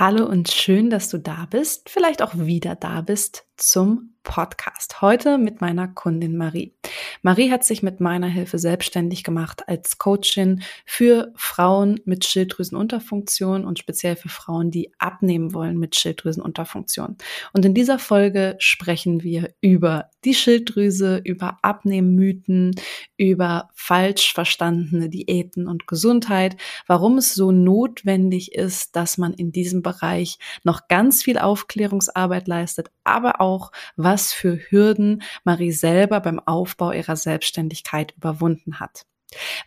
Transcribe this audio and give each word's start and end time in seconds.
Hallo 0.00 0.24
und 0.24 0.50
schön, 0.50 0.88
dass 0.88 1.10
du 1.10 1.18
da 1.18 1.46
bist, 1.50 1.90
vielleicht 1.90 2.22
auch 2.22 2.34
wieder 2.34 2.74
da 2.74 3.02
bist 3.02 3.44
zum 3.58 4.14
Podcast. 4.22 5.02
Heute 5.02 5.36
mit 5.36 5.60
meiner 5.60 5.88
Kundin 5.88 6.38
Marie. 6.38 6.74
Marie 7.22 7.50
hat 7.50 7.64
sich 7.64 7.82
mit 7.82 8.00
meiner 8.00 8.28
Hilfe 8.28 8.58
selbstständig 8.58 9.24
gemacht 9.24 9.68
als 9.68 9.98
Coachin 9.98 10.62
für 10.84 11.32
Frauen 11.36 12.00
mit 12.04 12.24
Schilddrüsenunterfunktion 12.24 13.64
und 13.64 13.78
speziell 13.78 14.16
für 14.16 14.28
Frauen, 14.28 14.70
die 14.70 14.92
abnehmen 14.98 15.54
wollen 15.54 15.78
mit 15.78 15.96
Schilddrüsenunterfunktion. 15.96 17.16
Und 17.52 17.64
in 17.64 17.74
dieser 17.74 17.98
Folge 17.98 18.56
sprechen 18.58 19.22
wir 19.22 19.52
über 19.60 20.10
die 20.24 20.34
Schilddrüse, 20.34 21.20
über 21.24 21.58
Abnehmmythen, 21.62 22.74
über 23.16 23.70
falsch 23.74 24.34
verstandene 24.34 25.08
Diäten 25.08 25.66
und 25.66 25.86
Gesundheit, 25.86 26.56
warum 26.86 27.18
es 27.18 27.34
so 27.34 27.52
notwendig 27.52 28.54
ist, 28.54 28.96
dass 28.96 29.18
man 29.18 29.32
in 29.32 29.52
diesem 29.52 29.82
Bereich 29.82 30.38
noch 30.62 30.88
ganz 30.88 31.22
viel 31.22 31.38
Aufklärungsarbeit 31.38 32.48
leistet, 32.48 32.90
aber 33.04 33.40
auch 33.40 33.72
was 33.96 34.32
für 34.32 34.58
Hürden 34.70 35.22
Marie 35.44 35.72
selber 35.72 36.20
beim 36.20 36.38
Aufbau 36.38 36.79
ihrer 36.88 37.16
Selbstständigkeit 37.16 38.14
überwunden 38.16 38.80
hat. 38.80 39.04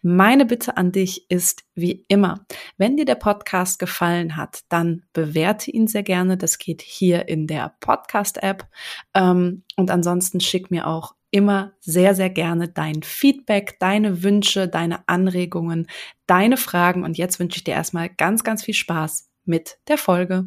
Meine 0.02 0.46
Bitte 0.46 0.78
an 0.78 0.92
dich 0.92 1.30
ist 1.30 1.64
wie 1.74 2.06
immer, 2.08 2.46
wenn 2.78 2.98
dir 2.98 3.06
der 3.06 3.16
Podcast 3.16 3.80
gefallen 3.80 4.36
hat, 4.36 4.62
dann 4.70 5.04
bewerte 5.14 5.72
ihn 5.72 5.88
sehr 5.88 6.04
gerne. 6.04 6.38
Das 6.38 6.58
geht 6.58 6.82
hier 6.82 7.28
in 7.30 7.48
der 7.48 7.76
Podcast-App. 7.80 8.68
Ähm, 9.14 9.64
und 9.78 9.90
ansonsten 9.90 10.40
schick 10.42 10.70
mir 10.70 10.88
auch 10.88 11.16
immer 11.32 11.74
sehr, 11.80 12.14
sehr 12.14 12.30
gerne 12.30 12.68
dein 12.68 13.02
Feedback, 13.02 13.80
deine 13.80 14.22
Wünsche, 14.22 14.68
deine 14.68 15.08
Anregungen, 15.08 15.88
deine 16.28 16.58
Fragen. 16.58 17.04
Und 17.04 17.18
jetzt 17.18 17.40
wünsche 17.40 17.58
ich 17.58 17.64
dir 17.64 17.74
erstmal 17.74 18.10
ganz, 18.10 18.44
ganz 18.44 18.64
viel 18.64 18.76
Spaß 18.76 19.30
mit 19.46 19.80
der 19.88 19.98
Folge. 19.98 20.46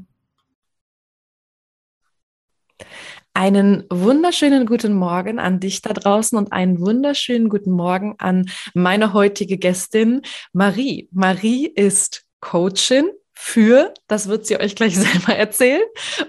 Einen 3.36 3.84
wunderschönen 3.90 4.64
guten 4.64 4.94
Morgen 4.94 5.38
an 5.38 5.60
dich 5.60 5.82
da 5.82 5.92
draußen 5.92 6.38
und 6.38 6.52
einen 6.54 6.80
wunderschönen 6.80 7.50
guten 7.50 7.70
Morgen 7.70 8.14
an 8.16 8.48
meine 8.72 9.12
heutige 9.12 9.58
Gästin 9.58 10.22
Marie. 10.54 11.10
Marie 11.12 11.66
ist 11.66 12.24
Coachin 12.40 13.10
für, 13.34 13.92
das 14.06 14.28
wird 14.28 14.46
sie 14.46 14.58
euch 14.58 14.74
gleich 14.74 14.96
selber 14.96 15.36
erzählen. 15.36 15.82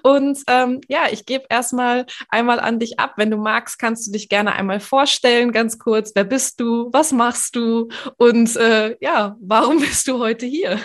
Und 0.03 0.39
ähm, 0.49 0.81
ja, 0.89 1.03
ich 1.09 1.25
gebe 1.25 1.45
erstmal 1.49 2.07
einmal 2.27 2.59
an 2.59 2.77
dich 2.77 2.99
ab. 2.99 3.13
Wenn 3.15 3.31
du 3.31 3.37
magst, 3.37 3.79
kannst 3.79 4.05
du 4.05 4.11
dich 4.11 4.27
gerne 4.27 4.51
einmal 4.51 4.81
vorstellen, 4.81 5.53
ganz 5.53 5.79
kurz. 5.79 6.11
Wer 6.13 6.25
bist 6.25 6.59
du? 6.59 6.89
Was 6.91 7.13
machst 7.13 7.55
du? 7.55 7.87
Und 8.17 8.53
äh, 8.57 8.97
ja, 8.99 9.37
warum 9.39 9.79
bist 9.79 10.09
du 10.09 10.19
heute 10.19 10.45
hier? 10.45 10.77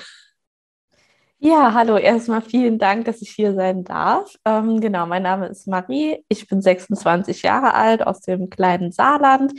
Ja, 1.44 1.74
hallo, 1.74 1.96
erstmal 1.96 2.40
vielen 2.40 2.78
Dank, 2.78 3.04
dass 3.06 3.20
ich 3.20 3.30
hier 3.30 3.52
sein 3.54 3.82
darf. 3.82 4.36
Ähm, 4.44 4.80
genau, 4.80 5.06
mein 5.06 5.24
Name 5.24 5.48
ist 5.48 5.66
Marie, 5.66 6.24
ich 6.28 6.46
bin 6.46 6.62
26 6.62 7.42
Jahre 7.42 7.74
alt 7.74 8.06
aus 8.06 8.20
dem 8.20 8.48
kleinen 8.48 8.92
Saarland 8.92 9.52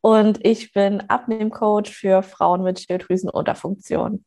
und 0.00 0.44
ich 0.44 0.72
bin 0.72 1.00
Abnehmcoach 1.02 1.90
für 1.90 2.24
Frauen 2.24 2.64
mit 2.64 2.80
Schilddrüsenunterfunktion. 2.80 4.24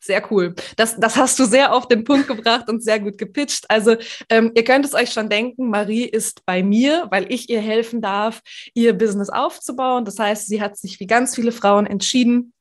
Sehr 0.00 0.22
cool. 0.32 0.54
Das, 0.76 0.96
das 0.98 1.16
hast 1.16 1.38
du 1.38 1.44
sehr 1.44 1.74
auf 1.74 1.88
den 1.88 2.04
Punkt 2.04 2.26
gebracht 2.26 2.70
und 2.70 2.82
sehr 2.82 2.98
gut 2.98 3.18
gepitcht. 3.18 3.66
Also 3.68 3.96
ähm, 4.30 4.52
ihr 4.54 4.64
könnt 4.64 4.86
es 4.86 4.94
euch 4.94 5.12
schon 5.12 5.28
denken, 5.28 5.68
Marie 5.68 6.04
ist 6.04 6.46
bei 6.46 6.62
mir, 6.62 7.06
weil 7.10 7.30
ich 7.30 7.50
ihr 7.50 7.60
helfen 7.60 8.00
darf, 8.00 8.40
ihr 8.72 8.96
Business 8.96 9.28
aufzubauen. 9.28 10.06
Das 10.06 10.18
heißt, 10.18 10.46
sie 10.46 10.62
hat 10.62 10.78
sich 10.78 11.00
wie 11.00 11.06
ganz 11.06 11.34
viele 11.34 11.52
Frauen 11.52 11.86
entschieden, 11.86 12.54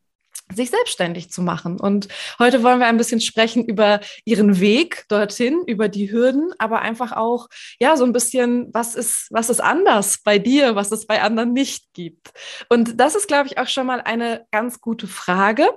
sich 0.53 0.69
selbstständig 0.69 1.31
zu 1.31 1.41
machen. 1.41 1.79
Und 1.79 2.07
heute 2.37 2.61
wollen 2.61 2.79
wir 2.79 2.87
ein 2.87 2.97
bisschen 2.97 3.19
sprechen 3.19 3.65
über 3.65 3.99
ihren 4.25 4.59
Weg 4.59 5.05
dorthin, 5.07 5.63
über 5.65 5.89
die 5.89 6.11
Hürden, 6.11 6.51
aber 6.59 6.81
einfach 6.81 7.13
auch, 7.13 7.47
ja, 7.79 7.97
so 7.97 8.05
ein 8.05 8.13
bisschen, 8.13 8.69
was 8.71 8.95
ist, 8.95 9.27
was 9.31 9.49
ist 9.49 9.59
anders 9.59 10.19
bei 10.23 10.37
dir, 10.37 10.75
was 10.75 10.91
es 10.91 11.07
bei 11.07 11.21
anderen 11.21 11.53
nicht 11.53 11.93
gibt. 11.93 12.31
Und 12.69 12.99
das 12.99 13.15
ist, 13.15 13.27
glaube 13.27 13.47
ich, 13.47 13.57
auch 13.57 13.67
schon 13.67 13.87
mal 13.87 14.01
eine 14.01 14.45
ganz 14.51 14.81
gute 14.81 15.07
Frage. 15.07 15.67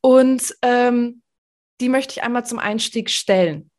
Und 0.00 0.54
ähm, 0.62 1.22
die 1.80 1.88
möchte 1.88 2.12
ich 2.12 2.22
einmal 2.22 2.46
zum 2.46 2.60
Einstieg 2.60 3.10
stellen. 3.10 3.71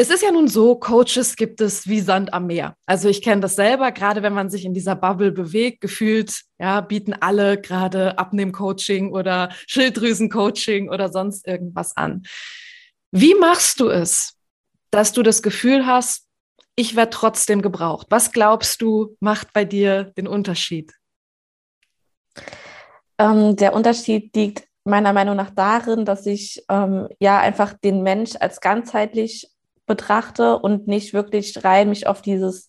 Es 0.00 0.10
ist 0.10 0.22
ja 0.22 0.30
nun 0.30 0.46
so, 0.46 0.76
Coaches 0.76 1.34
gibt 1.34 1.60
es 1.60 1.88
wie 1.88 1.98
Sand 1.98 2.32
am 2.32 2.46
Meer. 2.46 2.76
Also 2.86 3.08
ich 3.08 3.20
kenne 3.20 3.40
das 3.40 3.56
selber, 3.56 3.90
gerade 3.90 4.22
wenn 4.22 4.32
man 4.32 4.48
sich 4.48 4.64
in 4.64 4.72
dieser 4.72 4.94
Bubble 4.94 5.32
bewegt, 5.32 5.80
gefühlt, 5.80 6.42
ja, 6.60 6.80
bieten 6.80 7.14
alle 7.14 7.60
gerade 7.60 8.16
Abnehmcoaching 8.16 9.12
oder 9.12 9.48
Schilddrüsencoaching 9.66 10.88
oder 10.88 11.08
sonst 11.10 11.48
irgendwas 11.48 11.96
an. 11.96 12.22
Wie 13.10 13.34
machst 13.34 13.80
du 13.80 13.88
es, 13.88 14.36
dass 14.92 15.12
du 15.12 15.24
das 15.24 15.42
Gefühl 15.42 15.84
hast, 15.84 16.28
ich 16.76 16.94
werde 16.94 17.10
trotzdem 17.10 17.60
gebraucht? 17.60 18.06
Was 18.10 18.30
glaubst 18.30 18.80
du, 18.80 19.16
macht 19.18 19.52
bei 19.52 19.64
dir 19.64 20.04
den 20.16 20.28
Unterschied? 20.28 20.92
Ähm, 23.18 23.56
der 23.56 23.74
Unterschied 23.74 24.32
liegt 24.36 24.62
meiner 24.84 25.12
Meinung 25.12 25.34
nach 25.34 25.50
darin, 25.50 26.04
dass 26.04 26.24
ich 26.24 26.62
ähm, 26.68 27.08
ja 27.18 27.40
einfach 27.40 27.72
den 27.72 28.04
Mensch 28.04 28.36
als 28.38 28.60
ganzheitlich 28.60 29.50
betrachte 29.88 30.58
und 30.58 30.86
nicht 30.86 31.12
wirklich 31.12 31.64
rein 31.64 31.88
mich 31.88 32.06
auf 32.06 32.22
dieses, 32.22 32.68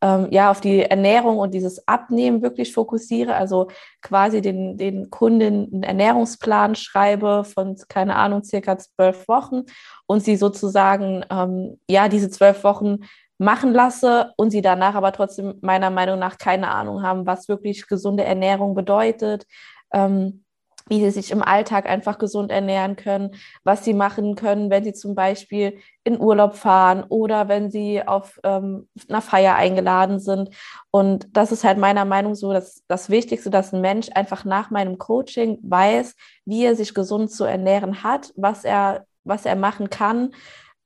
ähm, 0.00 0.28
ja, 0.30 0.50
auf 0.50 0.60
die 0.60 0.82
Ernährung 0.82 1.38
und 1.38 1.54
dieses 1.54 1.86
Abnehmen 1.88 2.42
wirklich 2.42 2.72
fokussiere. 2.74 3.34
Also 3.36 3.68
quasi 4.02 4.42
den, 4.42 4.76
den 4.76 5.10
Kunden 5.10 5.70
einen 5.72 5.82
Ernährungsplan 5.82 6.74
schreibe 6.74 7.44
von, 7.44 7.76
keine 7.88 8.16
Ahnung, 8.16 8.42
circa 8.44 8.76
zwölf 8.78 9.28
Wochen 9.28 9.62
und 10.06 10.22
sie 10.22 10.36
sozusagen, 10.36 11.24
ähm, 11.30 11.78
ja, 11.88 12.08
diese 12.08 12.30
zwölf 12.30 12.64
Wochen 12.64 12.98
machen 13.38 13.72
lasse 13.72 14.32
und 14.36 14.50
sie 14.50 14.62
danach 14.62 14.94
aber 14.94 15.12
trotzdem 15.12 15.54
meiner 15.60 15.90
Meinung 15.90 16.18
nach 16.18 16.38
keine 16.38 16.68
Ahnung 16.70 17.02
haben, 17.02 17.26
was 17.26 17.48
wirklich 17.48 17.86
gesunde 17.86 18.24
Ernährung 18.24 18.74
bedeutet. 18.74 19.46
Ähm, 19.92 20.43
wie 20.88 21.00
sie 21.00 21.10
sich 21.10 21.30
im 21.30 21.42
Alltag 21.42 21.88
einfach 21.88 22.18
gesund 22.18 22.50
ernähren 22.50 22.96
können, 22.96 23.36
was 23.62 23.84
sie 23.84 23.94
machen 23.94 24.34
können, 24.34 24.70
wenn 24.70 24.84
sie 24.84 24.92
zum 24.92 25.14
Beispiel 25.14 25.78
in 26.04 26.20
Urlaub 26.20 26.54
fahren 26.54 27.04
oder 27.08 27.48
wenn 27.48 27.70
sie 27.70 28.06
auf 28.06 28.38
ähm, 28.44 28.88
einer 29.08 29.22
Feier 29.22 29.54
eingeladen 29.54 30.18
sind. 30.18 30.50
Und 30.90 31.28
das 31.32 31.52
ist 31.52 31.64
halt 31.64 31.78
meiner 31.78 32.04
Meinung 32.04 32.34
so 32.34 32.52
das, 32.52 32.82
das 32.86 33.08
Wichtigste, 33.08 33.48
dass 33.50 33.72
ein 33.72 33.80
Mensch 33.80 34.08
einfach 34.14 34.44
nach 34.44 34.70
meinem 34.70 34.98
Coaching 34.98 35.58
weiß, 35.62 36.14
wie 36.44 36.64
er 36.64 36.76
sich 36.76 36.92
gesund 36.92 37.30
zu 37.30 37.44
ernähren 37.44 38.02
hat, 38.02 38.32
was 38.36 38.64
er, 38.64 39.06
was 39.24 39.46
er 39.46 39.56
machen 39.56 39.88
kann 39.88 40.32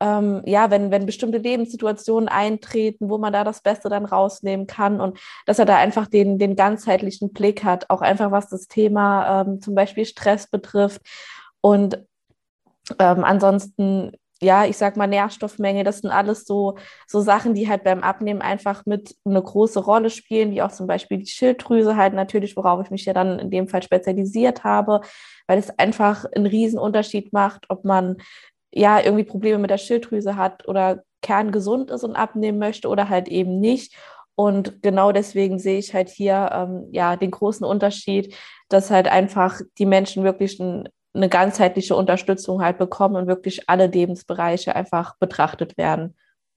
ähm, 0.00 0.42
ja, 0.46 0.70
wenn, 0.70 0.90
wenn 0.90 1.06
bestimmte 1.06 1.38
Lebenssituationen 1.38 2.28
eintreten, 2.28 3.10
wo 3.10 3.18
man 3.18 3.32
da 3.32 3.44
das 3.44 3.62
Beste 3.62 3.88
dann 3.88 4.04
rausnehmen 4.04 4.66
kann 4.66 5.00
und 5.00 5.18
dass 5.46 5.58
er 5.58 5.64
da 5.66 5.76
einfach 5.76 6.06
den, 6.06 6.38
den 6.38 6.56
ganzheitlichen 6.56 7.32
Blick 7.32 7.64
hat, 7.64 7.90
auch 7.90 8.00
einfach 8.00 8.30
was 8.30 8.48
das 8.48 8.68
Thema 8.68 9.42
ähm, 9.42 9.60
zum 9.60 9.74
Beispiel 9.74 10.04
Stress 10.04 10.46
betrifft. 10.46 11.02
Und 11.60 12.04
ähm, 12.98 13.24
ansonsten, 13.24 14.12
ja, 14.40 14.64
ich 14.64 14.76
sag 14.76 14.96
mal 14.96 15.08
Nährstoffmenge, 15.08 15.82
das 15.82 15.98
sind 15.98 16.10
alles 16.10 16.44
so, 16.44 16.76
so 17.08 17.20
Sachen, 17.20 17.54
die 17.54 17.68
halt 17.68 17.82
beim 17.82 18.04
Abnehmen 18.04 18.40
einfach 18.40 18.86
mit 18.86 19.16
eine 19.24 19.42
große 19.42 19.80
Rolle 19.80 20.10
spielen, 20.10 20.52
wie 20.52 20.62
auch 20.62 20.70
zum 20.70 20.86
Beispiel 20.86 21.18
die 21.18 21.26
Schilddrüse 21.26 21.96
halt 21.96 22.14
natürlich, 22.14 22.56
worauf 22.56 22.84
ich 22.84 22.90
mich 22.92 23.04
ja 23.04 23.12
dann 23.12 23.40
in 23.40 23.50
dem 23.50 23.66
Fall 23.66 23.82
spezialisiert 23.82 24.62
habe, 24.62 25.00
weil 25.48 25.58
es 25.58 25.76
einfach 25.76 26.24
einen 26.36 26.78
Unterschied 26.78 27.32
macht, 27.32 27.66
ob 27.68 27.84
man 27.84 28.16
ja 28.72 29.00
irgendwie 29.00 29.24
Probleme 29.24 29.58
mit 29.58 29.70
der 29.70 29.78
Schilddrüse 29.78 30.36
hat 30.36 30.68
oder 30.68 31.02
kerngesund 31.22 31.90
ist 31.90 32.04
und 32.04 32.16
abnehmen 32.16 32.58
möchte 32.58 32.88
oder 32.88 33.08
halt 33.08 33.28
eben 33.28 33.60
nicht. 33.60 33.94
Und 34.34 34.82
genau 34.82 35.10
deswegen 35.10 35.58
sehe 35.58 35.78
ich 35.78 35.94
halt 35.94 36.08
hier 36.08 36.50
ähm, 36.52 36.88
ja 36.92 37.16
den 37.16 37.32
großen 37.32 37.66
Unterschied, 37.66 38.36
dass 38.68 38.90
halt 38.90 39.08
einfach 39.08 39.60
die 39.78 39.86
Menschen 39.86 40.22
wirklich 40.22 40.60
ein, 40.60 40.88
eine 41.12 41.28
ganzheitliche 41.28 41.96
Unterstützung 41.96 42.62
halt 42.62 42.78
bekommen 42.78 43.16
und 43.16 43.26
wirklich 43.26 43.68
alle 43.68 43.86
Lebensbereiche 43.86 44.76
einfach 44.76 45.16
betrachtet 45.18 45.76
werden. 45.76 46.14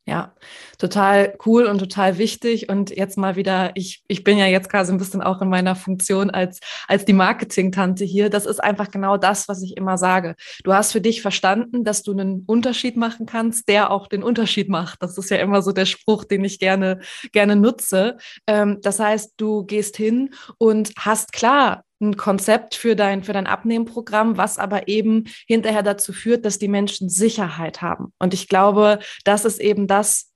Ja, 0.07 0.33
total 0.80 1.38
cool 1.45 1.65
und 1.65 1.77
total 1.77 2.18
wichtig. 2.18 2.69
Und 2.69 2.89
jetzt 2.89 3.19
mal 3.19 3.36
wieder, 3.36 3.71
ich, 3.75 4.03
ich 4.07 4.24
bin 4.24 4.39
ja 4.39 4.48
jetzt 4.48 4.68
quasi 4.68 4.92
ein 4.92 4.98
bisschen 4.98 5.21
auch 5.21 5.42
in 5.44 5.50
meiner 5.50 5.75
Funktion 5.75 6.31
als, 6.31 6.59
als 6.88 7.06
die 7.06 7.13
Marketing-Tante 7.13 8.03
hier. 8.03 8.31
Das 8.31 8.48
ist 8.48 8.59
einfach 8.63 8.89
genau 8.89 9.18
das, 9.18 9.48
was 9.48 9.62
ich 9.62 9.77
immer 9.77 10.00
sage. 10.00 10.36
Du 10.63 10.74
hast 10.74 10.92
für 10.92 11.01
dich 11.01 11.21
verstanden, 11.21 11.83
dass 11.83 12.01
du 12.01 12.13
einen 12.13 12.45
Unterschied 12.48 12.98
machen 12.98 13.27
kannst, 13.27 13.68
der 13.69 13.92
auch 13.92 14.07
den 14.07 14.24
Unterschied 14.24 14.69
macht. 14.69 15.03
Das 15.03 15.19
ist 15.19 15.30
ja 15.30 15.38
immer 15.38 15.62
so 15.62 15.71
der 15.71 15.86
Spruch, 15.86 16.24
den 16.24 16.44
ich 16.45 16.57
gerne, 16.57 17.00
gerne 17.31 17.56
nutze. 17.56 18.18
Ähm, 18.48 18.80
das 18.81 19.00
heißt, 19.00 19.36
du 19.38 19.65
gehst 19.65 19.98
hin 19.98 20.31
und 20.57 20.94
hast 20.98 21.31
klar 21.31 21.83
ein 22.01 22.18
Konzept 22.18 22.75
für 22.75 22.95
dein, 22.95 23.24
für 23.24 23.33
dein 23.33 23.48
Abnehmprogramm, 23.48 24.38
was 24.38 24.57
aber 24.57 24.88
eben 24.88 25.25
hinterher 25.48 25.83
dazu 25.83 26.13
führt, 26.13 26.45
dass 26.45 26.59
die 26.59 26.68
Menschen 26.68 27.09
Sicherheit 27.09 27.81
haben. 27.81 28.13
Und 28.19 28.33
ich 28.33 28.48
glaube, 28.48 29.00
das 29.24 29.45
ist 29.45 29.59
eben 29.59 29.88
das, 29.88 30.31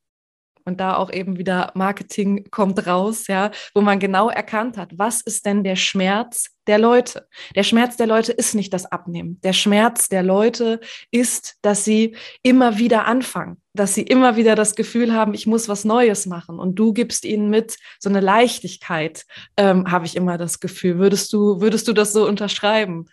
und 0.65 0.79
da 0.79 0.97
auch 0.97 1.12
eben 1.13 1.38
wieder 1.38 1.71
Marketing 1.75 2.50
kommt 2.50 2.85
raus, 2.88 3.27
ja, 3.27 3.51
wo 3.73 3.81
man 3.81 4.00
genau 4.00 4.29
erkannt 4.29 4.77
hat, 4.77 4.97
was 4.97 5.21
ist 5.21 5.45
denn 5.45 5.63
der 5.63 5.75
Schmerz 5.75 6.47
der 6.67 6.79
Leute? 6.79 7.27
Der 7.56 7.63
Schmerz 7.63 7.97
der 7.97 8.07
Leute 8.07 8.31
ist 8.31 8.56
nicht 8.56 8.73
das 8.73 8.91
Abnehmen. 8.91 9.39
Der 9.44 9.53
Schmerz 9.53 10.09
der 10.09 10.23
Leute 10.23 10.79
ist, 11.12 11.57
dass 11.62 11.85
sie 11.85 12.15
immer 12.41 12.79
wieder 12.79 13.06
anfangen, 13.06 13.62
dass 13.73 13.94
sie 13.94 14.01
immer 14.01 14.35
wieder 14.35 14.56
das 14.56 14.75
Gefühl 14.75 15.13
haben, 15.13 15.35
ich 15.35 15.45
muss 15.45 15.69
was 15.69 15.85
Neues 15.85 16.25
machen. 16.25 16.59
Und 16.59 16.75
du 16.75 16.94
gibst 16.94 17.25
ihnen 17.25 17.51
mit 17.51 17.77
so 18.00 18.09
eine 18.09 18.19
Leichtigkeit, 18.19 19.25
ähm, 19.57 19.91
habe 19.91 20.07
ich 20.07 20.15
immer 20.15 20.39
das 20.39 20.59
Gefühl. 20.59 20.97
Würdest 20.97 21.31
du, 21.31 21.62
würdest 21.62 21.88
du 21.88 21.94
das 21.94 22.12
so 22.12 22.27
unterschreiben? 22.27 23.06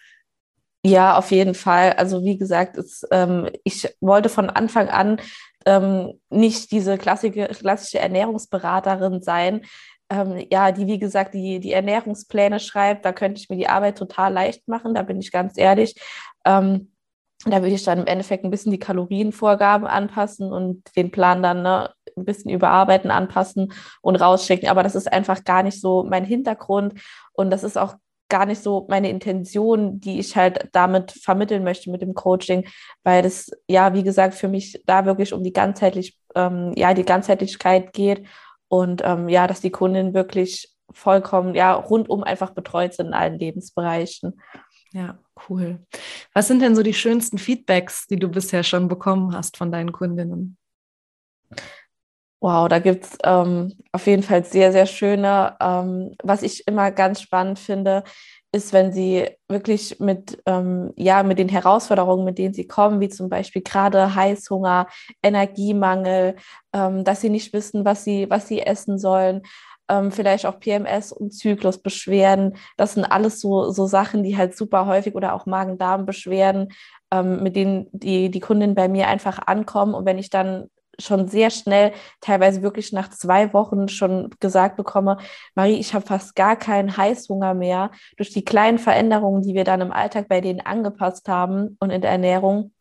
Ja, 0.85 1.17
auf 1.17 1.31
jeden 1.31 1.55
Fall. 1.55 1.93
Also 1.93 2.25
wie 2.25 2.37
gesagt, 2.37 2.77
es, 2.77 3.07
ähm, 3.13 3.49
ich 3.63 3.89
wollte 4.01 4.29
von 4.29 4.51
Anfang 4.51 4.89
an 4.89 5.21
ähm, 5.67 6.21
nicht 6.31 6.71
diese 6.71 6.99
klassische, 6.99 7.49
klassische 7.49 7.99
Ernährungsberaterin 7.99 9.23
sein, 9.23 9.63
ähm, 10.11 10.47
ja, 10.51 10.73
die 10.73 10.87
wie 10.87 10.99
gesagt 10.99 11.35
die, 11.35 11.61
die 11.61 11.73
Ernährungspläne 11.73 12.61
schreibt. 12.61 13.05
Da 13.05 13.13
könnte 13.13 13.41
ich 13.41 13.49
mir 13.49 13.57
die 13.57 13.69
Arbeit 13.69 13.97
total 13.99 14.33
leicht 14.33 14.69
machen, 14.69 14.95
da 14.95 15.03
bin 15.03 15.21
ich 15.21 15.33
ganz 15.33 15.57
ehrlich. 15.57 15.95
Ähm, 16.45 16.93
da 17.45 17.61
würde 17.63 17.75
ich 17.75 17.83
dann 17.83 17.99
im 17.99 18.07
Endeffekt 18.07 18.45
ein 18.45 18.51
bisschen 18.51 18.71
die 18.71 18.79
Kalorienvorgaben 18.79 19.87
anpassen 19.87 20.53
und 20.53 20.85
den 20.97 21.11
Plan 21.11 21.43
dann 21.43 21.63
ne, 21.63 21.91
ein 22.17 22.25
bisschen 22.25 22.51
überarbeiten, 22.51 23.11
anpassen 23.11 23.73
und 24.01 24.17
rausschicken. 24.17 24.69
Aber 24.69 24.83
das 24.83 24.95
ist 24.95 25.13
einfach 25.13 25.43
gar 25.45 25.63
nicht 25.63 25.81
so 25.81 26.05
mein 26.05 26.25
Hintergrund 26.25 27.01
und 27.33 27.51
das 27.51 27.65
ist 27.65 27.77
auch 27.77 27.97
gar 28.33 28.47
nicht 28.47 28.63
so 28.63 28.87
meine 28.89 29.11
Intention, 29.11 30.01
die 30.01 30.19
ich 30.19 30.35
halt 30.37 30.71
damit 30.73 31.13
vermitteln 31.13 31.65
möchte 31.65 31.91
mit 31.91 32.01
dem 32.01 32.15
Coaching, 32.15 32.67
weil 33.05 33.21
das 33.21 33.51
ja, 33.69 33.93
wie 33.93 34.03
gesagt, 34.03 34.33
für 34.33 34.49
mich 34.49 34.83
da 34.87 35.05
wirklich 35.05 35.35
um 35.35 35.45
die 35.45 35.53
ganzheitlich, 35.53 36.19
ähm, 36.35 36.73
ja, 36.75 36.95
die 36.95 37.05
Ganzheitlichkeit 37.05 37.93
geht 37.93 38.27
und 38.69 39.03
ähm, 39.05 39.29
ja, 39.29 39.47
dass 39.47 39.61
die 39.61 39.71
Kundinnen 39.71 40.15
wirklich 40.15 40.71
vollkommen, 40.91 41.55
ja, 41.55 41.75
rundum 41.75 42.25
einfach 42.25 42.53
betreut 42.53 42.95
sind 42.95 43.09
in 43.09 43.15
allen 43.15 43.39
Lebensbereichen. 43.39 44.41
Ja, 44.93 45.19
cool. 45.51 45.81
Was 46.33 46.49
sind 46.49 46.63
denn 46.63 46.75
so 46.75 46.83
die 46.83 46.95
schönsten 46.95 47.37
Feedbacks, 47.37 48.07
die 48.07 48.19
du 48.19 48.29
bisher 48.29 48.63
schon 48.63 48.89
bekommen 48.89 49.37
hast 49.37 49.59
von 49.59 49.71
deinen 49.71 49.93
Kundinnen? 49.93 50.57
Wow, 52.43 52.67
da 52.69 52.81
gibt 52.81 53.05
es 53.05 53.19
ähm, 53.23 53.73
auf 53.93 54.05
jeden 54.09 54.25
Fall 54.25 54.45
sehr, 54.45 54.73
sehr 54.73 54.87
schöne. 54.87 55.55
Ähm, 55.61 56.17
was 56.25 56.43
ich 56.43 56.67
immer 56.67 56.91
ganz 56.91 57.21
spannend 57.21 57.61
finde, 57.61 58.03
ist, 58.51 58.73
wenn 58.73 58.93
sie 58.93 59.31
wirklich 59.49 60.01
mit, 60.01 60.43
ähm, 60.47 60.93
ja, 60.97 61.23
mit 61.23 61.39
den 61.39 61.49
Herausforderungen, 61.49 62.25
mit 62.25 62.39
denen 62.39 62.53
sie 62.53 62.67
kommen, 62.67 62.99
wie 62.99 63.09
zum 63.09 63.29
Beispiel 63.29 63.63
gerade 63.63 64.17
Heißhunger, 64.17 64.89
Energiemangel, 65.23 66.35
ähm, 66.73 67.05
dass 67.05 67.21
sie 67.21 67.31
nicht 67.31 67.53
wissen, 67.53 67.85
was 67.85 68.03
sie, 68.03 68.29
was 68.29 68.49
sie 68.49 68.61
essen 68.63 68.99
sollen, 68.99 69.43
ähm, 69.89 70.11
vielleicht 70.11 70.45
auch 70.45 70.59
PMS 70.59 71.13
und 71.13 71.33
Zyklusbeschwerden. 71.33 72.57
Das 72.77 72.95
sind 72.95 73.05
alles 73.05 73.41
so, 73.41 73.71
so 73.71 73.87
Sachen, 73.87 74.25
die 74.25 74.37
halt 74.37 74.57
super 74.57 74.87
häufig 74.87 75.15
oder 75.15 75.35
auch 75.35 75.47
Magen-Darm-Beschwerden, 75.47 76.73
ähm, 77.13 77.41
mit 77.45 77.55
denen 77.55 77.87
die, 77.93 78.31
die 78.33 78.41
Kundinnen 78.41 78.75
bei 78.75 78.89
mir 78.89 79.07
einfach 79.07 79.39
ankommen. 79.47 79.95
Und 79.95 80.07
wenn 80.07 80.19
ich 80.19 80.29
dann 80.29 80.67
schon 80.99 81.29
sehr 81.29 81.51
schnell, 81.51 81.93
teilweise 82.21 82.63
wirklich 82.63 82.93
nach 82.93 83.09
zwei 83.11 83.53
Wochen 83.53 83.89
schon 83.89 84.31
gesagt 84.41 84.77
bekomme, 84.77 85.19
Marie, 85.55 85.79
ich 85.79 85.95
habe 85.95 86.07
fast 86.07 86.35
gar 86.37 86.57
keinen 86.57 86.97
Heißhunger 86.97 87.55
mehr 87.55 87.91
durch 88.17 88.31
die 88.31 88.45
kleinen 88.45 88.79
Veränderungen, 88.79 89.43
die 89.43 89.55
wir 89.55 89.65
dann 89.65 89.81
im 89.81 89.93
Alltag 89.93 90.29
bei 90.29 90.41
denen 90.41 90.61
angepasst 90.61 91.29
haben 91.29 91.77
und 91.81 91.91
in 91.91 92.01
der 92.01 92.11
Ernährung. 92.11 92.73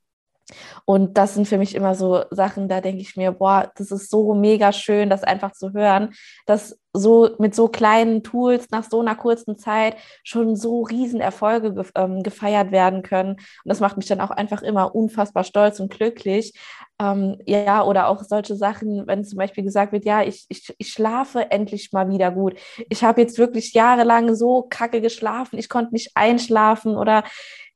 Und 0.85 1.17
das 1.17 1.33
sind 1.33 1.47
für 1.47 1.57
mich 1.57 1.75
immer 1.75 1.95
so 1.95 2.23
Sachen, 2.31 2.67
da 2.67 2.81
denke 2.81 3.01
ich 3.01 3.15
mir, 3.15 3.31
boah, 3.31 3.71
das 3.75 3.91
ist 3.91 4.09
so 4.09 4.33
mega 4.33 4.71
schön, 4.71 5.09
das 5.09 5.23
einfach 5.23 5.51
zu 5.51 5.73
hören, 5.73 6.13
dass 6.45 6.79
so 6.93 7.29
mit 7.39 7.55
so 7.55 7.69
kleinen 7.69 8.21
Tools 8.23 8.67
nach 8.71 8.83
so 8.83 8.99
einer 8.99 9.15
kurzen 9.15 9.57
Zeit 9.57 9.95
schon 10.23 10.55
so 10.55 10.81
Riesenerfolge 10.81 11.73
ge 11.73 11.85
ähm, 11.95 12.21
gefeiert 12.21 12.71
werden 12.71 13.01
können. 13.01 13.31
Und 13.31 13.39
das 13.65 13.79
macht 13.79 13.97
mich 13.97 14.07
dann 14.07 14.19
auch 14.21 14.31
einfach 14.31 14.61
immer 14.61 14.93
unfassbar 14.93 15.43
stolz 15.43 15.79
und 15.79 15.91
glücklich. 15.91 16.53
Ähm, 16.99 17.37
ja, 17.45 17.83
oder 17.83 18.07
auch 18.09 18.23
solche 18.23 18.55
Sachen, 18.55 19.07
wenn 19.07 19.23
zum 19.23 19.37
Beispiel 19.37 19.63
gesagt 19.63 19.93
wird, 19.93 20.05
ja, 20.05 20.21
ich, 20.21 20.45
ich, 20.49 20.73
ich 20.77 20.89
schlafe 20.89 21.49
endlich 21.49 21.93
mal 21.93 22.09
wieder 22.09 22.31
gut. 22.31 22.59
Ich 22.89 23.03
habe 23.03 23.21
jetzt 23.21 23.37
wirklich 23.37 23.73
jahrelang 23.73 24.35
so 24.35 24.63
kacke 24.69 25.01
geschlafen, 25.01 25.57
ich 25.57 25.69
konnte 25.69 25.93
nicht 25.93 26.11
einschlafen 26.15 26.97
oder 26.97 27.23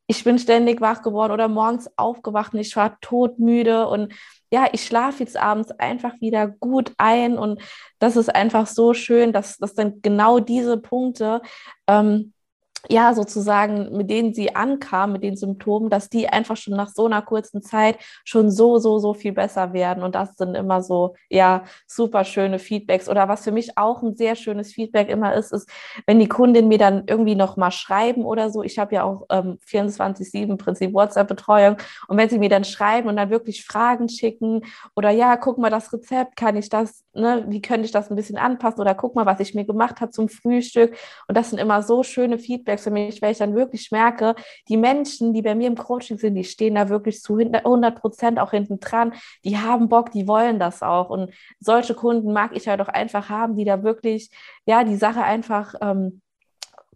ich 0.07 0.23
bin 0.23 0.37
ständig 0.37 0.81
wach 0.81 1.01
geworden 1.01 1.31
oder 1.31 1.47
morgens 1.47 1.89
aufgewacht 1.97 2.53
und 2.53 2.59
ich 2.59 2.75
war 2.75 2.99
todmüde. 3.01 3.87
Und 3.87 4.13
ja, 4.51 4.67
ich 4.71 4.85
schlafe 4.85 5.23
jetzt 5.23 5.37
abends 5.37 5.71
einfach 5.71 6.13
wieder 6.21 6.47
gut 6.47 6.93
ein. 6.97 7.37
Und 7.37 7.61
das 7.99 8.15
ist 8.15 8.33
einfach 8.33 8.67
so 8.67 8.93
schön, 8.93 9.33
dass, 9.33 9.57
dass 9.57 9.73
dann 9.73 10.01
genau 10.01 10.39
diese 10.39 10.77
Punkte 10.77 11.41
ähm, 11.87 12.33
ja, 12.89 13.13
sozusagen, 13.13 13.95
mit 13.95 14.09
denen 14.09 14.33
sie 14.33 14.55
ankam, 14.55 15.13
mit 15.13 15.23
den 15.23 15.35
Symptomen, 15.35 15.89
dass 15.89 16.09
die 16.09 16.27
einfach 16.27 16.57
schon 16.57 16.75
nach 16.75 16.89
so 16.89 17.05
einer 17.05 17.21
kurzen 17.21 17.61
Zeit 17.61 17.97
schon 18.23 18.51
so, 18.51 18.77
so, 18.77 18.99
so 18.99 19.13
viel 19.13 19.31
besser 19.31 19.73
werden. 19.73 20.03
Und 20.03 20.15
das 20.15 20.35
sind 20.35 20.55
immer 20.55 20.81
so, 20.81 21.15
ja, 21.29 21.63
super 21.87 22.23
schöne 22.23 22.59
Feedbacks. 22.59 23.09
Oder 23.09 23.27
was 23.27 23.43
für 23.43 23.51
mich 23.51 23.77
auch 23.77 24.03
ein 24.03 24.15
sehr 24.15 24.35
schönes 24.35 24.73
Feedback 24.73 25.09
immer 25.09 25.33
ist, 25.33 25.51
ist, 25.51 25.69
wenn 26.05 26.19
die 26.19 26.27
Kundin 26.27 26.67
mir 26.67 26.77
dann 26.77 27.03
irgendwie 27.07 27.35
noch 27.35 27.57
mal 27.57 27.71
schreiben 27.71 28.23
oder 28.25 28.49
so. 28.49 28.63
Ich 28.63 28.77
habe 28.79 28.95
ja 28.95 29.03
auch 29.03 29.25
ähm, 29.29 29.57
24-7 29.67 30.57
Prinzip 30.57 30.93
WhatsApp-Betreuung. 30.93 31.77
Und 32.07 32.17
wenn 32.17 32.29
sie 32.29 32.39
mir 32.39 32.49
dann 32.49 32.63
schreiben 32.63 33.09
und 33.09 33.15
dann 33.15 33.29
wirklich 33.29 33.65
Fragen 33.65 34.09
schicken 34.09 34.61
oder 34.95 35.09
ja, 35.09 35.37
guck 35.37 35.57
mal 35.57 35.69
das 35.69 35.91
Rezept, 35.93 36.35
kann 36.35 36.55
ich 36.55 36.69
das, 36.69 37.03
ne, 37.13 37.45
wie 37.47 37.61
könnte 37.61 37.85
ich 37.85 37.91
das 37.91 38.09
ein 38.09 38.15
bisschen 38.15 38.37
anpassen 38.37 38.81
oder 38.81 38.95
guck 38.95 39.15
mal, 39.15 39.25
was 39.25 39.39
ich 39.39 39.55
mir 39.55 39.65
gemacht 39.65 40.01
habe 40.01 40.11
zum 40.11 40.29
Frühstück. 40.29 40.95
Und 41.27 41.37
das 41.37 41.49
sind 41.49 41.59
immer 41.59 41.81
so 41.81 42.03
schöne 42.03 42.37
Feedbacks 42.37 42.74
Feedbacks 42.75 42.83
für 42.83 42.91
mich, 42.91 43.21
weil 43.21 43.31
ich 43.31 43.37
dann 43.37 43.55
wirklich 43.55 43.91
merke, 43.91 44.35
die 44.67 44.77
Menschen, 44.77 45.33
die 45.33 45.41
bei 45.41 45.55
mir 45.55 45.67
im 45.67 45.75
Coaching 45.75 46.17
sind, 46.17 46.35
die 46.35 46.43
stehen 46.43 46.75
da 46.75 46.89
wirklich 46.89 47.21
zu 47.21 47.37
100 47.37 47.99
Prozent 47.99 48.39
auch 48.39 48.51
hinten 48.51 48.79
dran. 48.79 49.13
Die 49.43 49.57
haben 49.57 49.89
Bock, 49.89 50.11
die 50.11 50.27
wollen 50.27 50.59
das 50.59 50.83
auch. 50.83 51.09
Und 51.09 51.31
solche 51.59 51.95
Kunden 51.95 52.33
mag 52.33 52.51
ich 52.55 52.67
halt 52.67 52.81
auch 52.81 52.87
einfach 52.87 53.29
haben, 53.29 53.55
die 53.55 53.65
da 53.65 53.83
wirklich, 53.83 54.29
ja, 54.65 54.83
die 54.83 54.97
Sache 54.97 55.23
einfach 55.23 55.75
ähm, 55.81 56.21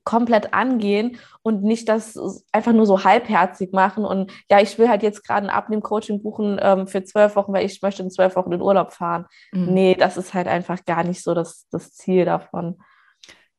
komplett 0.04 0.54
angehen 0.54 1.18
und 1.44 1.62
nicht 1.62 1.88
das 1.88 2.18
einfach 2.52 2.74
nur 2.74 2.86
so 2.86 3.04
halbherzig 3.04 3.74
machen 3.74 4.06
und 4.06 4.32
ja, 4.50 4.60
ich 4.60 4.80
will 4.80 4.90
halt 4.90 5.04
jetzt 5.04 5.24
gerade 5.24 5.46
ein 5.46 5.54
Abnehm-Coaching 5.54 6.24
buchen 6.24 6.58
ähm, 6.62 6.88
für 6.88 7.04
zwölf 7.04 7.36
Wochen, 7.36 7.54
weil 7.54 7.66
ich 7.66 7.82
möchte 7.82 8.02
in 8.02 8.10
zwölf 8.10 8.36
Wochen 8.36 8.54
in 8.54 8.62
Urlaub 8.62 8.92
fahren. 8.92 9.26
Mhm. 9.52 9.74
Nee, 9.74 9.96
das 9.96 10.18
ist 10.18 10.34
halt 10.34 10.48
einfach 10.48 10.84
gar 10.86 11.04
nicht 11.04 11.22
so 11.22 11.36
das, 11.36 11.68
das 11.70 11.94
Ziel 11.94 12.26
davon. 12.26 12.80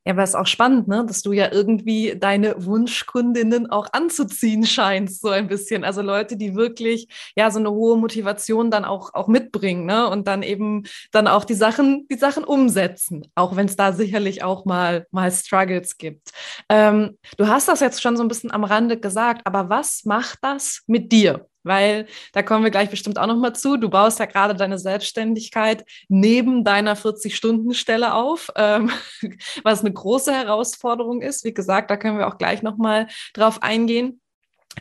Ja, 0.07 0.15
aber 0.15 0.23
es 0.23 0.31
ist 0.31 0.37
auch 0.37 0.47
spannend, 0.47 0.89
ne? 0.89 1.05
dass 1.07 1.21
du 1.21 1.33
ja 1.33 1.53
irgendwie 1.53 2.17
deine 2.19 2.65
Wunschkundinnen 2.65 3.71
auch 3.71 3.87
anzuziehen 3.93 4.65
scheinst, 4.65 5.21
so 5.21 5.29
ein 5.29 5.47
bisschen. 5.47 5.85
Also 5.85 6.01
Leute, 6.01 6.39
die 6.39 6.55
wirklich 6.55 7.07
ja 7.37 7.51
so 7.51 7.59
eine 7.59 7.71
hohe 7.71 7.99
Motivation 7.99 8.71
dann 8.71 8.87
auch, 8.87 9.13
auch 9.13 9.29
mitbringen, 9.29 9.85
ne? 9.85 10.09
Und 10.09 10.27
dann 10.27 10.43
eben 10.43 10.85
dann 11.13 11.27
auch 11.27 11.45
die 11.45 11.55
Sachen, 11.55 12.07
die 12.11 12.17
Sachen 12.17 12.45
umsetzen, 12.45 13.31
auch 13.35 13.57
wenn 13.57 13.67
es 13.67 13.77
da 13.77 13.93
sicherlich 13.93 14.43
auch 14.43 14.65
mal, 14.65 15.07
mal 15.11 15.31
Struggles 15.31 15.99
gibt. 15.99 16.31
Ähm, 16.71 17.19
du 17.37 17.49
hast 17.49 17.69
das 17.69 17.81
jetzt 17.81 18.01
schon 18.01 18.17
so 18.17 18.23
ein 18.23 18.29
bisschen 18.29 18.51
am 18.53 18.65
Rande 18.65 18.99
gesagt, 18.99 19.43
aber 19.47 19.69
was 19.69 20.05
macht 20.07 20.39
das 20.41 20.83
mit 20.87 21.13
dir? 21.13 21.50
Weil 21.63 22.07
da 22.33 22.43
kommen 22.43 22.65
wir 22.65 22.71
gleich 22.71 22.91
bestimmt 22.91 23.19
auch 23.19 23.27
noch 23.27 23.37
mal 23.37 23.55
zu. 23.55 23.77
Du 23.77 23.89
baust 23.89 24.19
ja 24.19 24.27
gerade 24.27 24.55
deine 24.55 24.79
Selbstständigkeit 24.79 25.85
neben 26.09 26.65
deiner 26.65 26.97
40-Stunden-Stelle 26.97 28.15
auf, 28.15 28.51
ähm, 28.57 28.91
was 29.63 29.81
eine 29.81 29.93
große 29.93 30.33
Herausforderung 30.33 31.23
ist. 31.23 31.45
Wie 31.45 31.55
gesagt, 31.55 31.91
da 31.91 31.97
können 31.97 32.19
wir 32.19 32.29
auch 32.29 32.39
gleich 32.39 32.63
noch 32.63 32.77
mal 32.77 33.09
drauf 33.35 33.63
eingehen. 33.63 34.21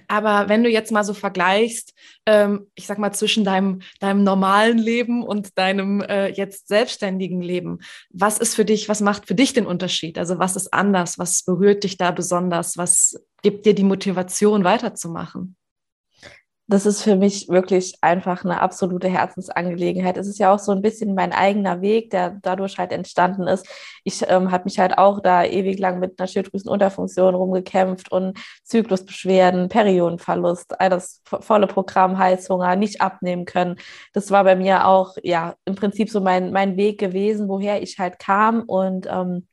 Aber 0.07 0.49
wenn 0.49 0.63
du 0.63 0.69
jetzt 0.69 0.91
mal 0.91 1.03
so 1.03 1.13
vergleichst, 1.13 1.93
ähm, 2.25 2.67
ich 2.75 2.85
sag 2.85 2.99
mal 2.99 3.11
zwischen 3.11 3.43
deinem, 3.43 3.81
deinem 3.99 4.23
normalen 4.23 4.77
Leben 4.77 5.23
und 5.23 5.57
deinem 5.57 6.01
äh, 6.01 6.27
jetzt 6.27 6.67
selbstständigen 6.67 7.41
Leben, 7.41 7.79
was 8.11 8.37
ist 8.37 8.55
für 8.55 8.65
dich, 8.65 8.87
was 8.87 9.01
macht 9.01 9.27
für 9.27 9.35
dich 9.35 9.53
den 9.53 9.65
Unterschied? 9.65 10.17
Also 10.17 10.37
was 10.37 10.55
ist 10.55 10.73
anders? 10.73 11.17
Was 11.17 11.43
berührt 11.43 11.83
dich 11.83 11.97
da 11.97 12.11
besonders? 12.11 12.77
Was 12.77 13.15
gibt 13.41 13.65
dir 13.65 13.73
die 13.73 13.83
Motivation 13.83 14.63
weiterzumachen? 14.63 15.55
Das 16.69 16.85
ist 16.85 17.01
für 17.01 17.15
mich 17.15 17.49
wirklich 17.49 17.95
einfach 18.01 18.45
eine 18.45 18.61
absolute 18.61 19.07
Herzensangelegenheit. 19.07 20.17
Es 20.17 20.27
ist 20.27 20.37
ja 20.37 20.53
auch 20.53 20.59
so 20.59 20.71
ein 20.71 20.83
bisschen 20.83 21.15
mein 21.15 21.33
eigener 21.33 21.81
Weg, 21.81 22.11
der 22.11 22.37
dadurch 22.43 22.77
halt 22.77 22.91
entstanden 22.91 23.47
ist. 23.47 23.67
Ich 24.03 24.23
ähm, 24.29 24.51
habe 24.51 24.65
mich 24.65 24.77
halt 24.77 24.95
auch 24.99 25.19
da 25.19 25.43
ewig 25.43 25.79
lang 25.79 25.99
mit 25.99 26.19
einer 26.19 26.27
Schilddrüsenunterfunktion 26.27 27.33
rumgekämpft 27.33 28.11
und 28.11 28.37
Zyklusbeschwerden, 28.63 29.67
Periodenverlust, 29.67 30.79
all 30.79 30.91
das 30.91 31.23
volle 31.25 31.65
Programm 31.65 32.19
Heißhunger, 32.19 32.75
nicht 32.75 33.01
abnehmen 33.01 33.45
können. 33.45 33.77
Das 34.13 34.29
war 34.29 34.43
bei 34.43 34.55
mir 34.55 34.85
auch, 34.85 35.15
ja, 35.23 35.55
im 35.65 35.73
Prinzip 35.73 36.11
so 36.11 36.21
mein, 36.21 36.51
mein 36.51 36.77
Weg 36.77 36.99
gewesen, 36.99 37.49
woher 37.49 37.81
ich 37.81 37.97
halt 37.97 38.19
kam 38.19 38.61
und 38.61 39.07
ähm, 39.09 39.47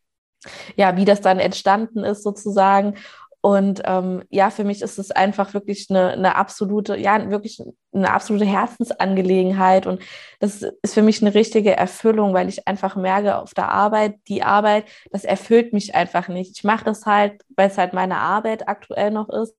ja, 0.76 0.96
wie 0.96 1.06
das 1.06 1.22
dann 1.22 1.38
entstanden 1.38 2.04
ist 2.04 2.22
sozusagen. 2.22 2.94
Und 3.40 3.82
ähm, 3.84 4.24
ja, 4.28 4.50
für 4.50 4.64
mich 4.64 4.82
ist 4.82 4.98
es 4.98 5.12
einfach 5.12 5.54
wirklich 5.54 5.86
eine, 5.88 6.10
eine 6.12 6.34
absolute, 6.34 6.96
ja, 6.96 7.30
wirklich 7.30 7.62
eine 7.92 8.12
absolute 8.12 8.44
Herzensangelegenheit. 8.44 9.86
Und 9.86 10.02
das 10.40 10.62
ist 10.82 10.94
für 10.94 11.02
mich 11.02 11.22
eine 11.22 11.34
richtige 11.34 11.76
Erfüllung, 11.76 12.34
weil 12.34 12.48
ich 12.48 12.66
einfach 12.66 12.96
merke, 12.96 13.38
auf 13.38 13.54
der 13.54 13.70
Arbeit, 13.70 14.16
die 14.28 14.42
Arbeit, 14.42 14.86
das 15.10 15.24
erfüllt 15.24 15.72
mich 15.72 15.94
einfach 15.94 16.28
nicht. 16.28 16.56
Ich 16.56 16.64
mache 16.64 16.84
das 16.84 17.06
halt, 17.06 17.42
weil 17.56 17.68
es 17.68 17.78
halt 17.78 17.92
meine 17.92 18.18
Arbeit 18.18 18.68
aktuell 18.68 19.10
noch 19.12 19.28
ist. 19.28 19.54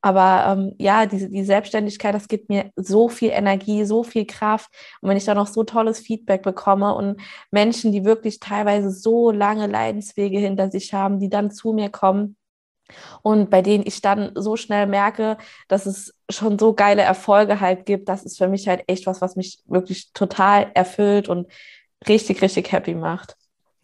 Aber 0.00 0.52
ähm, 0.52 0.74
ja, 0.78 1.06
diese, 1.06 1.28
die 1.28 1.44
Selbstständigkeit, 1.44 2.14
das 2.14 2.28
gibt 2.28 2.48
mir 2.48 2.70
so 2.76 3.08
viel 3.08 3.30
Energie, 3.30 3.84
so 3.84 4.04
viel 4.04 4.26
Kraft. 4.26 4.70
Und 5.00 5.08
wenn 5.10 5.16
ich 5.16 5.24
da 5.24 5.34
noch 5.34 5.48
so 5.48 5.64
tolles 5.64 5.98
Feedback 6.00 6.42
bekomme 6.42 6.94
und 6.94 7.20
Menschen, 7.50 7.92
die 7.92 8.04
wirklich 8.04 8.38
teilweise 8.40 8.90
so 8.90 9.30
lange 9.30 9.66
Leidenswege 9.66 10.38
hinter 10.38 10.70
sich 10.70 10.94
haben, 10.94 11.18
die 11.20 11.28
dann 11.28 11.50
zu 11.50 11.72
mir 11.72 11.90
kommen, 11.90 12.36
und 13.22 13.50
bei 13.50 13.62
denen 13.62 13.86
ich 13.86 14.00
dann 14.02 14.32
so 14.34 14.56
schnell 14.56 14.86
merke, 14.86 15.38
dass 15.68 15.86
es 15.86 16.14
schon 16.30 16.58
so 16.58 16.74
geile 16.74 17.02
Erfolge 17.02 17.60
halt 17.60 17.86
gibt, 17.86 18.08
das 18.08 18.24
ist 18.24 18.38
für 18.38 18.48
mich 18.48 18.68
halt 18.68 18.84
echt 18.88 19.06
was, 19.06 19.20
was 19.22 19.36
mich 19.36 19.60
wirklich 19.66 20.12
total 20.12 20.70
erfüllt 20.74 21.28
und 21.28 21.48
richtig, 22.08 22.42
richtig 22.42 22.72
happy 22.72 22.94
macht. 22.94 23.37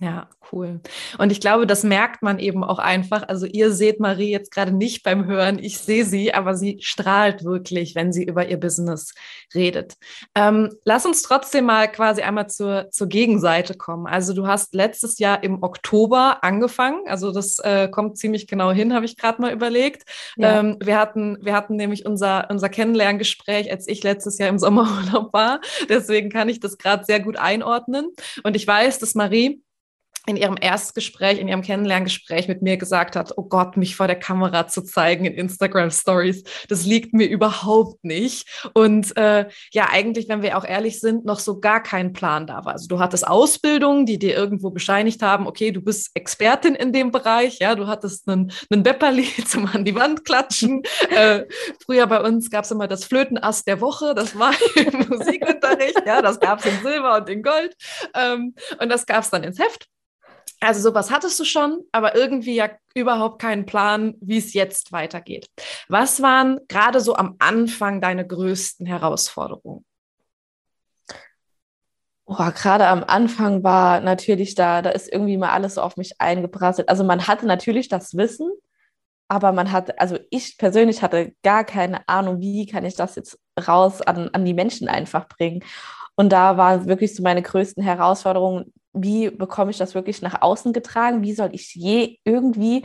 Ja, 0.04 0.28
cool. 0.52 0.80
Und 1.16 1.32
ich 1.32 1.40
glaube, 1.40 1.66
das 1.66 1.82
merkt 1.82 2.23
man 2.23 2.38
eben 2.38 2.62
auch 2.62 2.78
einfach. 2.78 3.26
Also 3.26 3.46
ihr 3.46 3.73
seht 3.73 4.00
Marie 4.00 4.30
jetzt 4.30 4.50
gerade 4.50 4.70
nicht 4.70 5.02
beim 5.02 5.25
Hören, 5.25 5.58
ich 5.58 5.78
sehe 5.78 6.04
sie, 6.04 6.34
aber 6.34 6.54
sie 6.54 6.76
strahlt 6.82 7.42
wirklich, 7.42 7.94
wenn 7.94 8.12
sie 8.12 8.23
über 8.23 8.46
ihr 8.46 8.61
Business 8.61 9.14
redet. 9.54 9.94
Ähm, 10.34 10.68
lass 10.84 11.06
uns 11.06 11.23
trotzdem 11.23 11.64
mal 11.64 11.90
quasi 11.90 12.20
einmal 12.20 12.50
zur, 12.50 12.90
zur 12.90 13.06
Gegenseite 13.06 13.78
kommen. 13.78 14.06
Also 14.06 14.34
du 14.34 14.46
hast 14.46 14.75
letztes 14.75 15.18
Jahr 15.18 15.42
im 15.42 15.62
Oktober 15.62 16.44
angefangen. 16.44 17.00
Also 17.06 17.32
das 17.32 17.58
äh, 17.61 17.88
kommt 17.88 18.18
ziemlich 18.18 18.46
genau 18.46 18.73
hin, 18.73 18.92
habe 18.92 19.06
ich 19.06 19.16
gerade 19.16 19.40
mal 19.40 19.54
überlegt. 19.54 20.02
Ja. 20.37 20.61
Ähm, 20.61 20.76
wir, 20.84 20.99
hatten, 20.99 21.38
wir 21.40 21.54
hatten 21.54 21.76
nämlich 21.76 22.04
unser, 22.04 22.49
unser 22.50 22.68
Kennenlerngespräch, 22.68 23.70
als 23.70 23.88
ich 23.88 24.02
letztes 24.02 24.37
Jahr 24.37 24.50
im 24.50 24.58
Sommerurlaub 24.58 25.32
war. 25.32 25.62
Deswegen 25.88 26.28
kann 26.28 26.50
ich 26.50 26.61
das 26.61 26.76
gerade 26.76 27.06
sehr 27.06 27.20
gut 27.20 27.38
einordnen. 27.38 28.11
Und 28.42 28.54
ich 28.54 28.66
weiß, 28.66 28.99
dass 28.99 29.14
Marie 29.14 29.63
in 30.26 30.37
ihrem 30.37 30.57
Erstgespräch, 30.59 31.38
in 31.38 31.49
ihrem 31.49 31.62
Kennenlerngespräch 31.62 32.49
mit 32.49 32.62
mir 32.62 32.76
gesagt 32.76 33.14
hat, 33.14 33.35
oh 33.37 33.45
Gott, 33.45 33.76
mich 33.76 33.95
vor 33.95 34.07
der 34.07 34.19
Kamera 34.19 34.66
zu 34.66 34.83
zeigen 34.83 35.26
in 35.26 35.35
Instagram 35.35 35.90
Stories, 35.90 36.45
das 36.69 36.87
liegt 36.87 37.12
mir 37.12 37.28
überhaupt 37.28 38.04
nicht. 38.04 38.49
Und 38.73 39.16
äh, 39.16 39.47
ja, 39.73 39.88
eigentlich, 39.90 40.28
wenn 40.28 40.43
wir 40.43 40.57
auch 40.57 40.64
ehrlich 40.64 41.00
sind, 41.00 41.25
noch 41.25 41.40
so 41.40 41.61
gar 41.61 41.83
kein 41.83 42.12
Plan 42.12 42.47
da 42.47 42.64
war. 42.64 42.73
Also 42.73 42.88
du 42.88 42.99
hattest 42.99 43.26
Ausbildung, 43.26 44.07
die 44.07 44.19
dir 44.19 44.35
irgendwo 44.35 44.71
bescheinigt 44.71 45.23
haben, 45.23 45.47
okay, 45.47 45.73
du 45.73 45.83
bist 45.83 46.11
Expertin 46.14 46.75
in 46.75 46.93
dem 46.93 47.11
Bereich, 47.11 47.59
ja, 47.59 47.75
du 47.75 47.87
hattest 47.87 48.28
einen, 48.28 48.50
einen 48.71 48.83
Bepperli 48.83 49.28
zum 49.47 49.66
an 49.66 49.85
die 49.85 49.95
Wand 49.95 50.25
klatschen. 50.25 50.83
äh, 51.11 51.45
früher 51.85 52.07
bei 52.07 52.21
uns 52.23 52.50
gab 52.50 52.64
es 52.64 52.71
immer 52.71 52.88
das 52.88 53.04
Flötenass 53.04 53.64
der 53.64 53.81
Woche, 53.81 54.14
das 54.14 54.38
war 54.38 54.54
im 54.76 55.07
Musikunterricht, 55.09 56.02
ja, 56.07 56.23
das 56.23 56.40
gab 56.40 56.61
es 56.61 56.66
in 56.66 56.83
Silber 56.83 57.16
und 57.16 57.28
in 57.28 57.43
Gold. 57.43 57.75
Ähm, 58.14 58.54
und 58.81 58.88
das 58.88 59.04
gab 59.04 59.23
es 59.23 59.31
dann 59.31 59.45
ins 59.45 59.59
Heft. 59.59 59.88
Also 60.64 60.80
sowas 60.80 61.11
hattest 61.11 61.38
du 61.38 61.44
schon, 61.44 61.83
aber 61.92 62.16
irgendwie 62.16 62.54
ja 62.54 62.71
überhaupt 62.94 63.40
keinen 63.40 63.66
Plan, 63.66 64.14
wie 64.21 64.38
es 64.38 64.54
jetzt 64.54 64.92
weitergeht. 64.92 65.49
Was 65.88 66.23
waren 66.23 66.61
gerade 66.68 67.00
so 67.00 67.14
am 67.16 67.37
Anfang 67.38 68.00
deine 68.00 68.26
größten 68.26 68.87
Herausforderungen? 68.87 69.85
Oh, 72.26 72.37
gerade 72.37 72.87
am 72.87 73.04
Anfang 73.04 73.62
war 73.62 74.00
natürlich 74.00 74.54
da, 74.54 74.80
da 74.80 74.90
ist 74.90 75.12
irgendwie 75.12 75.37
mal 75.37 75.50
alles 75.50 75.75
so 75.75 75.83
auf 75.83 75.99
mich 75.99 76.21
eingeprasselt. 76.21 76.88
Also 76.88 77.04
man 77.04 77.26
hatte 77.26 77.47
natürlich 77.47 77.88
das 77.88 78.16
Wissen, 78.16 78.50
aber 79.28 79.52
man 79.52 79.73
hat, 79.73 80.00
also 80.00 80.18
ich 80.30 80.56
persönlich 80.56 81.02
hatte 81.02 81.35
gar 81.42 81.64
keine 81.64 82.09
Ahnung, 82.09 82.40
wie 82.40 82.66
kann 82.66 82.87
ich 82.87 82.94
das 82.94 83.16
jetzt 83.16 83.38
raus 83.68 84.00
an, 84.00 84.30
an 84.30 84.47
die 84.47 84.54
Menschen 84.54 84.88
einfach 84.88 85.28
bringen. 85.28 85.62
Und 86.16 86.33
da 86.33 86.56
war 86.56 86.87
wirklich 86.87 87.14
so 87.14 87.23
meine 87.23 87.42
größten 87.42 87.83
Herausforderungen, 87.83 88.73
wie 88.94 89.30
bekomme 89.30 89.70
ich 89.70 89.78
das 89.78 89.94
wirklich 89.94 90.22
nach 90.22 90.40
außen 90.40 90.72
getragen? 90.72 91.22
Wie 91.22 91.34
soll 91.34 91.50
ich 91.52 91.74
je 91.74 92.18
irgendwie 92.24 92.84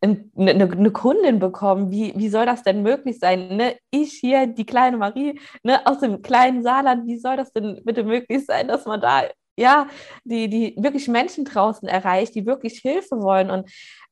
eine, 0.00 0.30
eine, 0.36 0.90
Kundin 0.92 1.38
bekommen. 1.38 1.90
Wie, 1.90 2.12
wie 2.16 2.28
soll 2.28 2.46
das 2.46 2.62
denn 2.62 2.82
möglich 2.82 3.18
sein? 3.18 3.56
Ne? 3.56 3.76
Ich 3.90 4.12
hier, 4.12 4.46
die 4.46 4.66
kleine 4.66 4.96
Marie 4.96 5.40
ne, 5.62 5.84
aus 5.86 6.00
dem 6.00 6.22
kleinen 6.22 6.62
Saarland, 6.62 7.06
wie 7.06 7.18
soll 7.18 7.36
das 7.36 7.52
denn 7.52 7.80
bitte 7.84 8.04
möglich 8.04 8.46
sein, 8.46 8.68
dass 8.68 8.86
man 8.86 9.00
da 9.00 9.24
ja 9.56 9.88
die, 10.24 10.48
die 10.48 10.76
wirklich 10.78 11.08
Menschen 11.08 11.44
draußen 11.44 11.88
erreicht, 11.88 12.34
die 12.34 12.46
wirklich 12.46 12.78
Hilfe 12.78 13.20
wollen? 13.20 13.50
Und 13.50 13.70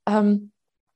ähm, 0.08 0.50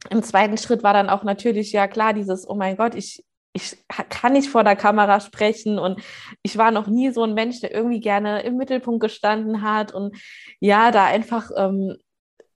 im 0.08 0.22
zweiten 0.22 0.58
Schritt 0.58 0.82
war 0.82 0.92
dann 0.92 1.10
auch 1.10 1.22
natürlich, 1.22 1.72
ja 1.72 1.86
klar, 1.86 2.12
dieses, 2.12 2.48
oh 2.48 2.54
mein 2.54 2.76
Gott, 2.76 2.94
ich, 2.94 3.24
ich 3.52 3.76
kann 4.08 4.32
nicht 4.34 4.48
vor 4.48 4.64
der 4.64 4.76
Kamera 4.76 5.20
sprechen 5.20 5.78
und 5.78 6.00
ich 6.42 6.56
war 6.56 6.70
noch 6.70 6.86
nie 6.86 7.10
so 7.10 7.24
ein 7.24 7.34
Mensch, 7.34 7.60
der 7.60 7.74
irgendwie 7.74 8.00
gerne 8.00 8.42
im 8.42 8.56
Mittelpunkt 8.56 9.00
gestanden 9.00 9.62
hat 9.62 9.92
und 9.92 10.16
ja, 10.60 10.90
da 10.92 11.06
einfach 11.06 11.50
ähm, 11.56 11.96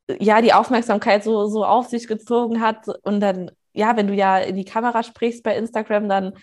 ja 0.09 0.41
die 0.41 0.53
Aufmerksamkeit 0.53 1.25
so, 1.25 1.47
so 1.49 1.65
auf 1.65 1.89
sich 1.89 2.07
gezogen 2.07 2.61
hat 2.61 2.87
und 3.03 3.21
dann, 3.21 3.51
ja, 3.73 3.97
wenn 3.97 4.07
du 4.07 4.15
ja 4.15 4.39
in 4.39 4.57
die 4.57 4.65
Kamera 4.65 5.03
sprichst 5.03 5.43
bei 5.43 5.57
Instagram, 5.57 6.09
dann 6.09 6.35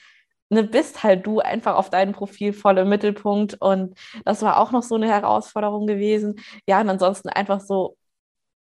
ne, 0.49 0.63
bist 0.63 1.03
halt 1.03 1.25
du 1.25 1.39
einfach 1.39 1.75
auf 1.75 1.89
deinem 1.89 2.13
Profil 2.13 2.53
voll 2.53 2.77
im 2.77 2.89
Mittelpunkt 2.89 3.55
und 3.61 3.97
das 4.25 4.41
war 4.43 4.59
auch 4.59 4.71
noch 4.71 4.83
so 4.83 4.95
eine 4.95 5.07
Herausforderung 5.07 5.87
gewesen. 5.87 6.39
Ja, 6.67 6.81
und 6.81 6.89
ansonsten 6.89 7.29
einfach 7.29 7.61
so 7.61 7.97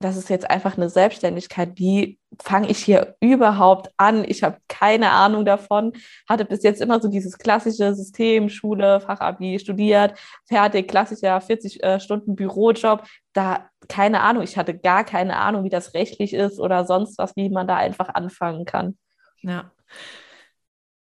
das 0.02 0.16
ist 0.16 0.30
jetzt 0.30 0.50
einfach 0.50 0.78
eine 0.78 0.90
Selbstständigkeit. 0.90 1.72
Wie 1.76 2.20
fange 2.42 2.70
ich 2.70 2.78
hier 2.78 3.18
überhaupt 3.20 3.92
an? 3.98 4.24
Ich 4.26 4.44
habe 4.44 4.58
keine 4.70 5.12
Ahnung 5.12 5.44
davon. 5.44 5.92
Hatte 6.28 6.46
bis 6.46 6.64
jetzt 6.64 6.82
immer 6.82 7.02
so 7.02 7.10
dieses 7.10 7.38
klassische 7.38 7.94
System, 7.94 8.48
Schule, 8.50 9.02
Fachabi, 9.02 9.60
studiert, 9.60 10.18
fertig, 10.48 10.88
klassischer 10.88 11.42
40 11.42 11.84
äh, 11.84 12.00
Stunden 12.00 12.38
Bürojob. 12.38 13.06
Da 13.34 13.70
keine 13.90 14.22
Ahnung. 14.22 14.44
Ich 14.44 14.58
hatte 14.58 14.78
gar 14.78 15.04
keine 15.04 15.36
Ahnung, 15.36 15.66
wie 15.66 15.70
das 15.70 15.94
rechtlich 15.94 16.34
ist 16.34 16.60
oder 16.60 16.86
sonst 16.86 17.18
was, 17.18 17.36
wie 17.36 17.50
man 17.50 17.68
da 17.68 17.76
einfach 17.76 18.08
anfangen 18.08 18.64
kann. 18.64 18.98
Ja. 19.42 19.72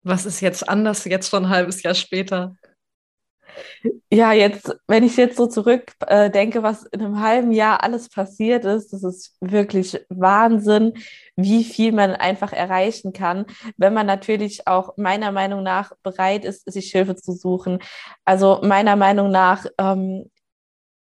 Was 0.05 0.25
ist 0.25 0.41
jetzt 0.41 0.69
anders, 0.69 1.05
jetzt 1.05 1.31
schon 1.31 1.47
ein 1.47 1.51
halbes 1.51 1.83
Jahr 1.83 1.95
später? 1.95 2.55
Ja, 4.11 4.33
jetzt, 4.33 4.77
wenn 4.87 5.05
ich 5.05 5.17
jetzt 5.17 5.37
so 5.37 5.47
zurückdenke, 5.47 6.59
äh, 6.59 6.63
was 6.63 6.85
in 6.85 7.01
einem 7.01 7.21
halben 7.21 7.53
Jahr 7.53 7.83
alles 7.83 8.09
passiert 8.09 8.65
ist, 8.65 8.93
das 8.93 9.03
ist 9.03 9.37
wirklich 9.41 10.01
Wahnsinn, 10.09 10.95
wie 11.37 11.65
viel 11.65 11.93
man 11.93 12.13
einfach 12.13 12.53
erreichen 12.53 13.13
kann, 13.13 13.47
wenn 13.77 13.93
man 13.93 14.07
natürlich 14.07 14.67
auch 14.67 14.97
meiner 14.97 15.33
Meinung 15.33 15.63
nach 15.63 15.93
bereit 16.03 16.45
ist, 16.45 16.71
sich 16.71 16.91
Hilfe 16.93 17.17
zu 17.17 17.33
suchen. 17.33 17.81
Also 18.25 18.61
meiner 18.63 18.97
Meinung 18.97 19.31
nach 19.31 19.67
ähm, 19.79 20.31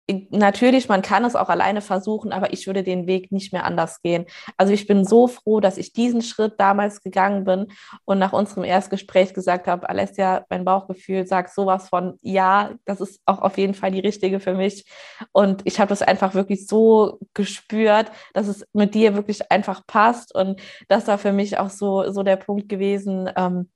natürlich, 0.08 0.88
man 0.88 1.02
kann 1.02 1.26
es 1.26 1.36
auch 1.36 1.50
alleine 1.50 1.82
versuchen, 1.82 2.32
aber 2.32 2.54
ich 2.54 2.68
würde 2.68 2.84
den 2.84 3.08
Weg 3.08 3.32
nicht 3.32 3.54
mehr 3.54 3.66
anders 3.66 4.02
gehen. 4.02 4.26
Also 4.56 4.72
ich 4.72 4.86
bin 4.86 5.04
so 5.04 5.28
froh, 5.28 5.60
dass 5.60 5.78
ich 5.78 5.94
diesen 5.94 6.22
Schritt 6.22 6.54
damals 6.60 7.02
gegangen 7.02 7.44
bin 7.44 7.68
und 8.06 8.20
nach 8.20 8.34
unserem 8.34 8.64
Erstgespräch 8.64 9.34
gesagt 9.34 9.68
habe, 9.68 9.90
Alessia, 9.90 10.46
mein 10.50 10.66
Bauchgefühl 10.66 11.26
sagt 11.26 11.54
sowas 11.54 11.90
von, 11.90 12.20
ja, 12.22 12.72
das 12.86 13.02
ist 13.02 13.20
auch 13.26 13.40
auf 13.40 13.58
jeden 13.58 13.74
Fall 13.74 13.92
die 13.92 14.00
richtige 14.00 14.40
für 14.40 14.54
mich. 14.54 14.86
Und 15.32 15.62
ich 15.66 15.80
habe 15.80 15.90
das 15.90 16.02
einfach 16.02 16.36
wirklich 16.36 16.68
so 16.68 17.20
gespürt, 17.34 18.12
dass 18.34 18.48
es 18.48 18.66
mit 18.74 18.94
dir 18.94 19.16
wirklich 19.16 19.52
einfach 19.52 19.88
passt 19.88 20.36
und 20.36 20.62
das 20.88 21.08
war 21.08 21.18
für 21.18 21.32
mich 21.32 21.58
auch 21.58 21.70
so, 21.70 22.12
so 22.12 22.22
der 22.24 22.36
Punkt 22.36 22.70
gewesen, 22.70 23.30
ähm, 23.36 23.70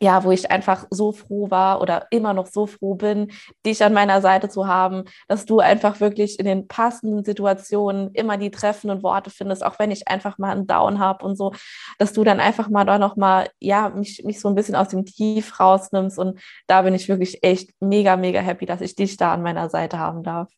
ja, 0.00 0.24
wo 0.24 0.32
ich 0.32 0.50
einfach 0.50 0.86
so 0.90 1.12
froh 1.12 1.50
war 1.50 1.80
oder 1.80 2.06
immer 2.10 2.34
noch 2.34 2.46
so 2.46 2.66
froh 2.66 2.94
bin, 2.94 3.30
dich 3.64 3.84
an 3.84 3.92
meiner 3.92 4.20
Seite 4.20 4.48
zu 4.48 4.66
haben, 4.66 5.04
dass 5.28 5.44
du 5.46 5.60
einfach 5.60 6.00
wirklich 6.00 6.38
in 6.40 6.44
den 6.44 6.66
passenden 6.66 7.24
Situationen 7.24 8.10
immer 8.14 8.36
die 8.36 8.50
treffenden 8.50 9.02
Worte 9.02 9.30
findest, 9.30 9.64
auch 9.64 9.78
wenn 9.78 9.92
ich 9.92 10.08
einfach 10.08 10.38
mal 10.38 10.50
einen 10.50 10.66
Down 10.66 10.98
habe 10.98 11.24
und 11.24 11.36
so, 11.36 11.52
dass 11.98 12.12
du 12.12 12.24
dann 12.24 12.40
einfach 12.40 12.68
mal 12.68 12.84
da 12.84 12.98
noch 12.98 13.16
mal, 13.16 13.48
ja, 13.60 13.90
mich, 13.90 14.24
mich 14.24 14.40
so 14.40 14.48
ein 14.48 14.56
bisschen 14.56 14.74
aus 14.74 14.88
dem 14.88 15.04
Tief 15.04 15.60
rausnimmst 15.60 16.18
und 16.18 16.40
da 16.66 16.82
bin 16.82 16.94
ich 16.94 17.08
wirklich 17.08 17.44
echt 17.44 17.70
mega, 17.80 18.16
mega 18.16 18.40
happy, 18.40 18.66
dass 18.66 18.80
ich 18.80 18.96
dich 18.96 19.16
da 19.16 19.32
an 19.32 19.42
meiner 19.42 19.68
Seite 19.68 19.98
haben 19.98 20.22
darf. 20.24 20.48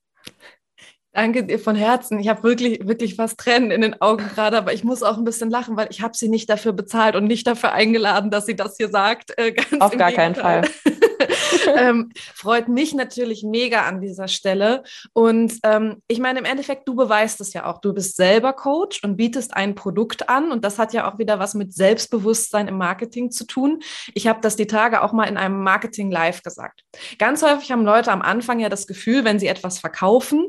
Danke 1.15 1.45
dir 1.45 1.61
von 1.61 1.77
Herzen. 1.77 2.19
Ich 2.19 2.29
habe 2.29 2.43
wirklich, 2.43 2.87
wirklich 2.89 3.15
fast 3.15 3.39
Tränen 3.39 3.71
in 3.71 3.81
den 3.81 4.01
Augen 4.01 4.29
gerade, 4.35 4.59
aber 4.59 4.73
ich 4.73 4.83
muss 4.85 5.03
auch 5.03 5.17
ein 5.17 5.25
bisschen 5.25 5.49
lachen, 5.49 5.77
weil 5.77 5.87
ich 5.91 6.03
habe 6.03 6.17
sie 6.17 6.29
nicht 6.29 6.51
dafür 6.51 6.73
bezahlt 6.73 7.15
und 7.15 7.25
nicht 7.25 7.47
dafür 7.47 7.73
eingeladen, 7.73 8.31
dass 8.31 8.47
sie 8.47 8.57
das 8.57 8.77
hier 8.77 8.89
sagt. 8.89 9.33
Äh, 9.39 9.55
Auf 9.79 9.97
gar 9.97 10.13
keinen 10.13 10.35
Fall. 10.35 10.63
ähm, 11.77 12.11
freut 12.35 12.69
mich 12.69 12.95
natürlich 12.95 13.45
mega 13.45 13.83
an 13.83 14.01
dieser 14.01 14.29
Stelle. 14.29 14.83
Und 15.13 15.55
ähm, 15.63 16.03
ich 16.09 16.19
meine, 16.19 16.39
im 16.39 16.45
Endeffekt, 16.45 16.89
du 16.89 16.95
beweist 16.95 17.41
es 17.41 17.53
ja 17.53 17.67
auch. 17.67 17.81
Du 17.81 17.93
bist 17.93 18.17
selber 18.17 18.53
Coach 18.53 19.03
und 19.03 19.17
bietest 19.17 19.55
ein 19.55 19.75
Produkt 19.75 20.29
an. 20.29 20.51
Und 20.51 20.65
das 20.65 20.79
hat 20.79 20.93
ja 20.93 21.11
auch 21.11 21.19
wieder 21.19 21.39
was 21.39 21.55
mit 21.55 21.73
Selbstbewusstsein 21.73 22.69
im 22.69 22.79
Marketing 22.79 23.31
zu 23.31 23.47
tun. 23.47 23.81
Ich 24.15 24.27
habe 24.27 24.41
das 24.41 24.57
die 24.57 24.67
Tage 24.67 25.03
auch 25.03 25.13
mal 25.13 25.29
in 25.29 25.37
einem 25.37 25.63
Marketing 25.63 26.11
Live 26.11 26.43
gesagt. 26.43 26.83
Ganz 27.19 27.43
häufig 27.43 27.71
haben 27.71 27.85
Leute 27.85 28.11
am 28.11 28.23
Anfang 28.23 28.61
ja 28.61 28.69
das 28.69 28.87
Gefühl, 28.87 29.25
wenn 29.25 29.39
sie 29.39 29.47
etwas 29.47 29.79
verkaufen, 29.79 30.49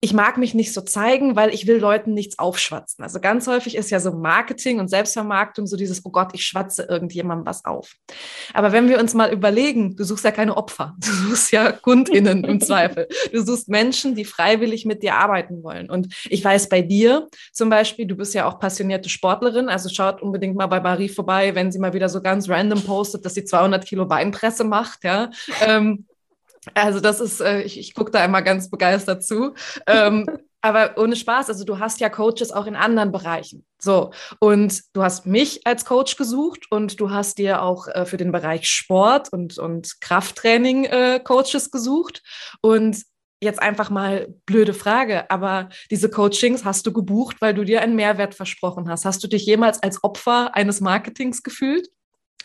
ich 0.00 0.12
mag 0.12 0.36
mich 0.36 0.52
nicht 0.52 0.74
so 0.74 0.82
zeigen, 0.82 1.36
weil 1.36 1.54
ich 1.54 1.66
will 1.66 1.78
Leuten 1.78 2.12
nichts 2.12 2.38
aufschwatzen. 2.38 3.02
Also 3.02 3.18
ganz 3.18 3.46
häufig 3.46 3.74
ist 3.74 3.90
ja 3.90 3.98
so 3.98 4.12
Marketing 4.12 4.78
und 4.78 4.88
Selbstvermarktung 4.88 5.66
so 5.66 5.76
dieses, 5.76 6.04
oh 6.04 6.10
Gott, 6.10 6.28
ich 6.34 6.44
schwatze 6.46 6.82
irgendjemandem 6.82 7.46
was 7.46 7.64
auf. 7.64 7.94
Aber 8.52 8.72
wenn 8.72 8.90
wir 8.90 9.00
uns 9.00 9.14
mal 9.14 9.32
überlegen, 9.32 9.96
du 9.96 10.04
suchst 10.04 10.24
ja 10.24 10.32
keine 10.32 10.56
Opfer, 10.56 10.94
du 11.00 11.10
suchst 11.10 11.50
ja 11.50 11.72
KundInnen 11.72 12.44
im 12.44 12.60
Zweifel. 12.60 13.08
Du 13.32 13.42
suchst 13.42 13.68
Menschen, 13.68 14.14
die 14.14 14.26
freiwillig 14.26 14.84
mit 14.84 15.02
dir 15.02 15.14
arbeiten 15.14 15.62
wollen. 15.62 15.88
Und 15.88 16.14
ich 16.28 16.44
weiß 16.44 16.68
bei 16.68 16.82
dir 16.82 17.28
zum 17.52 17.70
Beispiel, 17.70 18.06
du 18.06 18.16
bist 18.16 18.34
ja 18.34 18.46
auch 18.46 18.58
passionierte 18.58 19.08
Sportlerin, 19.08 19.70
also 19.70 19.88
schaut 19.88 20.20
unbedingt 20.20 20.56
mal 20.56 20.66
bei 20.66 20.80
Marie 20.80 21.08
vorbei, 21.08 21.54
wenn 21.54 21.72
sie 21.72 21.78
mal 21.78 21.94
wieder 21.94 22.10
so 22.10 22.20
ganz 22.20 22.50
random 22.50 22.82
postet, 22.82 23.24
dass 23.24 23.34
sie 23.34 23.44
200 23.44 23.86
Kilo 23.86 24.04
Beinpresse 24.04 24.64
macht, 24.64 25.04
ja. 25.04 25.30
Ähm, 25.66 26.04
also 26.74 27.00
das 27.00 27.20
ist, 27.20 27.40
äh, 27.40 27.62
ich, 27.62 27.78
ich 27.78 27.94
gucke 27.94 28.10
da 28.10 28.24
immer 28.24 28.42
ganz 28.42 28.70
begeistert 28.70 29.24
zu. 29.24 29.54
Ähm, 29.86 30.26
aber 30.60 30.98
ohne 30.98 31.14
Spaß, 31.14 31.48
also 31.48 31.64
du 31.64 31.78
hast 31.78 32.00
ja 32.00 32.08
Coaches 32.08 32.50
auch 32.50 32.66
in 32.66 32.76
anderen 32.76 33.12
Bereichen. 33.12 33.64
So, 33.80 34.10
und 34.40 34.82
du 34.94 35.02
hast 35.02 35.26
mich 35.26 35.66
als 35.66 35.84
Coach 35.84 36.16
gesucht 36.16 36.66
und 36.70 36.98
du 37.00 37.10
hast 37.10 37.38
dir 37.38 37.62
auch 37.62 37.86
äh, 37.88 38.04
für 38.04 38.16
den 38.16 38.32
Bereich 38.32 38.68
Sport 38.68 39.32
und, 39.32 39.58
und 39.58 40.00
Krafttraining 40.00 40.84
äh, 40.86 41.20
Coaches 41.22 41.70
gesucht. 41.70 42.22
Und 42.62 43.02
jetzt 43.40 43.60
einfach 43.60 43.90
mal 43.90 44.34
blöde 44.46 44.74
Frage, 44.74 45.30
aber 45.30 45.68
diese 45.90 46.10
Coachings 46.10 46.64
hast 46.64 46.86
du 46.86 46.92
gebucht, 46.92 47.36
weil 47.40 47.54
du 47.54 47.64
dir 47.64 47.82
einen 47.82 47.94
Mehrwert 47.94 48.34
versprochen 48.34 48.88
hast. 48.88 49.04
Hast 49.04 49.22
du 49.22 49.28
dich 49.28 49.44
jemals 49.44 49.82
als 49.82 50.02
Opfer 50.02 50.54
eines 50.54 50.80
Marketings 50.80 51.42
gefühlt? 51.42 51.88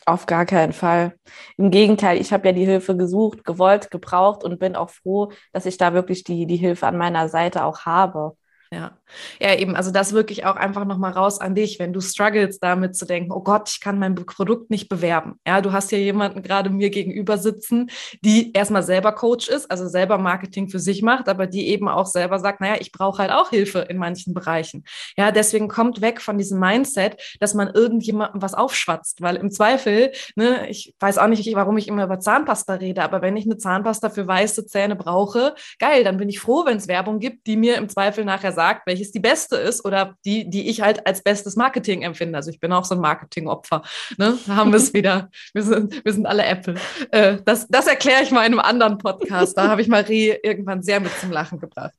Auf 0.06 0.26
gar 0.26 0.46
keinen 0.46 0.74
Fall. 0.74 1.14
Im 1.58 1.70
Gegenteil, 1.70 2.20
ich 2.20 2.34
habe 2.34 2.48
ja 2.48 2.54
die 2.54 2.66
Hilfe 2.66 2.98
gesucht, 2.98 3.44
gewollt, 3.46 3.92
gebraucht 3.92 4.44
und 4.44 4.60
bin 4.60 4.76
auch 4.76 4.90
froh, 4.90 5.32
dass 5.54 5.66
ich 5.68 5.78
da 5.78 5.94
wirklich 5.94 6.24
die, 6.24 6.48
die 6.48 6.58
Hilfe 6.58 6.88
an 6.88 6.98
meiner 6.98 7.30
Seite 7.30 7.64
auch 7.64 7.82
habe. 7.86 8.36
Ja, 8.74 8.98
ja, 9.42 9.54
eben. 9.56 9.76
Also 9.76 9.92
das 9.92 10.14
wirklich 10.14 10.46
auch 10.46 10.56
einfach 10.56 10.86
nochmal 10.86 11.12
raus 11.12 11.42
an 11.42 11.56
dich, 11.56 11.78
wenn 11.78 11.92
du 11.92 12.00
struggles 12.00 12.58
damit 12.60 12.96
zu 12.96 13.06
denken, 13.06 13.34
oh 13.34 13.42
Gott, 13.42 13.70
ich 13.70 13.82
kann 13.82 14.00
mein 14.00 14.16
Produkt 14.16 14.70
nicht 14.70 14.88
bewerben. 14.88 15.36
Ja, 15.46 15.60
du 15.60 15.74
hast 15.74 15.92
ja 15.92 15.98
jemanden 15.98 16.42
gerade 16.42 16.70
mir 16.70 16.90
gegenüber 16.90 17.38
sitzen, 17.38 17.92
die 18.22 18.54
erstmal 18.54 18.84
selber 18.84 19.12
Coach 19.12 19.50
ist, 19.50 19.70
also 19.70 19.90
selber 19.90 20.18
Marketing 20.18 20.70
für 20.70 20.80
sich 20.80 21.02
macht, 21.02 21.28
aber 21.28 21.48
die 21.48 21.68
eben 21.68 21.90
auch 21.90 22.06
selber 22.06 22.40
sagt, 22.40 22.62
naja, 22.62 22.76
ich 22.80 22.94
brauche 22.94 23.22
halt 23.22 23.32
auch 23.32 23.50
Hilfe 23.50 23.80
in 23.80 23.98
manchen 23.98 24.34
Bereichen. 24.34 24.86
Ja, 25.18 25.32
deswegen 25.32 25.68
kommt 25.68 26.00
weg 26.00 26.22
von 26.22 26.38
diesem 26.38 26.58
Mindset, 26.58 27.22
dass 27.42 27.54
man 27.54 27.68
irgendjemandem 27.74 28.42
was 28.42 28.54
aufschwatzt, 28.54 29.22
weil 29.22 29.36
im 29.36 29.52
Zweifel, 29.52 30.14
ne, 30.38 30.70
ich 30.70 30.96
weiß 31.02 31.18
auch 31.18 31.28
nicht, 31.28 31.54
warum 31.56 31.78
ich 31.78 31.90
immer 31.90 32.06
über 32.06 32.22
Zahnpasta 32.22 32.76
rede, 32.76 33.04
aber 33.04 33.22
wenn 33.22 33.36
ich 33.36 33.44
eine 33.44 33.58
Zahnpasta 33.58 34.10
für 34.10 34.26
weiße 34.28 34.66
Zähne 34.66 34.96
brauche, 34.96 35.56
geil, 35.78 36.06
dann 36.06 36.16
bin 36.16 36.30
ich 36.30 36.40
froh, 36.40 36.66
wenn 36.66 36.78
es 36.78 36.88
Werbung 36.88 37.20
gibt, 37.20 37.48
die 37.48 37.58
mir 37.58 37.76
im 37.76 37.90
Zweifel 37.90 38.24
nachher 38.24 38.54
sagt, 38.54 38.61
sagt, 38.62 38.86
welches 38.86 39.12
die 39.12 39.20
beste 39.20 39.56
ist 39.56 39.84
oder 39.86 40.16
die, 40.24 40.48
die 40.48 40.70
ich 40.70 40.82
halt 40.82 41.08
als 41.08 41.24
bestes 41.24 41.56
Marketing 41.56 42.04
empfinde. 42.04 42.38
Also 42.38 42.52
ich 42.52 42.60
bin 42.60 42.72
auch 42.72 42.86
so 42.86 42.94
ein 42.94 43.02
Marketingopfer. 43.02 43.82
Ne? 44.18 44.38
Da 44.46 44.56
haben 44.56 44.72
wir 44.72 44.78
es 44.78 44.94
wieder. 44.94 45.32
Wir 45.56 45.64
sind, 45.64 46.06
wir 46.06 46.14
sind 46.14 46.28
alle 46.28 46.46
Apple. 46.46 46.76
Äh, 47.10 47.38
das, 47.44 47.68
das 47.70 47.88
erkläre 47.88 48.22
ich 48.22 48.30
mal 48.30 48.46
in 48.46 48.54
einem 48.54 48.60
anderen 48.60 49.00
Podcast. 49.00 49.58
Da 49.58 49.68
habe 49.68 49.82
ich 49.82 49.88
Marie 49.88 50.36
irgendwann 50.44 50.84
sehr 50.84 51.00
mit 51.00 51.12
zum 51.20 51.32
Lachen 51.32 51.60
gebracht. 51.60 51.96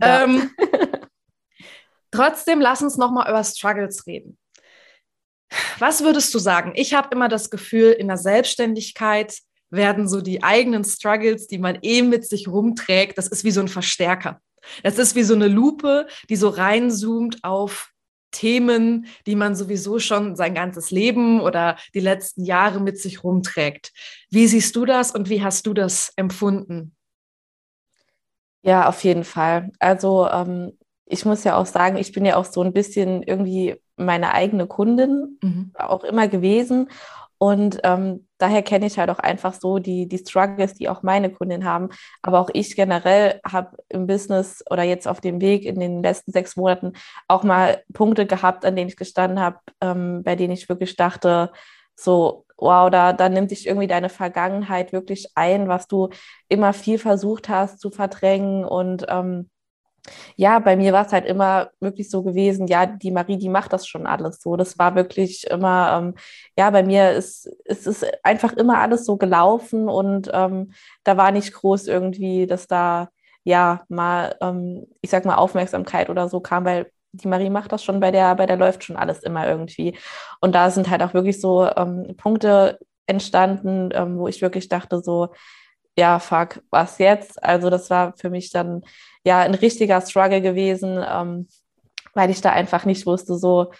Ja. 0.00 0.24
Ähm, 0.24 0.50
trotzdem, 2.10 2.62
lass 2.62 2.80
uns 2.80 2.96
nochmal 2.96 3.28
über 3.28 3.44
Struggles 3.44 4.06
reden. 4.06 4.38
Was 5.78 6.02
würdest 6.02 6.32
du 6.34 6.38
sagen? 6.38 6.72
Ich 6.76 6.94
habe 6.94 7.08
immer 7.12 7.28
das 7.28 7.50
Gefühl, 7.50 7.92
in 7.92 8.08
der 8.08 8.16
Selbstständigkeit 8.16 9.38
werden 9.70 10.08
so 10.08 10.22
die 10.22 10.42
eigenen 10.42 10.82
Struggles, 10.84 11.46
die 11.46 11.58
man 11.58 11.78
eh 11.82 12.00
mit 12.00 12.26
sich 12.26 12.48
rumträgt, 12.48 13.18
das 13.18 13.28
ist 13.28 13.44
wie 13.44 13.50
so 13.50 13.60
ein 13.60 13.68
Verstärker. 13.68 14.40
Das 14.82 14.98
ist 14.98 15.14
wie 15.14 15.22
so 15.22 15.34
eine 15.34 15.48
Lupe, 15.48 16.06
die 16.28 16.36
so 16.36 16.48
reinzoomt 16.48 17.42
auf 17.42 17.92
Themen, 18.30 19.06
die 19.26 19.34
man 19.34 19.56
sowieso 19.56 19.98
schon 19.98 20.36
sein 20.36 20.54
ganzes 20.54 20.90
Leben 20.90 21.40
oder 21.40 21.76
die 21.94 22.00
letzten 22.00 22.44
Jahre 22.44 22.80
mit 22.80 22.98
sich 23.00 23.24
rumträgt. 23.24 23.92
Wie 24.30 24.46
siehst 24.46 24.76
du 24.76 24.84
das 24.84 25.10
und 25.12 25.30
wie 25.30 25.42
hast 25.42 25.66
du 25.66 25.74
das 25.74 26.12
empfunden? 26.16 26.94
Ja, 28.62 28.88
auf 28.88 29.04
jeden 29.04 29.24
Fall. 29.24 29.70
Also 29.78 30.28
ähm, 30.28 30.72
ich 31.06 31.24
muss 31.24 31.44
ja 31.44 31.56
auch 31.56 31.66
sagen, 31.66 31.96
ich 31.96 32.12
bin 32.12 32.24
ja 32.24 32.36
auch 32.36 32.44
so 32.44 32.62
ein 32.62 32.72
bisschen 32.72 33.22
irgendwie 33.22 33.76
meine 33.96 34.34
eigene 34.34 34.66
Kundin 34.66 35.38
mhm. 35.40 35.70
auch 35.74 36.04
immer 36.04 36.28
gewesen. 36.28 36.90
Und 37.38 37.80
ähm, 37.84 38.26
daher 38.38 38.62
kenne 38.62 38.86
ich 38.86 38.98
halt 38.98 39.10
auch 39.10 39.18
einfach 39.18 39.54
so 39.54 39.78
die, 39.78 40.08
die 40.08 40.18
Struggles, 40.18 40.74
die 40.74 40.88
auch 40.88 41.02
meine 41.02 41.30
Kundinnen 41.30 41.66
haben. 41.68 41.90
Aber 42.22 42.40
auch 42.40 42.50
ich 42.52 42.76
generell 42.76 43.40
habe 43.44 43.76
im 43.88 44.06
Business 44.06 44.64
oder 44.70 44.82
jetzt 44.82 45.06
auf 45.06 45.20
dem 45.20 45.40
Weg 45.40 45.64
in 45.64 45.78
den 45.78 46.02
letzten 46.02 46.32
sechs 46.32 46.56
Monaten 46.56 46.92
auch 47.28 47.42
mal 47.42 47.82
Punkte 47.92 48.26
gehabt, 48.26 48.64
an 48.64 48.76
denen 48.76 48.88
ich 48.88 48.96
gestanden 48.96 49.40
habe, 49.40 49.58
ähm, 49.80 50.22
bei 50.22 50.36
denen 50.36 50.52
ich 50.54 50.68
wirklich 50.68 50.96
dachte, 50.96 51.52
so, 51.94 52.46
wow, 52.58 52.90
da, 52.90 53.12
da 53.12 53.28
nimmt 53.28 53.50
sich 53.50 53.66
irgendwie 53.66 53.86
deine 53.86 54.08
Vergangenheit 54.08 54.92
wirklich 54.92 55.28
ein, 55.34 55.68
was 55.68 55.88
du 55.88 56.08
immer 56.48 56.72
viel 56.72 56.98
versucht 56.98 57.48
hast 57.48 57.80
zu 57.80 57.90
verdrängen 57.90 58.64
und 58.64 59.06
ähm, 59.08 59.50
ja, 60.36 60.58
bei 60.58 60.76
mir 60.76 60.92
war 60.92 61.06
es 61.06 61.12
halt 61.12 61.26
immer 61.26 61.70
wirklich 61.80 62.10
so 62.10 62.22
gewesen, 62.22 62.66
ja, 62.66 62.86
die 62.86 63.10
Marie, 63.10 63.38
die 63.38 63.48
macht 63.48 63.72
das 63.72 63.86
schon 63.86 64.06
alles 64.06 64.40
so. 64.40 64.56
Das 64.56 64.78
war 64.78 64.94
wirklich 64.94 65.46
immer, 65.50 65.98
ähm, 65.98 66.14
ja, 66.58 66.70
bei 66.70 66.82
mir 66.82 67.12
ist, 67.12 67.46
ist 67.64 67.86
es 67.86 68.04
einfach 68.22 68.52
immer 68.52 68.78
alles 68.78 69.04
so 69.04 69.16
gelaufen 69.16 69.88
und 69.88 70.30
ähm, 70.32 70.72
da 71.04 71.16
war 71.16 71.30
nicht 71.32 71.52
groß 71.52 71.86
irgendwie, 71.88 72.46
dass 72.46 72.66
da 72.66 73.08
ja 73.44 73.84
mal, 73.88 74.36
ähm, 74.40 74.86
ich 75.00 75.10
sag 75.10 75.24
mal, 75.24 75.36
Aufmerksamkeit 75.36 76.10
oder 76.10 76.28
so 76.28 76.40
kam, 76.40 76.64
weil 76.64 76.90
die 77.12 77.28
Marie 77.28 77.50
macht 77.50 77.72
das 77.72 77.84
schon, 77.84 78.00
bei 78.00 78.10
der, 78.10 78.34
bei 78.34 78.46
der 78.46 78.56
läuft 78.56 78.84
schon 78.84 78.96
alles 78.96 79.22
immer 79.22 79.46
irgendwie. 79.46 79.96
Und 80.40 80.54
da 80.54 80.70
sind 80.70 80.90
halt 80.90 81.02
auch 81.02 81.14
wirklich 81.14 81.40
so 81.40 81.68
ähm, 81.76 82.14
Punkte 82.16 82.78
entstanden, 83.06 83.90
ähm, 83.94 84.18
wo 84.18 84.28
ich 84.28 84.42
wirklich 84.42 84.68
dachte, 84.68 85.00
so, 85.00 85.28
ja, 85.96 86.18
fuck, 86.18 86.62
was 86.70 86.98
jetzt? 86.98 87.42
Also 87.42 87.70
das 87.70 87.90
war 87.90 88.14
für 88.16 88.30
mich 88.30 88.50
dann 88.50 88.82
ja 89.24 89.40
ein 89.40 89.54
richtiger 89.54 90.00
Struggle 90.00 90.42
gewesen, 90.42 91.02
ähm, 91.08 91.48
weil 92.14 92.30
ich 92.30 92.40
da 92.40 92.52
einfach 92.52 92.84
nicht 92.84 93.06
wusste, 93.06 93.36
so 93.36 93.72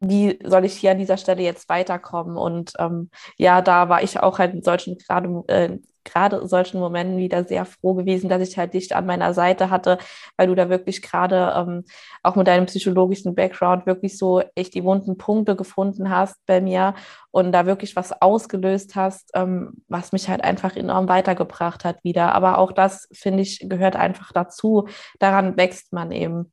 wie 0.00 0.38
soll 0.44 0.64
ich 0.64 0.74
hier 0.74 0.92
an 0.92 0.98
dieser 0.98 1.16
Stelle 1.16 1.42
jetzt 1.42 1.68
weiterkommen? 1.68 2.36
Und 2.36 2.72
ähm, 2.78 3.10
ja, 3.36 3.60
da 3.60 3.88
war 3.88 4.02
ich 4.02 4.20
auch 4.20 4.38
halt 4.38 4.54
in 4.54 4.62
solchen 4.62 4.96
gerade 4.98 5.28
äh, 5.48 5.78
gerade 6.04 6.46
solchen 6.46 6.80
Momenten 6.80 7.18
wieder 7.18 7.44
sehr 7.44 7.64
froh 7.64 7.94
gewesen, 7.94 8.28
dass 8.28 8.46
ich 8.46 8.58
halt 8.58 8.74
dich 8.74 8.94
an 8.94 9.06
meiner 9.06 9.34
Seite 9.34 9.70
hatte, 9.70 9.98
weil 10.36 10.48
du 10.48 10.54
da 10.54 10.68
wirklich 10.70 11.02
gerade 11.02 11.52
ähm, 11.56 11.84
auch 12.22 12.36
mit 12.36 12.46
deinem 12.46 12.66
psychologischen 12.66 13.34
Background 13.34 13.86
wirklich 13.86 14.18
so 14.18 14.42
echt 14.54 14.74
die 14.74 14.84
wunden 14.84 15.16
Punkte 15.16 15.56
gefunden 15.56 16.10
hast 16.10 16.36
bei 16.46 16.60
mir 16.60 16.94
und 17.30 17.52
da 17.52 17.66
wirklich 17.66 17.96
was 17.96 18.12
ausgelöst 18.20 18.96
hast, 18.96 19.30
ähm, 19.34 19.82
was 19.88 20.12
mich 20.12 20.28
halt 20.28 20.42
einfach 20.44 20.76
enorm 20.76 21.08
weitergebracht 21.08 21.84
hat 21.84 22.02
wieder. 22.04 22.34
Aber 22.34 22.58
auch 22.58 22.72
das, 22.72 23.08
finde 23.12 23.42
ich, 23.42 23.60
gehört 23.68 23.96
einfach 23.96 24.32
dazu. 24.32 24.88
Daran 25.18 25.56
wächst 25.56 25.92
man 25.92 26.12
eben. 26.12 26.52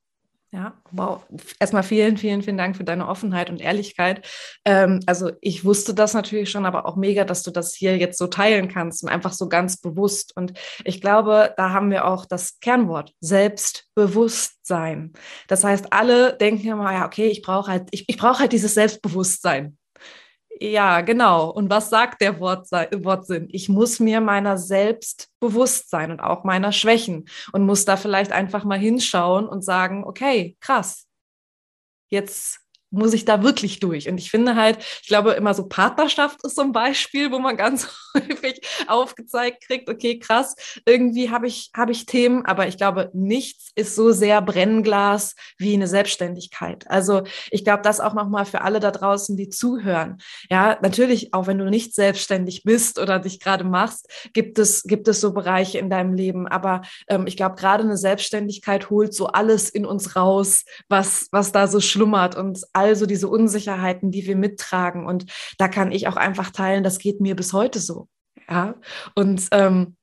Ja, 0.51 0.73
wow. 0.91 1.23
Erstmal 1.59 1.83
vielen, 1.83 2.15
vielen, 2.15 2.41
vielen 2.41 2.57
Dank 2.57 2.77
für 2.77 2.85
deine 2.85 3.09
Offenheit 3.09 3.49
und 3.49 3.59
Ehrlichkeit. 3.59 4.25
Ähm, 4.63 5.01
also 5.05 5.31
ich 5.41 5.65
wusste 5.65 5.93
das 5.93 6.13
natürlich 6.13 6.49
schon, 6.49 6.65
aber 6.65 6.85
auch 6.85 6.95
mega, 6.95 7.25
dass 7.25 7.43
du 7.43 7.51
das 7.51 7.75
hier 7.75 7.97
jetzt 7.97 8.17
so 8.17 8.27
teilen 8.27 8.69
kannst 8.69 9.03
und 9.03 9.09
einfach 9.09 9.33
so 9.33 9.49
ganz 9.49 9.81
bewusst. 9.81 10.35
Und 10.37 10.53
ich 10.85 11.01
glaube, 11.01 11.53
da 11.57 11.71
haben 11.71 11.91
wir 11.91 12.05
auch 12.05 12.25
das 12.25 12.61
Kernwort 12.61 13.11
Selbstbewusstsein. 13.19 15.11
Das 15.49 15.65
heißt, 15.65 15.91
alle 15.91 16.37
denken 16.37 16.69
immer, 16.69 16.93
ja, 16.93 17.05
okay, 17.05 17.27
ich 17.27 17.41
brauche 17.41 17.69
halt, 17.69 17.89
ich, 17.91 18.05
ich 18.07 18.17
brauche 18.17 18.39
halt 18.39 18.53
dieses 18.53 18.73
Selbstbewusstsein. 18.73 19.77
Ja, 20.59 21.01
genau. 21.01 21.49
Und 21.51 21.69
was 21.69 21.89
sagt 21.89 22.21
der 22.21 22.39
Wortsinn? 22.39 23.47
Ich 23.51 23.69
muss 23.69 23.99
mir 23.99 24.21
meiner 24.21 24.57
selbst 24.57 25.29
bewusst 25.39 25.89
sein 25.89 26.09
und 26.11 26.19
auch 26.19 26.43
meiner 26.43 26.71
Schwächen 26.71 27.29
und 27.51 27.65
muss 27.65 27.85
da 27.85 27.95
vielleicht 27.95 28.31
einfach 28.31 28.63
mal 28.63 28.79
hinschauen 28.79 29.47
und 29.47 29.63
sagen, 29.63 30.03
okay, 30.03 30.57
krass. 30.59 31.07
Jetzt 32.09 32.61
muss 32.89 33.13
ich 33.13 33.25
da 33.25 33.43
wirklich 33.43 33.79
durch? 33.79 34.09
Und 34.09 34.17
ich 34.17 34.31
finde 34.31 34.55
halt, 34.55 34.77
ich 35.01 35.07
glaube 35.07 35.31
immer 35.33 35.53
so 35.53 35.67
Partnerschaft 35.67 36.43
ist 36.43 36.55
so 36.55 36.61
ein 36.61 36.71
Beispiel, 36.71 37.31
wo 37.31 37.39
man 37.39 37.57
ganz 37.57 37.87
häufig 38.13 38.61
aufgezeigt 38.87 39.65
kriegt, 39.65 39.89
okay, 39.89 40.19
krass, 40.19 40.55
irgendwie 40.85 41.29
habe 41.29 41.47
ich, 41.47 41.71
habe 41.75 41.91
ich 41.91 42.05
Themen, 42.05 42.45
aber 42.45 42.67
ich 42.67 42.77
glaube, 42.77 43.09
nichts 43.13 43.71
ist 43.75 43.95
so 43.95 44.11
sehr 44.11 44.41
Brennglas 44.41 45.35
wie 45.57 45.73
eine 45.73 45.87
Selbstständigkeit. 45.87 46.89
Also 46.89 47.23
ich 47.51 47.63
glaube, 47.63 47.83
das 47.83 47.99
auch 47.99 48.13
nochmal 48.13 48.45
für 48.45 48.61
alle 48.61 48.79
da 48.79 48.91
draußen, 48.91 49.35
die 49.37 49.49
zuhören. 49.49 50.17
Ja, 50.49 50.77
natürlich, 50.81 51.33
auch 51.33 51.47
wenn 51.47 51.57
du 51.57 51.69
nicht 51.69 51.93
selbstständig 51.93 52.63
bist 52.63 52.99
oder 52.99 53.19
dich 53.19 53.39
gerade 53.39 53.63
machst, 53.63 54.07
gibt 54.33 54.59
es, 54.59 54.83
gibt 54.83 55.07
es 55.07 55.21
so 55.21 55.33
Bereiche 55.33 55.77
in 55.77 55.89
deinem 55.89 56.13
Leben. 56.13 56.47
Aber 56.47 56.81
ähm, 57.07 57.27
ich 57.27 57.37
glaube, 57.37 57.55
gerade 57.55 57.83
eine 57.83 57.97
Selbstständigkeit 57.97 58.89
holt 58.89 59.13
so 59.13 59.27
alles 59.27 59.69
in 59.69 59.85
uns 59.85 60.15
raus, 60.15 60.63
was, 60.89 61.27
was 61.31 61.51
da 61.51 61.67
so 61.67 61.79
schlummert 61.79 62.35
und 62.35 62.59
also 62.77 63.05
diese 63.05 63.27
Unsicherheiten, 63.27 64.11
die 64.11 64.25
wir 64.25 64.35
mittragen. 64.35 65.05
Und 65.05 65.25
da 65.57 65.67
kann 65.67 65.91
ich 65.91 66.07
auch 66.07 66.15
einfach 66.15 66.51
teilen, 66.51 66.83
das 66.83 66.99
geht 66.99 67.21
mir 67.21 67.35
bis 67.35 67.53
heute 67.53 67.79
so. 67.79 68.07
Ja. 68.49 68.75
Und 69.15 69.47
ähm, 69.51 69.95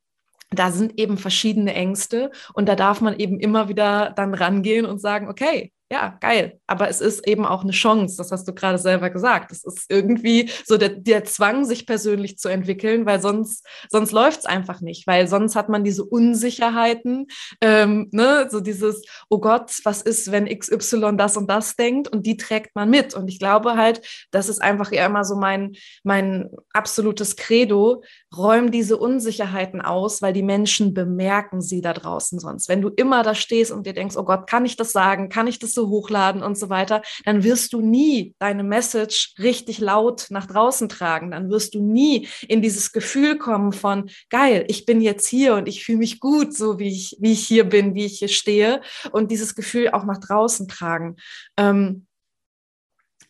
da 0.51 0.71
sind 0.71 0.99
eben 0.99 1.19
verschiedene 1.19 1.75
Ängste 1.75 2.31
und 2.53 2.69
da 2.69 2.77
darf 2.77 3.01
man 3.01 3.19
eben 3.19 3.41
immer 3.41 3.69
wieder 3.69 4.13
dann 4.17 4.35
rangehen 4.35 4.87
und 4.87 5.01
sagen, 5.01 5.29
okay, 5.29 5.73
ja, 5.95 6.19
geil. 6.19 6.59
Aber 6.67 6.89
es 6.89 7.01
ist 7.01 7.25
eben 7.29 7.47
auch 7.47 7.63
eine 7.63 7.71
Chance, 7.71 8.17
das 8.17 8.33
hast 8.33 8.49
du 8.49 8.53
gerade 8.53 8.79
selber 8.79 9.11
gesagt. 9.11 9.53
Es 9.53 9.63
ist 9.63 9.89
irgendwie 9.89 10.51
so 10.67 10.77
der, 10.77 10.89
der 10.89 11.23
Zwang, 11.23 11.65
sich 11.65 11.87
persönlich 11.87 12.37
zu 12.37 12.49
entwickeln, 12.49 13.07
weil 13.07 13.23
sonst, 13.23 13.65
sonst 13.91 14.11
läuft 14.11 14.41
es 14.41 14.45
einfach 14.45 14.81
nicht, 14.81 15.07
weil 15.07 15.29
sonst 15.29 15.55
hat 15.55 15.69
man 15.69 15.85
diese 15.85 16.05
Unsicherheiten, 16.05 17.29
ähm, 17.61 18.09
ne? 18.11 18.49
so 18.51 18.59
dieses, 18.59 19.03
oh 19.29 19.39
Gott, 19.39 19.71
was 19.85 20.03
ist, 20.03 20.33
wenn 20.33 20.47
XY 20.47 21.17
das 21.17 21.37
und 21.37 21.49
das 21.49 21.77
denkt 21.77 22.09
und 22.09 22.27
die 22.27 22.37
trägt 22.37 22.75
man 22.75 22.91
mit. 22.91 23.15
Und 23.15 23.29
ich 23.29 23.39
glaube 23.39 23.77
halt, 23.77 24.01
das 24.33 24.49
ist 24.49 24.61
einfach 24.61 24.91
eher 24.91 25.07
immer 25.07 25.23
so 25.23 25.37
mein, 25.37 25.77
mein 26.03 26.51
absolutes 26.73 27.37
Credo, 27.37 28.03
räum 28.37 28.73
diese 28.73 28.97
Unsicherheiten 28.97 29.81
aus, 29.81 30.23
weil 30.23 30.33
die 30.33 30.43
Menschen 30.43 30.93
bemerken 30.93 31.61
sie 31.61 31.83
da 31.83 31.93
draußen 31.93 32.41
sonst. 32.41 32.69
Wenn 32.69 32.83
du 32.83 32.89
immer 32.89 33.23
da 33.23 33.37
stehst 33.37 33.71
und 33.71 33.87
dir 33.87 33.95
denkst, 33.95 34.17
oh 34.17 34.25
Gott, 34.25 34.49
kann 34.49 34.67
ich 34.67 34.75
das 34.75 34.91
sagen? 34.91 35.29
Kann 35.29 35.47
ich 35.47 35.61
das 35.61 35.73
so 35.73 35.84
hochladen 35.89 36.43
und 36.43 36.59
so 36.59 36.69
weiter, 36.69 37.03
dann 37.25 37.45
wirst 37.45 37.73
du 37.73 37.81
nie 37.81 38.35
deine 38.39 38.65
Message 38.65 39.35
richtig 39.39 39.79
laut 39.79 40.27
nach 40.31 40.47
draußen 40.47 40.89
tragen. 40.89 41.31
Dann 41.31 41.51
wirst 41.51 41.75
du 41.75 41.83
nie 41.83 42.29
in 42.49 42.63
dieses 42.63 42.93
Gefühl 42.93 43.39
kommen 43.39 43.73
von, 43.73 44.11
geil, 44.31 44.65
ich 44.69 44.87
bin 44.87 45.01
jetzt 45.01 45.27
hier 45.27 45.55
und 45.55 45.69
ich 45.69 45.85
fühle 45.85 45.99
mich 45.99 46.21
gut, 46.21 46.55
so 46.55 46.79
wie 46.79 46.89
ich, 46.89 47.17
wie 47.21 47.33
ich 47.33 47.47
hier 47.47 47.65
bin, 47.65 47.95
wie 47.95 48.05
ich 48.05 48.19
hier 48.19 48.29
stehe 48.29 48.81
und 49.13 49.31
dieses 49.31 49.55
Gefühl 49.55 49.91
auch 49.91 50.05
nach 50.05 50.19
draußen 50.19 50.69
tragen. 50.69 51.17
Ähm, 51.57 52.07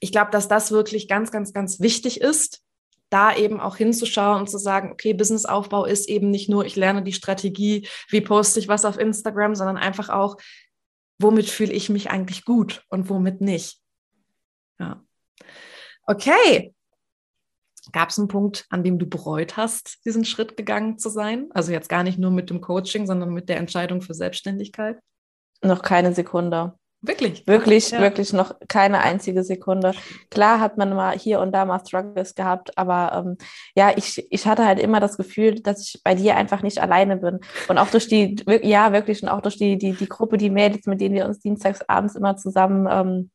ich 0.01 0.13
glaube, 0.13 0.31
dass 0.31 0.49
das 0.49 0.71
wirklich 0.71 1.09
ganz, 1.09 1.31
ganz, 1.31 1.53
ganz 1.53 1.81
wichtig 1.81 2.21
ist, 2.21 2.61
da 3.11 3.35
eben 3.35 3.61
auch 3.61 3.77
hinzuschauen 3.77 4.41
und 4.41 4.51
zu 4.51 4.59
sagen, 4.59 4.91
okay, 4.93 5.15
Businessaufbau 5.15 5.85
ist 5.85 6.09
eben 6.09 6.31
nicht 6.31 6.49
nur, 6.49 6.65
ich 6.65 6.77
lerne 6.77 7.03
die 7.03 7.13
Strategie, 7.13 7.87
wie 8.09 8.21
poste 8.21 8.59
ich 8.59 8.69
was 8.69 8.85
auf 8.85 8.99
Instagram, 8.99 9.55
sondern 9.55 9.77
einfach 9.77 10.09
auch, 10.09 10.37
womit 11.19 11.49
fühle 11.49 11.73
ich 11.73 11.89
mich 11.89 12.11
eigentlich 12.11 12.45
gut 12.45 12.85
und 12.89 13.09
womit 13.09 13.41
nicht. 13.41 13.81
Ja. 14.79 15.03
Okay. 16.07 16.75
Gab 17.93 18.09
es 18.09 18.19
einen 18.19 18.29
Punkt, 18.29 18.67
an 18.71 18.83
dem 18.83 18.99
du 18.99 19.07
bereut 19.07 19.57
hast, 19.57 20.05
diesen 20.07 20.25
Schritt 20.25 20.57
gegangen 20.57 20.99
zu 20.99 21.11
sein? 21.11 21.49
Also 21.51 21.71
jetzt 21.71 21.89
gar 21.89 22.03
nicht 22.03 22.19
nur 22.19 22.31
mit 22.31 22.49
dem 22.49 22.61
Coaching, 22.61 23.07
sondern 23.07 23.31
mit 23.35 23.49
der 23.49 23.59
Entscheidung 23.59 24.01
für 24.01 24.15
Selbstständigkeit? 24.15 24.99
Noch 25.63 25.83
keine 25.83 26.15
Sekunde. 26.15 26.79
Wirklich? 27.07 27.47
Wirklich, 27.47 27.91
ja. 27.91 28.01
wirklich 28.01 28.33
noch 28.33 28.55
keine 28.69 29.01
einzige 29.01 29.45
Sekunde. 29.45 29.93
Klar 30.31 30.61
hat 30.61 30.79
man 30.79 30.95
mal 30.95 31.17
hier 31.19 31.41
und 31.41 31.53
da 31.53 31.65
mal 31.65 31.81
Struggles 31.85 32.35
gehabt, 32.35 32.77
aber 32.79 33.13
ähm, 33.15 33.37
ja, 33.77 33.93
ich, 33.95 34.27
ich 34.31 34.47
hatte 34.47 34.65
halt 34.65 34.79
immer 34.79 35.01
das 35.01 35.17
Gefühl, 35.17 35.61
dass 35.61 35.87
ich 35.87 36.03
bei 36.03 36.15
dir 36.15 36.37
einfach 36.37 36.63
nicht 36.63 36.81
alleine 36.81 37.19
bin. 37.19 37.41
Und 37.69 37.79
auch 37.79 37.89
durch 37.89 38.09
die, 38.09 38.37
ja, 38.63 38.93
wirklich, 38.93 39.23
und 39.23 39.29
auch 39.29 39.43
durch 39.43 39.59
die, 39.59 39.77
die, 39.77 39.93
die 39.93 40.09
Gruppe, 40.09 40.39
die 40.39 40.51
Mädels, 40.51 40.87
mit 40.87 41.01
denen 41.01 41.15
wir 41.15 41.27
uns 41.27 41.41
dienstags 41.41 41.83
abends 41.83 42.15
immer 42.15 42.37
zusammen 42.37 42.89
ähm, 42.91 43.31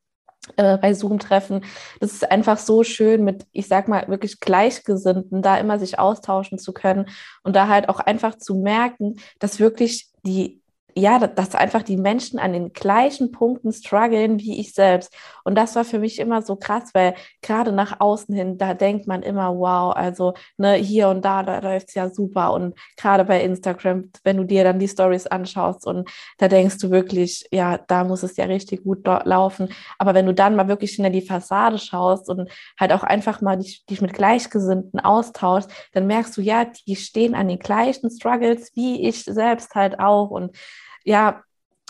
äh, 0.57 0.77
bei 0.77 0.93
Zoom 0.93 1.19
treffen. 1.19 1.63
Das 1.99 2.13
ist 2.13 2.31
einfach 2.31 2.57
so 2.57 2.83
schön, 2.83 3.23
mit, 3.23 3.45
ich 3.51 3.67
sag 3.67 3.87
mal, 3.87 4.07
wirklich 4.07 4.39
Gleichgesinnten 4.39 5.41
da 5.41 5.57
immer 5.57 5.77
sich 5.77 5.99
austauschen 5.99 6.57
zu 6.57 6.73
können 6.73 7.07
und 7.43 7.55
da 7.55 7.67
halt 7.67 7.87
auch 7.89 7.99
einfach 7.99 8.35
zu 8.35 8.55
merken, 8.55 9.19
dass 9.37 9.59
wirklich 9.59 10.09
die 10.23 10.61
ja, 10.99 11.19
dass 11.19 11.55
einfach 11.55 11.83
die 11.83 11.97
Menschen 11.97 12.39
an 12.39 12.53
den 12.53 12.73
gleichen 12.73 13.31
Punkten 13.31 13.71
strugglen 13.71 14.39
wie 14.39 14.59
ich 14.59 14.73
selbst. 14.73 15.13
Und 15.43 15.55
das 15.55 15.75
war 15.75 15.85
für 15.85 15.99
mich 15.99 16.19
immer 16.19 16.41
so 16.41 16.55
krass, 16.55 16.91
weil 16.93 17.15
gerade 17.41 17.71
nach 17.71 17.99
außen 17.99 18.35
hin, 18.35 18.57
da 18.57 18.73
denkt 18.73 19.07
man 19.07 19.23
immer, 19.23 19.57
wow, 19.57 19.95
also 19.95 20.33
ne, 20.57 20.73
hier 20.73 21.09
und 21.09 21.23
da, 21.23 21.43
da 21.43 21.59
läuft 21.59 21.89
es 21.89 21.95
ja 21.95 22.09
super. 22.09 22.53
Und 22.53 22.77
gerade 22.97 23.25
bei 23.25 23.41
Instagram, 23.41 24.11
wenn 24.23 24.37
du 24.37 24.43
dir 24.43 24.63
dann 24.63 24.79
die 24.79 24.87
Stories 24.87 25.27
anschaust 25.27 25.87
und 25.87 26.09
da 26.37 26.47
denkst 26.47 26.77
du 26.77 26.91
wirklich, 26.91 27.47
ja, 27.51 27.77
da 27.77 28.03
muss 28.03 28.23
es 28.23 28.37
ja 28.37 28.45
richtig 28.45 28.83
gut 28.83 29.05
laufen. 29.05 29.69
Aber 29.97 30.13
wenn 30.13 30.25
du 30.25 30.33
dann 30.33 30.55
mal 30.55 30.67
wirklich 30.67 30.91
hinter 30.91 31.09
die 31.09 31.21
Fassade 31.21 31.77
schaust 31.77 32.29
und 32.29 32.49
halt 32.79 32.91
auch 32.93 33.03
einfach 33.03 33.41
mal 33.41 33.57
dich, 33.57 33.85
dich 33.85 34.01
mit 34.01 34.13
Gleichgesinnten 34.13 34.99
austauschst, 34.99 35.71
dann 35.93 36.07
merkst 36.07 36.35
du, 36.37 36.41
ja, 36.41 36.65
die 36.65 36.95
stehen 36.95 37.35
an 37.35 37.47
den 37.47 37.59
gleichen 37.59 38.09
Struggles 38.09 38.71
wie 38.75 39.07
ich 39.07 39.23
selbst 39.23 39.75
halt 39.75 39.99
auch. 39.99 40.29
Und 40.29 40.55
ja, 41.09 41.43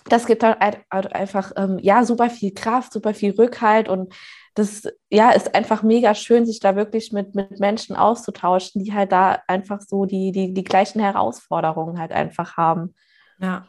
das 0.05 0.25
gibt 0.25 0.43
halt 0.43 0.57
einfach 0.91 1.51
ähm, 1.57 1.77
ja 1.81 2.05
super 2.05 2.29
viel 2.29 2.53
Kraft, 2.53 2.93
super 2.93 3.13
viel 3.13 3.31
Rückhalt 3.31 3.89
und 3.89 4.13
das 4.55 4.83
ja 5.09 5.31
ist 5.31 5.53
einfach 5.53 5.83
mega 5.83 6.15
schön, 6.15 6.45
sich 6.45 6.59
da 6.61 6.75
wirklich 6.77 7.11
mit, 7.11 7.35
mit 7.35 7.59
Menschen 7.59 7.97
auszutauschen, 7.97 8.81
die 8.83 8.93
halt 8.93 9.11
da 9.11 9.39
einfach 9.47 9.81
so 9.81 10.05
die, 10.05 10.31
die, 10.31 10.53
die 10.53 10.63
gleichen 10.63 11.01
Herausforderungen 11.01 11.99
halt 11.99 12.13
einfach 12.13 12.55
haben. 12.55 12.95
Ja. 13.39 13.67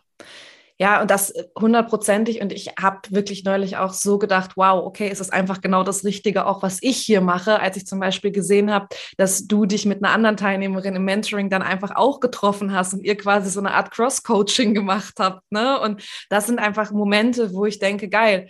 Ja, 0.81 1.03
und 1.03 1.11
das 1.11 1.35
hundertprozentig. 1.61 2.41
Und 2.41 2.53
ich 2.53 2.69
habe 2.81 3.01
wirklich 3.11 3.45
neulich 3.45 3.77
auch 3.77 3.93
so 3.93 4.19
gedacht, 4.19 4.53
wow, 4.57 4.83
okay, 4.83 5.11
es 5.13 5.21
ist 5.21 5.31
einfach 5.31 5.61
genau 5.61 5.83
das 5.83 6.05
Richtige, 6.05 6.47
auch 6.47 6.63
was 6.63 6.79
ich 6.81 6.97
hier 6.97 7.21
mache, 7.21 7.61
als 7.61 7.77
ich 7.77 7.87
zum 7.87 8.01
Beispiel 8.01 8.31
gesehen 8.31 8.73
habe, 8.73 8.89
dass 9.19 9.47
du 9.47 9.67
dich 9.67 9.85
mit 9.85 10.03
einer 10.03 10.15
anderen 10.15 10.39
Teilnehmerin 10.39 10.97
im 10.97 11.05
Mentoring 11.05 11.51
dann 11.51 11.61
einfach 11.61 11.97
auch 11.97 12.19
getroffen 12.19 12.73
hast 12.73 12.95
und 12.95 13.05
ihr 13.05 13.19
quasi 13.19 13.51
so 13.51 13.61
eine 13.61 13.75
Art 13.75 13.91
Cross-Coaching 13.91 14.73
gemacht 14.73 15.17
habt. 15.19 15.43
Ne? 15.53 15.79
Und 15.79 16.03
das 16.31 16.47
sind 16.47 16.59
einfach 16.59 16.93
Momente, 16.93 17.53
wo 17.53 17.67
ich 17.67 17.79
denke, 17.79 18.09
geil, 18.09 18.49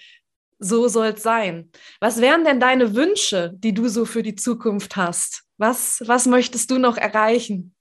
so 0.61 0.87
soll 0.87 1.09
es 1.09 1.25
sein. 1.25 1.73
Was 1.99 2.21
wären 2.21 2.45
denn 2.45 2.61
deine 2.61 2.95
Wünsche, 2.95 3.53
die 3.57 3.75
du 3.75 3.89
so 3.89 4.05
für 4.05 4.23
die 4.23 4.37
Zukunft 4.37 4.95
hast? 4.95 5.43
Was, 5.59 6.01
was 6.07 6.27
möchtest 6.27 6.71
du 6.71 6.79
noch 6.79 6.97
erreichen? 6.97 7.75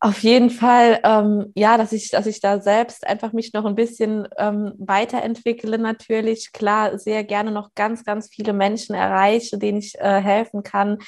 Auf 0.00 0.20
jeden 0.20 0.50
Fall, 0.50 1.00
ähm, 1.02 1.52
ja, 1.56 1.76
dass 1.76 1.92
ich, 1.92 2.10
dass 2.10 2.26
ich 2.26 2.40
da 2.40 2.60
selbst 2.60 3.04
einfach 3.04 3.32
mich 3.32 3.52
noch 3.52 3.64
ein 3.64 3.74
bisschen 3.74 4.28
ähm, 4.38 4.72
weiterentwickle, 4.78 5.76
natürlich. 5.76 6.52
Klar, 6.52 6.98
sehr 6.98 7.24
gerne 7.24 7.50
noch 7.50 7.74
ganz, 7.74 8.04
ganz 8.04 8.28
viele 8.28 8.52
Menschen 8.52 8.94
erreiche, 8.94 9.58
denen 9.58 9.78
ich 9.78 9.98
äh, 9.98 10.20
helfen 10.20 10.62
kann, 10.62 10.98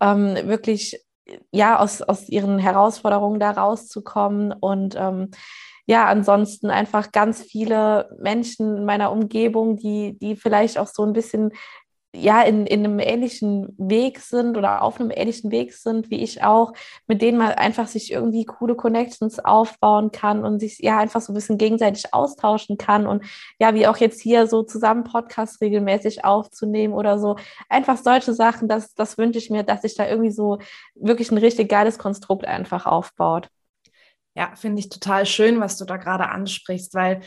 ähm, 0.00 0.36
wirklich 0.44 1.04
ja 1.50 1.80
aus, 1.80 2.00
aus 2.00 2.28
ihren 2.28 2.58
Herausforderungen 2.58 3.40
da 3.40 3.50
rauszukommen 3.50 4.52
und 4.52 4.94
ähm, 4.96 5.30
ja, 5.90 6.04
ansonsten 6.04 6.68
einfach 6.68 7.12
ganz 7.12 7.42
viele 7.42 8.14
Menschen 8.20 8.76
in 8.76 8.84
meiner 8.84 9.10
Umgebung, 9.10 9.78
die, 9.78 10.18
die 10.18 10.36
vielleicht 10.36 10.76
auch 10.76 10.86
so 10.86 11.02
ein 11.02 11.14
bisschen 11.14 11.50
ja 12.14 12.42
in, 12.42 12.66
in 12.66 12.84
einem 12.84 12.98
ähnlichen 13.00 13.74
Weg 13.76 14.20
sind 14.20 14.56
oder 14.56 14.82
auf 14.82 14.98
einem 14.98 15.10
ähnlichen 15.10 15.50
Weg 15.50 15.74
sind 15.74 16.10
wie 16.10 16.22
ich 16.22 16.42
auch, 16.42 16.72
mit 17.06 17.20
denen 17.20 17.36
man 17.38 17.52
einfach 17.52 17.86
sich 17.86 18.10
irgendwie 18.12 18.46
coole 18.46 18.74
Connections 18.74 19.38
aufbauen 19.40 20.10
kann 20.10 20.44
und 20.44 20.58
sich 20.58 20.78
ja 20.78 20.98
einfach 20.98 21.20
so 21.20 21.32
ein 21.32 21.34
bisschen 21.34 21.58
gegenseitig 21.58 22.14
austauschen 22.14 22.78
kann 22.78 23.06
und 23.06 23.24
ja, 23.60 23.74
wie 23.74 23.86
auch 23.86 23.98
jetzt 23.98 24.20
hier 24.20 24.46
so 24.46 24.62
zusammen 24.62 25.04
Podcasts 25.04 25.60
regelmäßig 25.60 26.24
aufzunehmen 26.24 26.94
oder 26.94 27.18
so. 27.18 27.36
Einfach 27.68 27.98
solche 27.98 28.32
Sachen, 28.32 28.68
das, 28.68 28.94
das 28.94 29.18
wünsche 29.18 29.38
ich 29.38 29.50
mir, 29.50 29.62
dass 29.62 29.82
sich 29.82 29.94
da 29.94 30.08
irgendwie 30.08 30.30
so 30.32 30.58
wirklich 30.94 31.30
ein 31.30 31.38
richtig 31.38 31.68
geiles 31.68 31.98
Konstrukt 31.98 32.46
einfach 32.46 32.86
aufbaut. 32.86 33.48
Ja, 34.34 34.54
finde 34.54 34.78
ich 34.80 34.88
total 34.88 35.26
schön, 35.26 35.60
was 35.60 35.76
du 35.78 35.84
da 35.84 35.96
gerade 35.96 36.28
ansprichst, 36.28 36.94
weil 36.94 37.22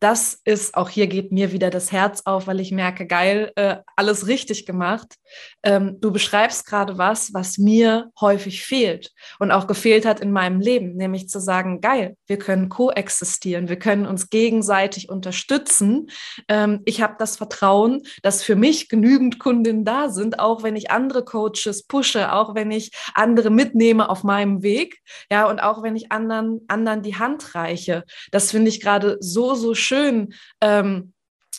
das 0.00 0.40
ist, 0.44 0.74
auch 0.74 0.88
hier 0.88 1.06
geht 1.06 1.30
mir 1.30 1.52
wieder 1.52 1.68
das 1.68 1.92
Herz 1.92 2.22
auf, 2.24 2.46
weil 2.46 2.58
ich 2.58 2.72
merke, 2.72 3.06
geil, 3.06 3.52
äh, 3.56 3.76
alles 3.96 4.26
richtig 4.26 4.64
gemacht. 4.64 5.16
Ähm, 5.62 5.98
du 6.00 6.10
beschreibst 6.10 6.66
gerade 6.66 6.96
was, 6.96 7.34
was 7.34 7.58
mir 7.58 8.10
häufig 8.18 8.64
fehlt 8.64 9.12
und 9.38 9.50
auch 9.50 9.66
gefehlt 9.66 10.06
hat 10.06 10.20
in 10.20 10.32
meinem 10.32 10.60
Leben, 10.60 10.96
nämlich 10.96 11.28
zu 11.28 11.38
sagen, 11.38 11.82
geil, 11.82 12.16
wir 12.26 12.38
können 12.38 12.70
koexistieren, 12.70 13.68
wir 13.68 13.78
können 13.78 14.06
uns 14.06 14.30
gegenseitig 14.30 15.10
unterstützen. 15.10 16.10
Ähm, 16.48 16.80
ich 16.86 17.02
habe 17.02 17.16
das 17.18 17.36
Vertrauen, 17.36 18.02
dass 18.22 18.42
für 18.42 18.56
mich 18.56 18.88
genügend 18.88 19.38
Kundinnen 19.38 19.84
da 19.84 20.08
sind, 20.08 20.38
auch 20.38 20.62
wenn 20.62 20.76
ich 20.76 20.90
andere 20.90 21.26
Coaches 21.26 21.86
pushe, 21.86 22.32
auch 22.32 22.54
wenn 22.54 22.70
ich 22.70 22.90
andere 23.14 23.50
mitnehme 23.50 24.08
auf 24.08 24.24
meinem 24.24 24.62
Weg, 24.62 25.00
ja, 25.30 25.46
und 25.46 25.60
auch 25.60 25.82
wenn 25.82 25.94
ich 25.94 26.10
anderen, 26.10 26.62
anderen 26.68 27.02
die 27.02 27.16
Hand 27.16 27.54
reiche. 27.54 28.04
Das 28.30 28.50
finde 28.50 28.70
ich 28.70 28.80
gerade 28.80 29.18
so, 29.20 29.54
so 29.54 29.74
schön 29.74 29.89
schön, 29.90 30.34
ähm, 30.60 31.12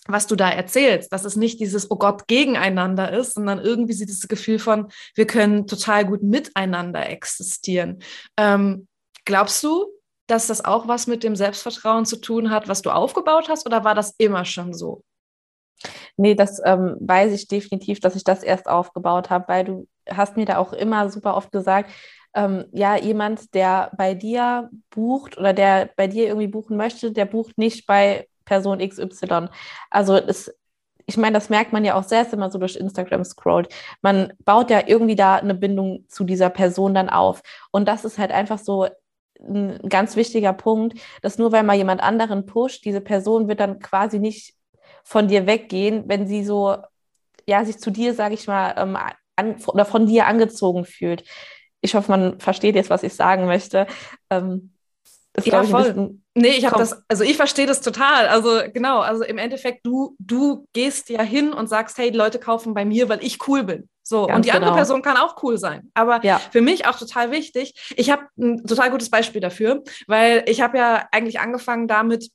was 0.07 0.25
du 0.25 0.35
da 0.35 0.49
erzählst, 0.49 1.11
dass 1.11 1.25
es 1.25 1.35
nicht 1.35 1.59
dieses 1.59 1.91
Oh 1.91 1.97
Gott 1.97 2.27
gegeneinander 2.27 3.11
ist, 3.11 3.33
sondern 3.33 3.59
irgendwie 3.59 3.93
dieses 3.93 4.27
Gefühl 4.27 4.57
von, 4.57 4.87
wir 5.15 5.27
können 5.27 5.67
total 5.67 6.05
gut 6.05 6.23
miteinander 6.23 7.07
existieren. 7.09 7.99
Ähm, 8.37 8.87
glaubst 9.25 9.63
du, 9.63 9.87
dass 10.27 10.47
das 10.47 10.63
auch 10.63 10.87
was 10.87 11.07
mit 11.07 11.23
dem 11.23 11.35
Selbstvertrauen 11.35 12.05
zu 12.05 12.15
tun 12.15 12.49
hat, 12.49 12.67
was 12.67 12.81
du 12.81 12.89
aufgebaut 12.89 13.49
hast, 13.49 13.65
oder 13.65 13.83
war 13.83 13.95
das 13.95 14.15
immer 14.17 14.45
schon 14.45 14.73
so? 14.73 15.03
Nee, 16.15 16.35
das 16.35 16.61
ähm, 16.63 16.95
weiß 16.99 17.33
ich 17.33 17.47
definitiv, 17.47 17.99
dass 17.99 18.15
ich 18.15 18.23
das 18.23 18.43
erst 18.43 18.67
aufgebaut 18.67 19.29
habe, 19.29 19.47
weil 19.47 19.65
du 19.65 19.87
hast 20.09 20.37
mir 20.37 20.45
da 20.45 20.57
auch 20.57 20.73
immer 20.73 21.09
super 21.09 21.35
oft 21.35 21.51
gesagt, 21.51 21.91
ähm, 22.33 22.65
ja, 22.71 22.95
jemand, 22.95 23.53
der 23.53 23.91
bei 23.97 24.13
dir 24.13 24.69
bucht 24.89 25.37
oder 25.37 25.53
der 25.53 25.89
bei 25.95 26.07
dir 26.07 26.27
irgendwie 26.27 26.47
buchen 26.47 26.77
möchte, 26.77 27.11
der 27.11 27.25
bucht 27.25 27.57
nicht 27.57 27.85
bei 27.85 28.27
Person 28.45 28.79
XY. 28.79 29.47
Also 29.89 30.15
es, 30.15 30.53
ich 31.05 31.17
meine, 31.17 31.33
das 31.33 31.49
merkt 31.49 31.73
man 31.73 31.85
ja 31.85 31.95
auch 31.95 32.03
selbst, 32.03 32.31
wenn 32.31 32.39
man 32.39 32.51
so 32.51 32.59
durch 32.59 32.75
Instagram 32.75 33.23
scrollt. 33.23 33.69
Man 34.01 34.33
baut 34.45 34.69
ja 34.69 34.83
irgendwie 34.87 35.15
da 35.15 35.35
eine 35.35 35.55
Bindung 35.55 36.05
zu 36.07 36.23
dieser 36.23 36.49
Person 36.49 36.93
dann 36.93 37.09
auf. 37.09 37.41
Und 37.71 37.87
das 37.87 38.05
ist 38.05 38.17
halt 38.17 38.31
einfach 38.31 38.59
so 38.59 38.87
ein 39.39 39.79
ganz 39.89 40.15
wichtiger 40.15 40.53
Punkt, 40.53 40.99
dass 41.21 41.37
nur 41.37 41.51
weil 41.51 41.63
mal 41.63 41.75
jemand 41.75 42.01
anderen 42.01 42.45
pusht, 42.45 42.85
diese 42.85 43.01
Person 43.01 43.47
wird 43.47 43.59
dann 43.59 43.79
quasi 43.79 44.19
nicht 44.19 44.55
von 45.03 45.27
dir 45.27 45.47
weggehen, 45.47 46.03
wenn 46.07 46.27
sie 46.27 46.43
so, 46.43 46.77
ja, 47.47 47.65
sich 47.65 47.79
zu 47.79 47.89
dir, 47.89 48.13
sage 48.13 48.35
ich 48.35 48.47
mal, 48.47 48.75
ähm, 48.77 48.97
an, 49.35 49.55
oder 49.67 49.85
von 49.85 50.05
dir 50.05 50.27
angezogen 50.27 50.85
fühlt. 50.85 51.23
Ich 51.81 51.95
hoffe, 51.95 52.11
man 52.11 52.39
versteht 52.39 52.75
jetzt, 52.75 52.89
was 52.89 53.03
ich 53.03 53.13
sagen 53.13 53.45
möchte. 53.45 53.87
Ähm, 54.29 54.71
das 55.33 55.45
ja, 55.45 55.63
voll. 55.63 55.83
Bisschen, 55.83 56.25
nee, 56.35 56.49
ich 56.49 56.65
habe 56.65 56.77
das, 56.77 57.03
also 57.07 57.23
ich 57.23 57.37
verstehe 57.37 57.65
das 57.65 57.81
total. 57.81 58.27
Also 58.27 58.61
genau, 58.73 58.99
also 58.99 59.23
im 59.23 59.37
Endeffekt, 59.37 59.85
du, 59.85 60.15
du 60.19 60.67
gehst 60.73 61.09
ja 61.09 61.21
hin 61.21 61.53
und 61.53 61.67
sagst, 61.67 61.97
hey, 61.97 62.11
die 62.11 62.17
Leute 62.17 62.37
kaufen 62.37 62.73
bei 62.73 62.83
mir, 62.83 63.07
weil 63.07 63.23
ich 63.23 63.47
cool 63.47 63.63
bin. 63.63 63.89
So, 64.03 64.25
Ganz 64.25 64.37
und 64.37 64.45
die 64.45 64.49
genau. 64.49 64.57
andere 64.59 64.75
Person 64.75 65.01
kann 65.01 65.15
auch 65.15 65.41
cool 65.41 65.57
sein. 65.57 65.89
Aber 65.93 66.23
ja. 66.25 66.39
für 66.39 66.61
mich 66.61 66.85
auch 66.85 66.97
total 66.97 67.31
wichtig. 67.31 67.93
Ich 67.95 68.09
habe 68.09 68.23
ein 68.37 68.65
total 68.65 68.91
gutes 68.91 69.09
Beispiel 69.09 69.39
dafür, 69.39 69.83
weil 70.07 70.43
ich 70.47 70.61
habe 70.61 70.77
ja 70.77 71.07
eigentlich 71.11 71.39
angefangen 71.39 71.87
damit, 71.87 72.29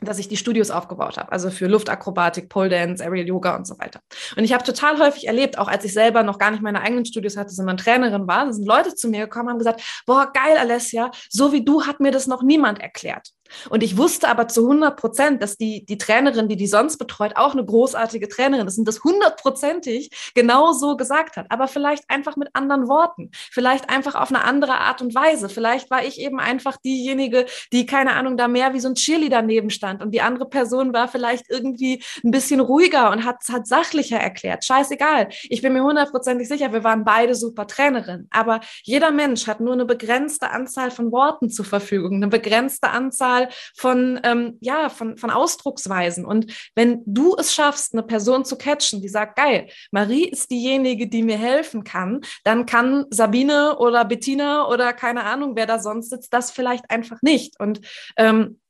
dass 0.00 0.18
ich 0.18 0.28
die 0.28 0.36
Studios 0.36 0.70
aufgebaut 0.70 1.16
habe, 1.16 1.32
also 1.32 1.50
für 1.50 1.66
Luftakrobatik, 1.66 2.48
Pole 2.48 2.68
Dance, 2.68 3.02
Aerial 3.02 3.26
Yoga 3.26 3.56
und 3.56 3.66
so 3.66 3.78
weiter. 3.78 4.00
Und 4.36 4.44
ich 4.44 4.52
habe 4.52 4.62
total 4.62 4.98
häufig 4.98 5.26
erlebt, 5.26 5.58
auch 5.58 5.68
als 5.68 5.84
ich 5.84 5.92
selber 5.92 6.22
noch 6.22 6.38
gar 6.38 6.50
nicht 6.50 6.62
meine 6.62 6.80
eigenen 6.80 7.04
Studios 7.04 7.36
hatte, 7.36 7.50
sondern 7.50 7.76
Trainerin 7.76 8.26
war, 8.28 8.52
sind 8.52 8.66
Leute 8.66 8.94
zu 8.94 9.08
mir 9.08 9.20
gekommen 9.20 9.46
und 9.46 9.50
haben 9.52 9.58
gesagt, 9.58 9.82
boah, 10.06 10.30
geil, 10.32 10.56
Alessia, 10.56 11.10
so 11.28 11.52
wie 11.52 11.64
du 11.64 11.84
hat 11.86 12.00
mir 12.00 12.12
das 12.12 12.26
noch 12.26 12.42
niemand 12.42 12.80
erklärt. 12.80 13.32
Und 13.70 13.82
ich 13.82 13.96
wusste 13.96 14.28
aber 14.28 14.48
zu 14.48 14.62
100 14.62 14.96
Prozent, 14.96 15.42
dass 15.42 15.56
die, 15.56 15.86
die 15.86 15.98
Trainerin, 15.98 16.48
die 16.48 16.56
die 16.56 16.66
sonst 16.66 16.98
betreut, 16.98 17.36
auch 17.36 17.52
eine 17.52 17.64
großartige 17.64 18.28
Trainerin 18.28 18.66
ist 18.66 18.78
und 18.78 18.86
das 18.86 19.02
hundertprozentig 19.02 20.10
genau 20.34 20.72
so 20.72 20.96
gesagt 20.96 21.36
hat. 21.36 21.46
Aber 21.48 21.68
vielleicht 21.68 22.08
einfach 22.08 22.36
mit 22.36 22.50
anderen 22.52 22.88
Worten. 22.88 23.30
Vielleicht 23.32 23.88
einfach 23.88 24.14
auf 24.14 24.28
eine 24.28 24.44
andere 24.44 24.74
Art 24.74 25.00
und 25.00 25.14
Weise. 25.14 25.48
Vielleicht 25.48 25.90
war 25.90 26.04
ich 26.04 26.20
eben 26.20 26.38
einfach 26.38 26.76
diejenige, 26.76 27.46
die, 27.72 27.86
keine 27.86 28.14
Ahnung, 28.14 28.36
da 28.36 28.48
mehr 28.48 28.74
wie 28.74 28.80
so 28.80 28.88
ein 28.88 28.94
Cheerleader 28.94 29.38
daneben 29.38 29.70
stand. 29.70 30.02
Und 30.02 30.10
die 30.12 30.20
andere 30.20 30.48
Person 30.48 30.92
war 30.92 31.08
vielleicht 31.08 31.48
irgendwie 31.48 32.02
ein 32.24 32.30
bisschen 32.30 32.60
ruhiger 32.60 33.10
und 33.10 33.24
hat, 33.24 33.36
hat 33.50 33.66
sachlicher 33.66 34.18
erklärt. 34.18 34.64
Scheißegal. 34.64 35.28
Ich 35.44 35.62
bin 35.62 35.72
mir 35.72 35.82
hundertprozentig 35.82 36.48
sicher, 36.48 36.72
wir 36.72 36.84
waren 36.84 37.04
beide 37.04 37.34
super 37.34 37.66
Trainerinnen. 37.66 38.28
Aber 38.30 38.60
jeder 38.82 39.10
Mensch 39.10 39.46
hat 39.46 39.60
nur 39.60 39.72
eine 39.72 39.84
begrenzte 39.84 40.50
Anzahl 40.50 40.90
von 40.90 41.12
Worten 41.12 41.50
zur 41.50 41.64
Verfügung, 41.64 42.16
eine 42.16 42.28
begrenzte 42.28 42.90
Anzahl 42.90 43.37
Vielzahl 43.38 43.48
von, 43.74 44.20
ähm, 44.24 44.58
ja, 44.60 44.88
von, 44.88 45.16
von 45.16 45.30
Ausdrucksweisen. 45.30 46.24
Und 46.24 46.52
wenn 46.74 47.02
du 47.06 47.36
es 47.36 47.54
schaffst, 47.54 47.92
eine 47.92 48.02
Person 48.02 48.44
zu 48.44 48.56
catchen, 48.56 49.02
die 49.02 49.08
sagt, 49.08 49.36
geil, 49.36 49.68
Marie 49.90 50.24
ist 50.24 50.50
diejenige, 50.50 51.08
die 51.08 51.22
mir 51.22 51.38
helfen 51.38 51.84
kann, 51.84 52.20
dann 52.44 52.66
kann 52.66 53.06
Sabine 53.10 53.78
oder 53.78 54.04
Bettina 54.04 54.68
oder 54.68 54.92
keine 54.92 55.24
Ahnung, 55.24 55.52
wer 55.54 55.66
da 55.66 55.78
sonst 55.78 56.10
sitzt, 56.10 56.32
das 56.32 56.50
vielleicht 56.50 56.90
einfach 56.90 57.18
nicht. 57.22 57.58
Und 57.60 57.80
ähm, 58.16 58.60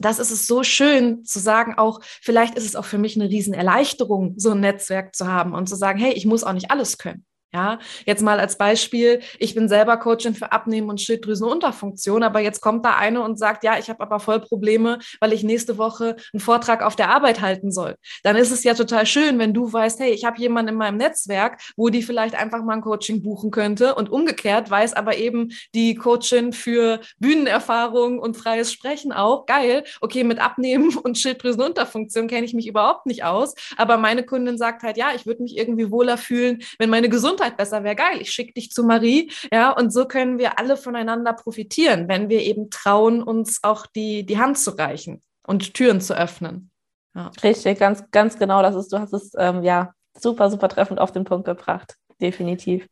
das 0.00 0.20
ist 0.20 0.30
es 0.30 0.46
so 0.46 0.62
schön 0.62 1.24
zu 1.24 1.40
sagen, 1.40 1.74
auch 1.76 2.00
vielleicht 2.22 2.54
ist 2.54 2.64
es 2.64 2.76
auch 2.76 2.84
für 2.84 2.98
mich 2.98 3.16
eine 3.16 3.28
Riesenerleichterung, 3.28 4.34
so 4.36 4.52
ein 4.52 4.60
Netzwerk 4.60 5.16
zu 5.16 5.26
haben 5.26 5.54
und 5.54 5.68
zu 5.68 5.74
sagen, 5.74 5.98
hey, 5.98 6.12
ich 6.12 6.24
muss 6.24 6.44
auch 6.44 6.52
nicht 6.52 6.70
alles 6.70 6.98
können. 6.98 7.24
Ja, 7.54 7.78
jetzt 8.04 8.22
mal 8.22 8.38
als 8.38 8.58
Beispiel, 8.58 9.20
ich 9.38 9.54
bin 9.54 9.70
selber 9.70 9.96
Coachin 9.96 10.34
für 10.34 10.52
Abnehmen 10.52 10.90
und 10.90 11.00
Schilddrüsenunterfunktion, 11.00 12.22
aber 12.22 12.40
jetzt 12.40 12.60
kommt 12.60 12.84
da 12.84 12.96
eine 12.96 13.22
und 13.22 13.38
sagt, 13.38 13.64
ja, 13.64 13.78
ich 13.78 13.88
habe 13.88 14.02
aber 14.02 14.20
voll 14.20 14.40
Probleme, 14.40 14.98
weil 15.18 15.32
ich 15.32 15.44
nächste 15.44 15.78
Woche 15.78 16.16
einen 16.34 16.40
Vortrag 16.40 16.82
auf 16.82 16.94
der 16.94 17.08
Arbeit 17.08 17.40
halten 17.40 17.72
soll. 17.72 17.96
Dann 18.22 18.36
ist 18.36 18.50
es 18.50 18.64
ja 18.64 18.74
total 18.74 19.06
schön, 19.06 19.38
wenn 19.38 19.54
du 19.54 19.72
weißt, 19.72 19.98
hey, 19.98 20.10
ich 20.10 20.26
habe 20.26 20.38
jemanden 20.38 20.72
in 20.72 20.78
meinem 20.78 20.98
Netzwerk, 20.98 21.58
wo 21.74 21.88
die 21.88 22.02
vielleicht 22.02 22.34
einfach 22.34 22.62
mal 22.62 22.74
ein 22.74 22.82
Coaching 22.82 23.22
buchen 23.22 23.50
könnte 23.50 23.94
und 23.94 24.10
umgekehrt 24.10 24.70
weiß 24.70 24.92
aber 24.92 25.16
eben 25.16 25.48
die 25.74 25.94
Coachin 25.94 26.52
für 26.52 27.00
Bühnenerfahrung 27.18 28.18
und 28.18 28.36
freies 28.36 28.74
Sprechen 28.74 29.10
auch, 29.10 29.46
geil, 29.46 29.84
okay, 30.02 30.22
mit 30.22 30.38
Abnehmen 30.38 30.94
und 31.02 31.16
Schilddrüsenunterfunktion 31.16 32.28
kenne 32.28 32.44
ich 32.44 32.52
mich 32.52 32.66
überhaupt 32.66 33.06
nicht 33.06 33.24
aus, 33.24 33.54
aber 33.78 33.96
meine 33.96 34.22
Kundin 34.22 34.58
sagt 34.58 34.82
halt, 34.82 34.98
ja, 34.98 35.12
ich 35.14 35.24
würde 35.24 35.42
mich 35.42 35.56
irgendwie 35.56 35.90
wohler 35.90 36.18
fühlen, 36.18 36.62
wenn 36.78 36.90
meine 36.90 37.08
Gesundheit 37.08 37.37
Gesundheit 37.38 37.56
besser 37.56 37.84
wäre 37.84 37.94
geil. 37.94 38.20
Ich 38.20 38.30
schicke 38.30 38.52
dich 38.52 38.70
zu 38.70 38.82
Marie. 38.82 39.30
Ja, 39.52 39.70
und 39.70 39.92
so 39.92 40.06
können 40.06 40.38
wir 40.38 40.58
alle 40.58 40.76
voneinander 40.76 41.32
profitieren, 41.32 42.08
wenn 42.08 42.28
wir 42.28 42.42
eben 42.42 42.70
trauen, 42.70 43.22
uns 43.22 43.60
auch 43.62 43.86
die, 43.86 44.26
die 44.26 44.38
Hand 44.38 44.58
zu 44.58 44.72
reichen 44.72 45.22
und 45.46 45.74
Türen 45.74 46.00
zu 46.00 46.16
öffnen. 46.16 46.70
Ja. 47.14 47.30
Richtig, 47.42 47.78
ganz, 47.78 48.02
ganz 48.10 48.38
genau. 48.38 48.62
Das 48.62 48.74
ist, 48.74 48.92
du 48.92 48.98
hast 48.98 49.12
es 49.12 49.32
ähm, 49.38 49.62
ja 49.62 49.92
super, 50.18 50.50
super 50.50 50.68
treffend 50.68 51.00
auf 51.00 51.12
den 51.12 51.24
Punkt 51.24 51.46
gebracht. 51.46 51.94
Definitiv. 52.20 52.88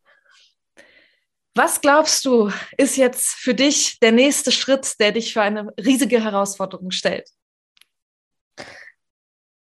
Was 1.54 1.80
glaubst 1.80 2.24
du, 2.24 2.50
ist 2.76 2.96
jetzt 2.96 3.28
für 3.28 3.54
dich 3.54 3.98
der 4.00 4.12
nächste 4.12 4.52
Schritt, 4.52 5.00
der 5.00 5.12
dich 5.12 5.32
für 5.32 5.42
eine 5.42 5.72
riesige 5.78 6.22
Herausforderung 6.22 6.90
stellt? 6.90 7.28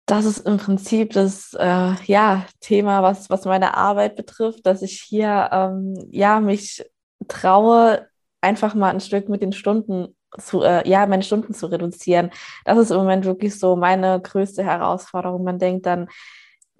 Das 0.06 0.26
ist 0.26 0.46
im 0.46 0.58
Prinzip 0.58 1.12
das 1.12 1.54
äh, 1.54 1.94
ja, 2.04 2.46
Thema, 2.60 3.02
was, 3.02 3.30
was 3.30 3.44
meine 3.46 3.76
Arbeit 3.76 4.16
betrifft, 4.16 4.66
dass 4.66 4.82
ich 4.82 5.00
hier 5.00 5.48
ähm, 5.52 5.94
ja, 6.10 6.40
mich 6.40 6.84
traue, 7.28 8.06
einfach 8.40 8.74
mal 8.74 8.90
ein 8.90 9.00
Stück 9.00 9.28
mit 9.28 9.40
den 9.40 9.52
Stunden 9.52 10.14
zu, 10.38 10.62
äh, 10.62 10.86
ja, 10.88 11.06
meine 11.06 11.22
Stunden 11.22 11.54
zu 11.54 11.66
reduzieren. 11.66 12.30
Das 12.64 12.78
ist 12.78 12.90
im 12.90 12.98
Moment 12.98 13.24
wirklich 13.24 13.58
so 13.58 13.76
meine 13.76 14.20
größte 14.20 14.62
Herausforderung. 14.62 15.44
Man 15.44 15.58
denkt 15.58 15.86
dann, 15.86 16.08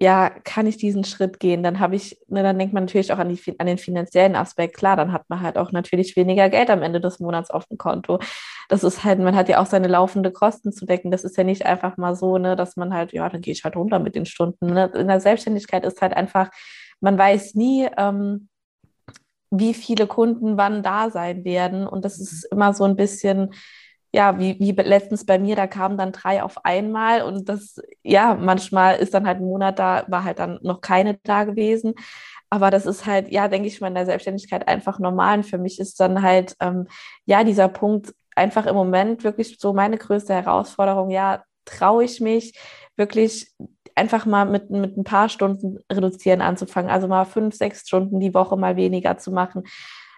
ja, 0.01 0.29
kann 0.43 0.67
ich 0.67 0.75
diesen 0.75 1.05
Schritt 1.05 1.39
gehen? 1.39 1.63
Dann 1.63 1.79
habe 1.79 1.95
ich, 1.95 2.17
ne, 2.27 2.43
dann 2.43 2.59
denkt 2.59 2.73
man 2.73 2.83
natürlich 2.83 3.13
auch 3.13 3.17
an, 3.17 3.29
die, 3.29 3.59
an 3.59 3.67
den 3.67 3.77
finanziellen 3.77 4.35
Aspekt. 4.35 4.75
Klar, 4.75 4.97
dann 4.97 5.13
hat 5.13 5.29
man 5.29 5.41
halt 5.41 5.57
auch 5.57 5.71
natürlich 5.71 6.17
weniger 6.17 6.49
Geld 6.49 6.69
am 6.69 6.81
Ende 6.81 6.99
des 6.99 7.19
Monats 7.21 7.49
auf 7.49 7.65
dem 7.67 7.77
Konto. 7.77 8.19
Das 8.67 8.83
ist 8.83 9.05
halt, 9.05 9.19
man 9.19 9.35
hat 9.35 9.47
ja 9.47 9.61
auch 9.61 9.65
seine 9.67 9.87
laufende 9.87 10.31
Kosten 10.31 10.73
zu 10.73 10.85
decken. 10.85 11.11
Das 11.11 11.23
ist 11.23 11.37
ja 11.37 11.45
nicht 11.45 11.65
einfach 11.65 11.95
mal 11.95 12.13
so, 12.15 12.37
ne, 12.37 12.57
dass 12.57 12.75
man 12.75 12.93
halt, 12.93 13.13
ja, 13.13 13.29
dann 13.29 13.39
gehe 13.39 13.53
ich 13.53 13.63
halt 13.63 13.77
runter 13.77 13.99
mit 13.99 14.15
den 14.15 14.25
Stunden. 14.25 14.67
Ne? 14.67 14.91
In 14.95 15.07
der 15.07 15.21
Selbstständigkeit 15.21 15.85
ist 15.85 16.01
halt 16.01 16.13
einfach, 16.13 16.49
man 16.99 17.17
weiß 17.17 17.55
nie, 17.55 17.87
ähm, 17.97 18.49
wie 19.49 19.73
viele 19.73 20.07
Kunden 20.07 20.57
wann 20.57 20.83
da 20.83 21.09
sein 21.09 21.45
werden. 21.45 21.87
Und 21.87 22.03
das 22.03 22.19
ist 22.19 22.43
immer 22.51 22.73
so 22.73 22.83
ein 22.83 22.97
bisschen, 22.97 23.53
ja, 24.15 24.39
wie, 24.39 24.57
wie 24.59 24.71
letztens 24.71 25.25
bei 25.25 25.37
mir, 25.37 25.57
da 25.57 25.67
kamen 25.67 25.97
dann 25.97 26.13
drei 26.13 26.41
auf 26.41 26.63
einmal 26.63 27.21
und 27.21 27.49
das, 27.49 27.81
ja, 28.01 28.33
manchmal 28.33 28.95
ist 28.95 29.13
dann 29.13 29.27
halt 29.27 29.39
ein 29.39 29.45
Monat 29.45 29.77
da, 29.77 30.05
war 30.07 30.23
halt 30.23 30.39
dann 30.39 30.57
noch 30.61 30.79
keine 30.79 31.19
da 31.23 31.43
gewesen. 31.43 31.95
Aber 32.49 32.71
das 32.71 32.85
ist 32.85 33.05
halt, 33.05 33.29
ja, 33.29 33.49
denke 33.49 33.67
ich 33.67 33.81
mal, 33.81 33.89
in 33.89 33.95
der 33.95 34.05
Selbstständigkeit 34.05 34.69
einfach 34.69 34.99
normal. 34.99 35.39
Und 35.39 35.43
für 35.43 35.57
mich 35.57 35.81
ist 35.81 35.99
dann 35.99 36.21
halt, 36.21 36.55
ähm, 36.61 36.87
ja, 37.25 37.43
dieser 37.43 37.67
Punkt 37.67 38.13
einfach 38.37 38.65
im 38.67 38.75
Moment 38.75 39.25
wirklich 39.25 39.57
so 39.59 39.73
meine 39.73 39.97
größte 39.97 40.33
Herausforderung. 40.33 41.09
Ja, 41.09 41.43
traue 41.65 42.05
ich 42.05 42.21
mich 42.21 42.57
wirklich 42.95 43.51
einfach 43.95 44.25
mal 44.25 44.45
mit, 44.45 44.69
mit 44.69 44.95
ein 44.95 45.03
paar 45.03 45.27
Stunden 45.27 45.79
reduzieren 45.91 46.39
anzufangen. 46.39 46.89
Also 46.89 47.09
mal 47.09 47.25
fünf, 47.25 47.53
sechs 47.55 47.81
Stunden 47.85 48.21
die 48.21 48.33
Woche 48.33 48.55
mal 48.55 48.77
weniger 48.77 49.17
zu 49.17 49.31
machen. 49.31 49.63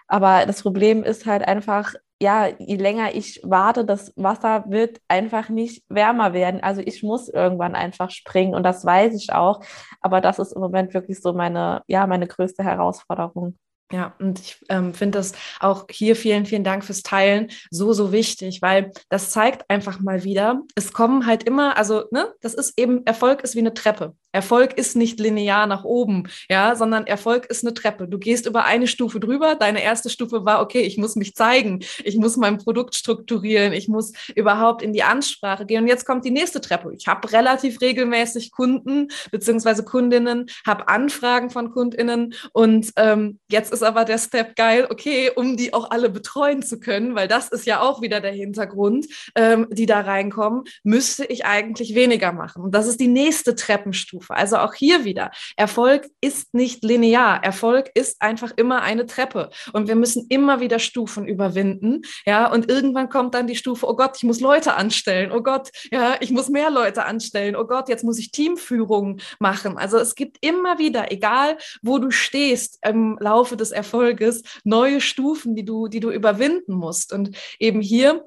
Aber 0.06 0.46
das 0.46 0.62
Problem 0.62 1.02
ist 1.02 1.26
halt 1.26 1.48
einfach, 1.48 1.94
ja, 2.20 2.48
je 2.58 2.76
länger 2.76 3.14
ich 3.14 3.40
warte, 3.44 3.84
das 3.84 4.12
Wasser 4.16 4.64
wird 4.68 5.00
einfach 5.08 5.48
nicht 5.48 5.84
wärmer 5.88 6.32
werden. 6.32 6.62
Also 6.62 6.80
ich 6.84 7.02
muss 7.02 7.28
irgendwann 7.28 7.74
einfach 7.74 8.10
springen 8.10 8.54
und 8.54 8.64
das 8.64 8.84
weiß 8.84 9.14
ich 9.14 9.32
auch. 9.32 9.60
Aber 10.00 10.20
das 10.20 10.38
ist 10.38 10.52
im 10.52 10.60
Moment 10.60 10.94
wirklich 10.94 11.20
so 11.20 11.32
meine, 11.32 11.82
ja, 11.86 12.06
meine 12.06 12.26
größte 12.26 12.64
Herausforderung. 12.64 13.56
Ja, 13.90 14.14
und 14.18 14.38
ich 14.38 14.62
ähm, 14.68 14.92
finde 14.92 15.18
das 15.18 15.32
auch 15.60 15.86
hier 15.90 16.14
vielen, 16.14 16.44
vielen 16.44 16.64
Dank 16.64 16.84
fürs 16.84 17.02
Teilen 17.02 17.50
so, 17.70 17.94
so 17.94 18.12
wichtig, 18.12 18.60
weil 18.60 18.92
das 19.08 19.30
zeigt 19.30 19.64
einfach 19.70 19.98
mal 20.00 20.24
wieder, 20.24 20.60
es 20.74 20.92
kommen 20.92 21.24
halt 21.24 21.44
immer, 21.44 21.78
also, 21.78 22.04
ne, 22.10 22.34
das 22.42 22.52
ist 22.52 22.78
eben, 22.78 23.06
Erfolg 23.06 23.42
ist 23.42 23.54
wie 23.54 23.60
eine 23.60 23.72
Treppe. 23.72 24.14
Erfolg 24.32 24.74
ist 24.74 24.96
nicht 24.96 25.18
linear 25.20 25.66
nach 25.66 25.84
oben, 25.84 26.28
ja, 26.50 26.76
sondern 26.76 27.06
Erfolg 27.06 27.46
ist 27.46 27.64
eine 27.64 27.74
Treppe. 27.74 28.08
Du 28.08 28.18
gehst 28.18 28.46
über 28.46 28.64
eine 28.64 28.86
Stufe 28.86 29.20
drüber. 29.20 29.54
Deine 29.54 29.82
erste 29.82 30.10
Stufe 30.10 30.44
war, 30.44 30.60
okay, 30.60 30.82
ich 30.82 30.98
muss 30.98 31.16
mich 31.16 31.34
zeigen, 31.34 31.80
ich 32.04 32.16
muss 32.16 32.36
mein 32.36 32.58
Produkt 32.58 32.94
strukturieren, 32.94 33.72
ich 33.72 33.88
muss 33.88 34.12
überhaupt 34.34 34.82
in 34.82 34.92
die 34.92 35.02
Ansprache 35.02 35.64
gehen. 35.64 35.82
Und 35.82 35.88
jetzt 35.88 36.04
kommt 36.04 36.24
die 36.24 36.30
nächste 36.30 36.60
Treppe. 36.60 36.92
Ich 36.94 37.08
habe 37.08 37.32
relativ 37.32 37.80
regelmäßig 37.80 38.52
Kunden 38.52 39.08
beziehungsweise 39.30 39.84
Kundinnen, 39.84 40.46
habe 40.66 40.88
Anfragen 40.88 41.50
von 41.50 41.70
Kundinnen 41.70 42.34
und 42.52 42.92
ähm, 42.96 43.38
jetzt 43.50 43.72
ist 43.72 43.82
aber 43.82 44.04
der 44.04 44.18
Step 44.18 44.56
geil, 44.56 44.86
okay, 44.90 45.30
um 45.34 45.56
die 45.56 45.72
auch 45.72 45.90
alle 45.90 46.10
betreuen 46.10 46.62
zu 46.62 46.80
können, 46.80 47.14
weil 47.14 47.28
das 47.28 47.48
ist 47.48 47.66
ja 47.66 47.80
auch 47.80 48.02
wieder 48.02 48.20
der 48.20 48.32
Hintergrund, 48.32 49.06
ähm, 49.34 49.66
die 49.70 49.86
da 49.86 50.00
reinkommen, 50.00 50.64
müsste 50.82 51.24
ich 51.24 51.46
eigentlich 51.46 51.94
weniger 51.94 52.32
machen. 52.32 52.62
Und 52.62 52.74
das 52.74 52.86
ist 52.86 53.00
die 53.00 53.08
nächste 53.08 53.54
Treppenstufe. 53.54 54.17
Stufe. 54.18 54.34
Also 54.34 54.56
auch 54.58 54.74
hier 54.74 55.04
wieder, 55.04 55.30
Erfolg 55.56 56.08
ist 56.20 56.54
nicht 56.54 56.82
linear. 56.82 57.42
Erfolg 57.44 57.90
ist 57.94 58.20
einfach 58.20 58.52
immer 58.56 58.82
eine 58.82 59.06
Treppe. 59.06 59.50
Und 59.72 59.88
wir 59.88 59.96
müssen 59.96 60.26
immer 60.28 60.60
wieder 60.60 60.78
Stufen 60.78 61.26
überwinden. 61.26 62.02
Ja, 62.26 62.50
und 62.50 62.68
irgendwann 62.68 63.08
kommt 63.08 63.34
dann 63.34 63.46
die 63.46 63.56
Stufe, 63.56 63.86
oh 63.86 63.96
Gott, 63.96 64.16
ich 64.16 64.24
muss 64.24 64.40
Leute 64.40 64.74
anstellen. 64.74 65.30
Oh 65.32 65.42
Gott, 65.42 65.70
ja, 65.90 66.16
ich 66.20 66.30
muss 66.30 66.48
mehr 66.48 66.70
Leute 66.70 67.04
anstellen. 67.04 67.56
Oh 67.56 67.64
Gott, 67.64 67.88
jetzt 67.88 68.04
muss 68.04 68.18
ich 68.18 68.30
Teamführung 68.30 69.20
machen. 69.38 69.78
Also 69.78 69.98
es 69.98 70.14
gibt 70.14 70.38
immer 70.40 70.78
wieder, 70.78 71.12
egal 71.12 71.56
wo 71.82 71.98
du 71.98 72.10
stehst 72.10 72.78
im 72.86 73.16
Laufe 73.20 73.56
des 73.56 73.70
Erfolges, 73.70 74.42
neue 74.64 75.00
Stufen, 75.00 75.54
die 75.54 75.64
du, 75.64 75.88
die 75.88 76.00
du 76.00 76.10
überwinden 76.10 76.74
musst. 76.74 77.12
Und 77.12 77.36
eben 77.58 77.80
hier 77.80 78.24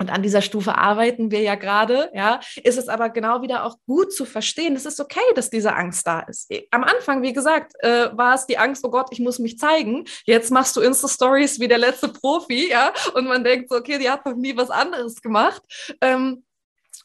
und 0.00 0.10
an 0.10 0.22
dieser 0.22 0.40
Stufe 0.40 0.76
arbeiten 0.76 1.30
wir 1.30 1.42
ja 1.42 1.54
gerade, 1.54 2.10
ja, 2.14 2.40
ist 2.64 2.78
es 2.78 2.88
aber 2.88 3.10
genau 3.10 3.42
wieder 3.42 3.64
auch 3.64 3.76
gut 3.86 4.12
zu 4.12 4.24
verstehen. 4.24 4.74
Es 4.74 4.86
ist 4.86 4.98
okay, 4.98 5.20
dass 5.34 5.50
diese 5.50 5.74
Angst 5.74 6.06
da 6.06 6.20
ist. 6.20 6.50
Am 6.70 6.82
Anfang, 6.84 7.22
wie 7.22 7.34
gesagt, 7.34 7.72
äh, 7.80 8.08
war 8.16 8.34
es 8.34 8.46
die 8.46 8.56
Angst, 8.56 8.82
oh 8.84 8.90
Gott, 8.90 9.08
ich 9.10 9.20
muss 9.20 9.38
mich 9.38 9.58
zeigen. 9.58 10.06
Jetzt 10.24 10.50
machst 10.50 10.74
du 10.74 10.80
Insta-Stories 10.80 11.60
wie 11.60 11.68
der 11.68 11.78
letzte 11.78 12.08
Profi, 12.08 12.70
ja, 12.70 12.92
und 13.14 13.26
man 13.26 13.44
denkt 13.44 13.68
so, 13.68 13.76
okay, 13.76 13.98
die 13.98 14.08
hat 14.08 14.24
noch 14.24 14.34
nie 14.34 14.56
was 14.56 14.70
anderes 14.70 15.20
gemacht. 15.20 15.62
Ähm, 16.00 16.44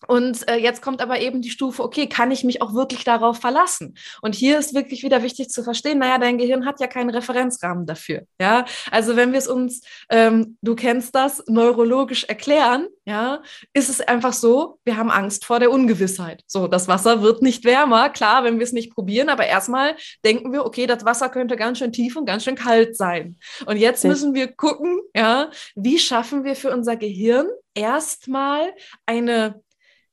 und 0.08 0.48
äh, 0.50 0.58
jetzt 0.58 0.82
kommt 0.82 1.02
aber 1.02 1.20
eben 1.20 1.42
die 1.42 1.50
Stufe, 1.50 1.84
okay, 1.84 2.08
kann 2.08 2.32
ich 2.32 2.44
mich 2.44 2.62
auch 2.62 2.74
wirklich 2.74 3.04
darauf 3.04 3.40
verlassen? 3.40 3.98
Und 4.22 4.36
hier 4.36 4.58
ist 4.60 4.74
wirklich 4.74 5.04
wieder 5.04 5.24
wichtig 5.24 5.50
zu 5.50 5.64
verstehen, 5.64 6.00
naja, 6.00 6.18
dein 6.18 6.38
Gehirn 6.38 6.66
hat 6.66 6.80
ja 6.80 6.88
keinen 6.88 7.10
Referenzrahmen 7.10 7.86
dafür. 7.86 8.24
Ja, 8.40 8.66
also 8.92 9.16
wenn 9.16 9.32
wir 9.32 9.40
es 9.40 9.48
uns, 9.48 9.82
ähm, 10.10 10.58
du 10.62 10.76
kennst 10.76 11.16
das, 11.16 11.44
neurologisch 11.48 12.26
erklären, 12.26 12.88
ja, 13.06 13.42
ist 13.74 13.90
es 13.90 14.02
einfach 14.02 14.34
so, 14.34 14.80
wir 14.84 14.98
haben 14.98 15.12
Angst 15.12 15.46
vor 15.46 15.60
der 15.60 15.72
Ungewissheit. 15.72 16.44
So, 16.48 16.68
das 16.68 16.88
Wasser 16.88 17.22
wird 17.22 17.42
nicht 17.42 17.64
wärmer, 17.64 18.10
klar, 18.10 18.44
wenn 18.44 18.58
wir 18.58 18.64
es 18.64 18.74
nicht 18.74 18.94
probieren, 18.94 19.30
aber 19.30 19.46
erstmal 19.46 19.96
denken 20.24 20.52
wir, 20.52 20.66
okay, 20.66 20.88
das 20.88 21.06
Wasser 21.06 21.30
könnte 21.30 21.56
ganz 21.56 21.78
schön 21.78 21.92
tief 21.92 22.16
und 22.16 22.26
ganz 22.26 22.44
schön 22.44 22.56
kalt 22.56 22.98
sein. 22.98 23.38
Und 23.66 23.78
jetzt 23.78 24.04
müssen 24.04 24.34
wir 24.34 24.48
gucken, 24.48 25.00
ja, 25.16 25.50
wie 25.76 26.00
schaffen 26.00 26.44
wir 26.44 26.56
für 26.56 26.72
unser 26.72 26.96
Gehirn 26.96 27.48
erstmal 27.76 28.74
eine 29.06 29.62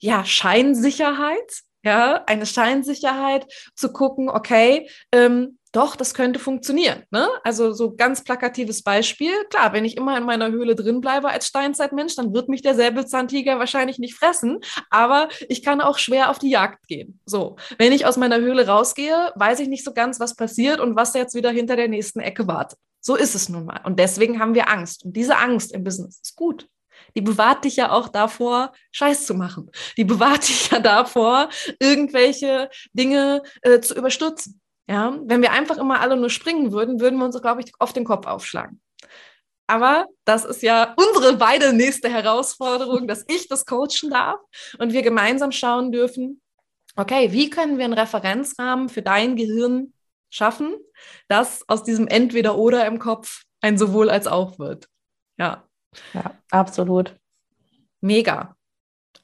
ja, 0.02 0.24
Scheinsicherheit, 0.24 1.62
ja, 1.84 2.24
eine 2.26 2.44
Scheinsicherheit 2.44 3.46
zu 3.74 3.92
gucken, 3.92 4.28
okay, 4.28 4.88
ähm, 5.12 5.58
doch, 5.70 5.96
das 5.96 6.12
könnte 6.12 6.38
funktionieren. 6.38 7.04
Ne? 7.10 7.26
Also 7.44 7.72
so 7.72 7.94
ganz 7.94 8.22
plakatives 8.24 8.82
Beispiel. 8.82 9.32
Klar, 9.48 9.72
wenn 9.72 9.86
ich 9.86 9.96
immer 9.96 10.18
in 10.18 10.24
meiner 10.24 10.50
Höhle 10.50 10.74
drin 10.74 11.00
bleibe 11.00 11.30
als 11.30 11.46
Steinzeitmensch, 11.46 12.14
dann 12.14 12.34
wird 12.34 12.50
mich 12.50 12.60
der 12.60 12.74
Säbelzahntiger 12.74 13.58
wahrscheinlich 13.58 13.98
nicht 13.98 14.14
fressen, 14.14 14.58
aber 14.90 15.28
ich 15.48 15.62
kann 15.62 15.80
auch 15.80 15.96
schwer 15.96 16.28
auf 16.28 16.38
die 16.38 16.50
Jagd 16.50 16.86
gehen. 16.88 17.20
So, 17.24 17.56
wenn 17.78 17.92
ich 17.92 18.04
aus 18.04 18.18
meiner 18.18 18.38
Höhle 18.38 18.66
rausgehe, 18.66 19.32
weiß 19.36 19.60
ich 19.60 19.68
nicht 19.68 19.84
so 19.84 19.94
ganz, 19.94 20.20
was 20.20 20.36
passiert 20.36 20.78
und 20.78 20.94
was 20.94 21.14
jetzt 21.14 21.34
wieder 21.34 21.50
hinter 21.50 21.76
der 21.76 21.88
nächsten 21.88 22.20
Ecke 22.20 22.46
wartet. 22.46 22.78
So 23.00 23.16
ist 23.16 23.34
es 23.34 23.48
nun 23.48 23.64
mal. 23.64 23.80
Und 23.84 23.98
deswegen 23.98 24.40
haben 24.40 24.54
wir 24.54 24.68
Angst. 24.68 25.04
Und 25.04 25.16
diese 25.16 25.38
Angst 25.38 25.72
im 25.72 25.84
Business 25.84 26.20
ist 26.22 26.36
gut 26.36 26.68
die 27.14 27.20
bewahrt 27.20 27.64
dich 27.64 27.76
ja 27.76 27.90
auch 27.90 28.08
davor, 28.08 28.72
Scheiß 28.90 29.26
zu 29.26 29.34
machen. 29.34 29.70
Die 29.96 30.04
bewahrt 30.04 30.48
dich 30.48 30.70
ja 30.70 30.80
davor, 30.80 31.48
irgendwelche 31.78 32.70
Dinge 32.92 33.42
äh, 33.62 33.80
zu 33.80 33.94
überstürzen. 33.94 34.60
Ja, 34.88 35.18
wenn 35.24 35.42
wir 35.42 35.52
einfach 35.52 35.78
immer 35.78 36.00
alle 36.00 36.16
nur 36.16 36.30
springen 36.30 36.72
würden, 36.72 37.00
würden 37.00 37.18
wir 37.18 37.24
uns, 37.24 37.40
glaube 37.40 37.62
ich, 37.62 37.72
auf 37.78 37.92
den 37.92 38.04
Kopf 38.04 38.26
aufschlagen. 38.26 38.80
Aber 39.68 40.06
das 40.24 40.44
ist 40.44 40.62
ja 40.62 40.94
unsere 40.96 41.36
beide 41.36 41.72
nächste 41.72 42.08
Herausforderung, 42.08 43.06
dass 43.06 43.24
ich 43.28 43.48
das 43.48 43.64
coachen 43.64 44.10
darf 44.10 44.40
und 44.78 44.92
wir 44.92 45.02
gemeinsam 45.02 45.52
schauen 45.52 45.92
dürfen, 45.92 46.42
okay, 46.96 47.32
wie 47.32 47.48
können 47.48 47.78
wir 47.78 47.84
einen 47.84 47.94
Referenzrahmen 47.94 48.88
für 48.88 49.02
dein 49.02 49.36
Gehirn 49.36 49.94
schaffen, 50.30 50.74
dass 51.28 51.66
aus 51.68 51.84
diesem 51.84 52.08
Entweder-Oder 52.08 52.86
im 52.86 52.98
Kopf 52.98 53.44
ein 53.60 53.78
sowohl 53.78 54.10
als 54.10 54.26
auch 54.26 54.58
wird. 54.58 54.88
Ja. 55.38 55.66
Ja, 56.14 56.38
absolut. 56.50 57.14
Mega. 58.00 58.56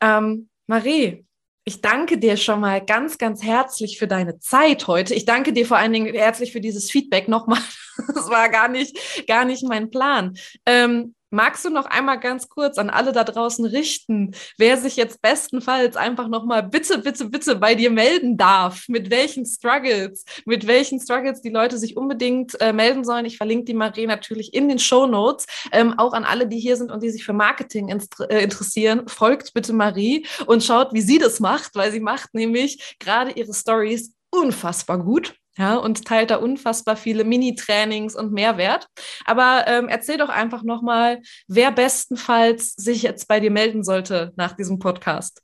Ähm, 0.01 0.49
Marie, 0.67 1.27
ich 1.65 1.81
danke 1.83 2.19
dir 2.19 2.37
schon 2.37 2.61
mal 2.61 2.85
ganz, 2.85 3.19
ganz 3.19 3.43
herzlich 3.43 3.99
für 3.99 4.09
deine 4.09 4.39
Zeit 4.39 4.87
heute. 4.87 5.15
Ich 5.15 5.27
danke 5.27 5.53
dir 5.53 5.67
vor 5.67 5.77
allen 5.77 5.93
Dingen 5.93 6.15
herzlich 6.15 6.53
für 6.53 6.61
dieses 6.61 6.91
Feedback 6.91 7.29
nochmal. 7.29 7.61
Das 8.15 8.31
war 8.31 8.49
gar 8.49 8.69
nicht, 8.69 9.27
gar 9.27 9.45
nicht 9.45 9.65
mein 9.65 9.91
Plan. 9.91 10.39
Ähm, 10.65 11.17
Magst 11.31 11.65
du 11.65 11.71
noch 11.71 11.87
einmal 11.87 12.19
ganz 12.19 12.49
kurz 12.49 12.79
an 12.79 12.89
alle 12.89 13.13
da 13.13 13.23
draußen 13.23 13.65
richten, 13.67 14.35
wer 14.57 14.79
sich 14.79 14.97
jetzt 14.97 15.21
bestenfalls 15.21 15.97
einfach 15.97 16.29
nochmal 16.29 16.63
bitte, 16.63 16.99
bitte, 16.99 17.27
bitte 17.27 17.57
bei 17.57 17.75
dir 17.75 17.91
melden 17.91 18.37
darf? 18.39 18.89
Mit 18.89 19.11
welchen 19.11 19.45
Struggles, 19.45 20.25
mit 20.47 20.67
welchen 20.67 21.01
Struggles 21.01 21.43
die 21.43 21.51
Leute 21.51 21.77
sich 21.77 21.97
unbedingt 21.97 22.59
äh, 22.61 22.73
melden 22.73 23.05
sollen? 23.05 23.27
Ich 23.27 23.37
verlinke 23.37 23.67
die 23.67 23.75
Marie 23.75 24.07
natürlich 24.07 24.55
in 24.55 24.69
den 24.69 24.79
Show 24.79 25.07
Notes. 25.07 25.47
Ähm, 25.71 25.99
auch 25.99 26.15
an 26.15 26.25
alle, 26.25 26.47
die 26.47 26.59
hier 26.59 26.77
sind 26.77 26.91
und 26.91 27.03
die 27.03 27.11
sich 27.11 27.25
für 27.25 27.35
Marketing 27.35 27.89
äh, 27.89 28.43
interessieren, 28.43 29.07
folgt 29.07 29.53
bitte 29.53 29.75
Marie 29.75 30.27
und 30.47 30.65
schaut, 30.65 30.95
wie 30.95 31.03
sie 31.03 31.19
das 31.19 31.41
macht, 31.41 31.75
weil 31.75 31.93
sie 31.93 32.01
macht 32.01 32.33
nämlich 32.33 32.97
gerade 32.99 33.33
ihre 33.33 33.53
Stories 33.53 34.15
unfassbar 34.31 34.99
gut 34.99 35.38
ja, 35.59 35.77
und 35.77 36.05
teilt 36.05 36.31
da 36.31 36.37
unfassbar 36.37 36.97
viele 36.97 37.25
Mini-Trainings 37.25 38.15
und 38.15 38.33
Mehrwert. 38.33 38.87
Aber 39.25 39.65
ähm, 39.67 39.89
erzähl 39.89 40.17
doch 40.17 40.29
einfach 40.29 40.63
nochmal, 40.63 41.21
wer 41.49 41.73
bestenfalls 41.73 42.75
sich 42.75 43.03
jetzt 43.03 43.27
bei 43.27 43.41
dir 43.41 43.51
melden 43.51 43.83
sollte 43.83 44.33
nach 44.37 44.53
diesem 44.53 44.79
Podcast. 44.79 45.43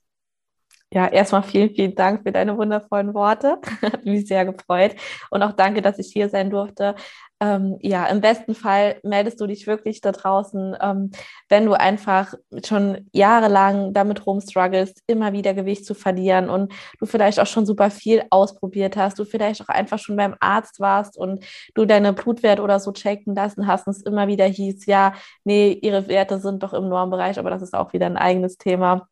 Ja, 0.93 1.07
erstmal 1.07 1.43
vielen, 1.43 1.75
vielen 1.75 1.95
Dank 1.95 2.23
für 2.23 2.31
deine 2.31 2.57
wundervollen 2.57 3.13
Worte. 3.13 3.59
Hat 3.81 4.05
mich 4.05 4.27
sehr 4.27 4.45
gefreut. 4.45 4.95
Und 5.29 5.43
auch 5.43 5.51
danke, 5.51 5.81
dass 5.81 5.99
ich 5.99 6.11
hier 6.13 6.29
sein 6.29 6.49
durfte. 6.49 6.95
Ähm, 7.41 7.77
ja, 7.81 8.05
im 8.07 8.21
besten 8.21 8.55
Fall 8.55 8.97
meldest 9.03 9.41
du 9.41 9.47
dich 9.47 9.67
wirklich 9.67 9.99
da 9.99 10.13
draußen, 10.13 10.77
ähm, 10.81 11.11
wenn 11.49 11.65
du 11.65 11.73
einfach 11.73 12.33
schon 12.65 13.09
jahrelang 13.11 13.93
damit 13.93 14.25
rumstrugglest, 14.25 15.03
immer 15.07 15.33
wieder 15.33 15.53
Gewicht 15.53 15.85
zu 15.85 15.95
verlieren 15.95 16.49
und 16.49 16.73
du 16.99 17.05
vielleicht 17.05 17.41
auch 17.41 17.45
schon 17.47 17.65
super 17.65 17.91
viel 17.91 18.23
ausprobiert 18.29 18.95
hast, 18.95 19.19
du 19.19 19.25
vielleicht 19.25 19.61
auch 19.61 19.67
einfach 19.67 19.99
schon 19.99 20.15
beim 20.15 20.35
Arzt 20.39 20.79
warst 20.79 21.17
und 21.17 21.43
du 21.73 21.85
deine 21.85 22.13
Blutwert 22.13 22.61
oder 22.61 22.79
so 22.79 22.93
checken 22.93 23.35
lassen 23.35 23.67
hast 23.67 23.85
und 23.87 23.95
es 23.97 24.03
immer 24.03 24.27
wieder 24.27 24.45
hieß, 24.45 24.85
ja, 24.85 25.13
nee, 25.43 25.73
ihre 25.81 26.07
Werte 26.07 26.39
sind 26.39 26.63
doch 26.63 26.73
im 26.73 26.87
Normbereich, 26.87 27.37
aber 27.37 27.49
das 27.49 27.61
ist 27.61 27.73
auch 27.75 27.91
wieder 27.91 28.05
ein 28.05 28.17
eigenes 28.17 28.57
Thema. 28.57 29.09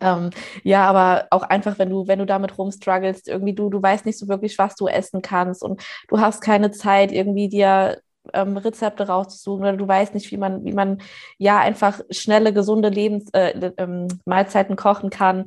Ähm, 0.00 0.30
ja, 0.64 0.84
aber 0.86 1.26
auch 1.30 1.42
einfach, 1.42 1.78
wenn 1.78 1.90
du, 1.90 2.06
wenn 2.08 2.18
du 2.18 2.26
damit 2.26 2.58
rumstruggelst, 2.58 3.28
irgendwie 3.28 3.54
du, 3.54 3.70
du 3.70 3.82
weißt 3.82 4.04
nicht 4.06 4.18
so 4.18 4.28
wirklich, 4.28 4.58
was 4.58 4.74
du 4.74 4.88
essen 4.88 5.22
kannst 5.22 5.62
und 5.62 5.82
du 6.08 6.20
hast 6.20 6.40
keine 6.40 6.70
Zeit, 6.72 7.12
irgendwie 7.12 7.48
dir 7.48 8.00
ähm, 8.34 8.56
Rezepte 8.56 9.06
rauszusuchen 9.06 9.62
oder 9.62 9.76
du 9.76 9.86
weißt 9.86 10.14
nicht, 10.14 10.30
wie 10.30 10.36
man, 10.36 10.64
wie 10.64 10.72
man 10.72 11.00
ja 11.38 11.60
einfach 11.60 12.00
schnelle, 12.10 12.52
gesunde 12.52 12.88
Lebens, 12.88 13.30
äh, 13.32 13.72
ähm, 13.78 14.08
Mahlzeiten 14.24 14.76
kochen 14.76 15.10
kann, 15.10 15.46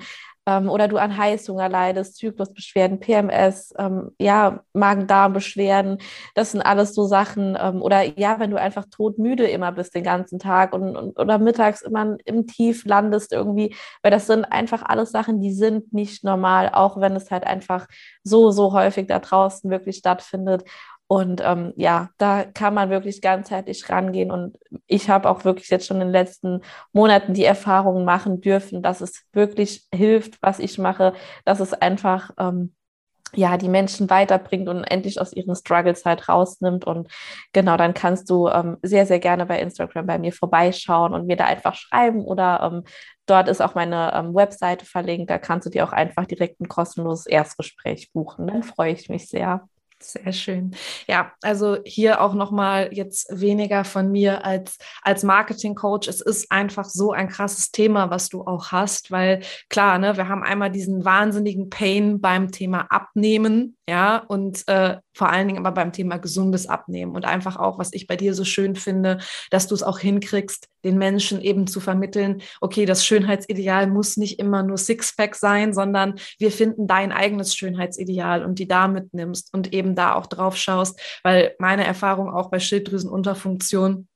ähm, 0.50 0.70
oder 0.70 0.88
du 0.88 0.98
an 0.98 1.16
Heißhunger 1.16 1.70
leidest, 1.70 2.18
Zyklusbeschwerden, 2.18 3.00
PMS, 3.00 3.74
ähm, 3.78 4.12
ja, 4.20 4.64
Magen-Darm-Beschwerden, 4.74 6.00
das 6.34 6.52
sind 6.52 6.62
alles 6.62 6.96
so 6.96 7.06
Sachen. 7.06 7.56
Ähm, 7.60 7.82
oder 7.82 8.04
ja, 8.18 8.40
wenn 8.40 8.50
du 8.50 8.60
einfach 8.60 8.86
todmüde 8.90 9.48
immer 9.48 9.72
bist 9.72 9.94
den 9.94 10.04
ganzen 10.04 10.40
Tag 10.40 10.74
und, 10.74 10.96
und 10.96 11.20
oder 11.20 11.38
mittags 11.38 11.82
immer 11.82 12.18
im 12.26 12.48
Tief 12.48 12.86
landest 12.86 13.32
irgendwie, 13.32 13.76
weil 14.02 14.12
das 14.12 14.26
sind 14.28 14.46
einfach 14.46 14.82
alles 14.84 15.12
Sachen, 15.12 15.40
die 15.40 15.54
sind 15.54 15.94
nicht 15.94 16.24
normal, 16.24 16.70
auch 16.74 17.00
wenn 17.00 17.16
es 17.16 17.30
halt 17.30 17.46
einfach 17.46 17.88
so, 18.24 18.50
so 18.52 18.74
häufig 18.74 19.08
da 19.08 19.20
draußen 19.20 19.70
wirklich 19.70 19.98
stattfindet. 19.98 20.64
Und 21.12 21.42
ähm, 21.44 21.74
ja, 21.76 22.12
da 22.20 22.44
kann 22.44 22.76
man 22.76 22.92
wirklich 22.92 23.20
ganzheitlich 23.20 23.90
rangehen. 23.90 24.30
Und 24.30 24.60
ich 24.86 25.10
habe 25.10 25.28
auch 25.28 25.44
wirklich 25.44 25.68
jetzt 25.70 25.88
schon 25.88 25.98
in 25.98 26.10
den 26.10 26.12
letzten 26.12 26.62
Monaten 26.94 27.34
die 27.34 27.46
Erfahrungen 27.46 28.06
machen 28.06 28.42
dürfen, 28.42 28.84
dass 28.84 29.02
es 29.02 29.24
wirklich 29.34 29.88
hilft, 29.92 30.40
was 30.44 30.60
ich 30.60 30.78
mache, 30.78 31.14
dass 31.46 31.62
es 31.62 31.74
einfach 31.74 32.30
ähm, 32.38 32.76
ja, 33.34 33.58
die 33.58 33.70
Menschen 33.70 34.08
weiterbringt 34.12 34.70
und 34.70 34.84
endlich 34.84 35.20
aus 35.20 35.34
ihren 35.34 35.56
Struggles 35.56 36.06
halt 36.06 36.30
rausnimmt. 36.30 36.86
Und 36.86 37.12
genau, 37.54 37.76
dann 37.76 37.96
kannst 37.96 38.30
du 38.30 38.48
ähm, 38.48 38.78
sehr, 38.84 39.08
sehr 39.08 39.20
gerne 39.20 39.48
bei 39.48 39.60
Instagram 39.60 40.06
bei 40.06 40.20
mir 40.20 40.32
vorbeischauen 40.32 41.16
und 41.16 41.26
mir 41.26 41.38
da 41.38 41.46
einfach 41.46 41.74
schreiben 41.74 42.24
oder 42.24 42.62
ähm, 42.72 42.84
dort 43.26 43.48
ist 43.48 43.62
auch 43.62 43.74
meine 43.74 44.14
ähm, 44.14 44.36
Webseite 44.36 44.86
verlinkt. 44.86 45.32
Da 45.32 45.40
kannst 45.40 45.66
du 45.66 45.72
dir 45.72 45.86
auch 45.88 45.92
einfach 45.92 46.28
direkt 46.28 46.62
ein 46.62 46.68
kostenloses 46.68 47.26
Erstgespräch 47.26 48.12
buchen. 48.14 48.46
Dann 48.46 48.62
freue 48.62 48.94
ich 48.94 49.10
mich 49.10 49.28
sehr. 49.28 49.68
Sehr 50.02 50.32
schön. 50.32 50.76
Ja, 51.08 51.34
also 51.42 51.78
hier 51.84 52.22
auch 52.22 52.34
nochmal 52.34 52.90
jetzt 52.94 53.28
weniger 53.38 53.84
von 53.84 54.10
mir 54.12 54.46
als, 54.46 54.78
als 55.02 55.24
Marketing-Coach. 55.24 56.08
Es 56.08 56.22
ist 56.22 56.50
einfach 56.54 56.86
so 56.86 57.12
ein 57.12 57.28
krasses 57.28 57.72
Thema, 57.72 58.10
was 58.10 58.30
du 58.30 58.44
auch 58.44 58.72
hast, 58.72 59.12
weil 59.12 59.42
klar, 59.68 60.00
ne, 60.00 60.16
wir 60.16 60.30
haben 60.30 60.42
einmal 60.42 60.72
diesen 60.72 61.04
wahnsinnigen 61.04 61.70
Pain 61.70 62.22
beim 62.22 62.50
Thema 62.50 62.88
Abnehmen, 62.90 63.76
ja, 63.90 64.18
und 64.20 64.66
äh, 64.70 64.98
vor 65.14 65.30
allen 65.30 65.48
Dingen 65.50 65.60
aber 65.66 65.74
beim 65.74 65.92
Thema 65.92 66.18
gesundes 66.18 66.68
Abnehmen 66.68 67.14
und 67.14 67.26
einfach 67.26 67.58
auch, 67.58 67.78
was 67.78 67.92
ich 67.92 68.08
bei 68.08 68.16
dir 68.16 68.34
so 68.34 68.46
schön 68.46 68.76
finde, 68.76 69.18
dass 69.52 69.68
du 69.68 69.76
es 69.76 69.84
auch 69.84 70.00
hinkriegst, 70.00 70.70
den 70.84 70.98
Menschen 70.98 71.42
eben 71.42 71.68
zu 71.68 71.80
vermitteln, 71.80 72.42
okay, 72.60 72.86
das 72.86 73.06
Schönheitsideal 73.06 73.88
muss 73.88 74.18
nicht 74.18 74.40
immer 74.40 74.64
nur 74.64 74.78
Sixpack 74.78 75.36
sein, 75.36 75.74
sondern 75.74 76.16
wir 76.38 76.52
finden 76.52 76.88
dein 76.88 77.12
eigenes 77.12 77.56
Schönheitsideal 77.56 78.44
und 78.44 78.60
die 78.60 78.68
da 78.68 78.88
mitnimmst 78.88 79.54
und 79.54 79.74
eben 79.74 79.96
da 79.96 80.16
auch 80.16 80.26
drauf 80.26 80.58
schaust, 80.58 81.00
weil 81.24 81.56
meine 81.60 81.86
Erfahrung 81.86 82.30
auch 82.30 82.50
bei 82.50 82.60
Schilddrüsenunterfunktion 82.60 84.09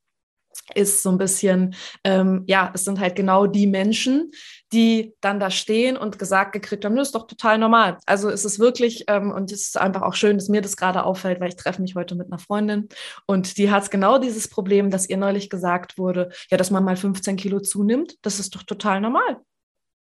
ist 0.76 1.04
so 1.04 1.10
ein 1.10 1.18
bisschen, 1.18 1.76
ähm, 2.04 2.44
ja, 2.48 2.72
es 2.74 2.86
sind 2.86 3.00
halt 3.00 3.16
genau 3.16 3.48
die 3.48 3.68
Menschen, 3.68 4.32
die 4.72 5.14
dann 5.22 5.40
da 5.40 5.52
stehen 5.52 5.98
und 5.98 6.18
gesagt 6.18 6.54
gekriegt 6.54 6.86
haben, 6.86 6.96
das 6.96 7.10
ist 7.10 7.16
doch 7.16 7.28
total 7.28 7.58
normal. 7.58 7.98
Also 8.06 8.30
es 8.30 8.46
ist 8.46 8.60
wirklich, 8.60 9.04
ähm, 9.08 9.32
und 9.32 9.52
es 9.52 9.68
ist 9.68 9.78
einfach 9.78 10.02
auch 10.02 10.14
schön, 10.14 10.38
dass 10.38 10.50
mir 10.50 10.62
das 10.62 10.78
gerade 10.78 11.04
auffällt, 11.04 11.40
weil 11.40 11.50
ich 11.50 11.56
treffe 11.56 11.82
mich 11.82 11.96
heute 11.96 12.16
mit 12.16 12.28
einer 12.28 12.40
Freundin 12.40 12.90
und 13.28 13.58
die 13.58 13.72
hat 13.72 13.92
genau 13.92 14.18
dieses 14.18 14.48
Problem, 14.48 14.90
dass 14.90 15.10
ihr 15.10 15.18
neulich 15.18 15.50
gesagt 15.50 15.98
wurde, 15.98 16.30
ja, 16.50 16.58
dass 16.58 16.72
man 16.72 16.84
mal 16.84 16.96
15 16.96 17.36
Kilo 17.36 17.60
zunimmt, 17.60 18.16
das 18.22 18.40
ist 18.40 18.56
doch 18.56 18.64
total 18.64 19.02
normal. 19.02 19.42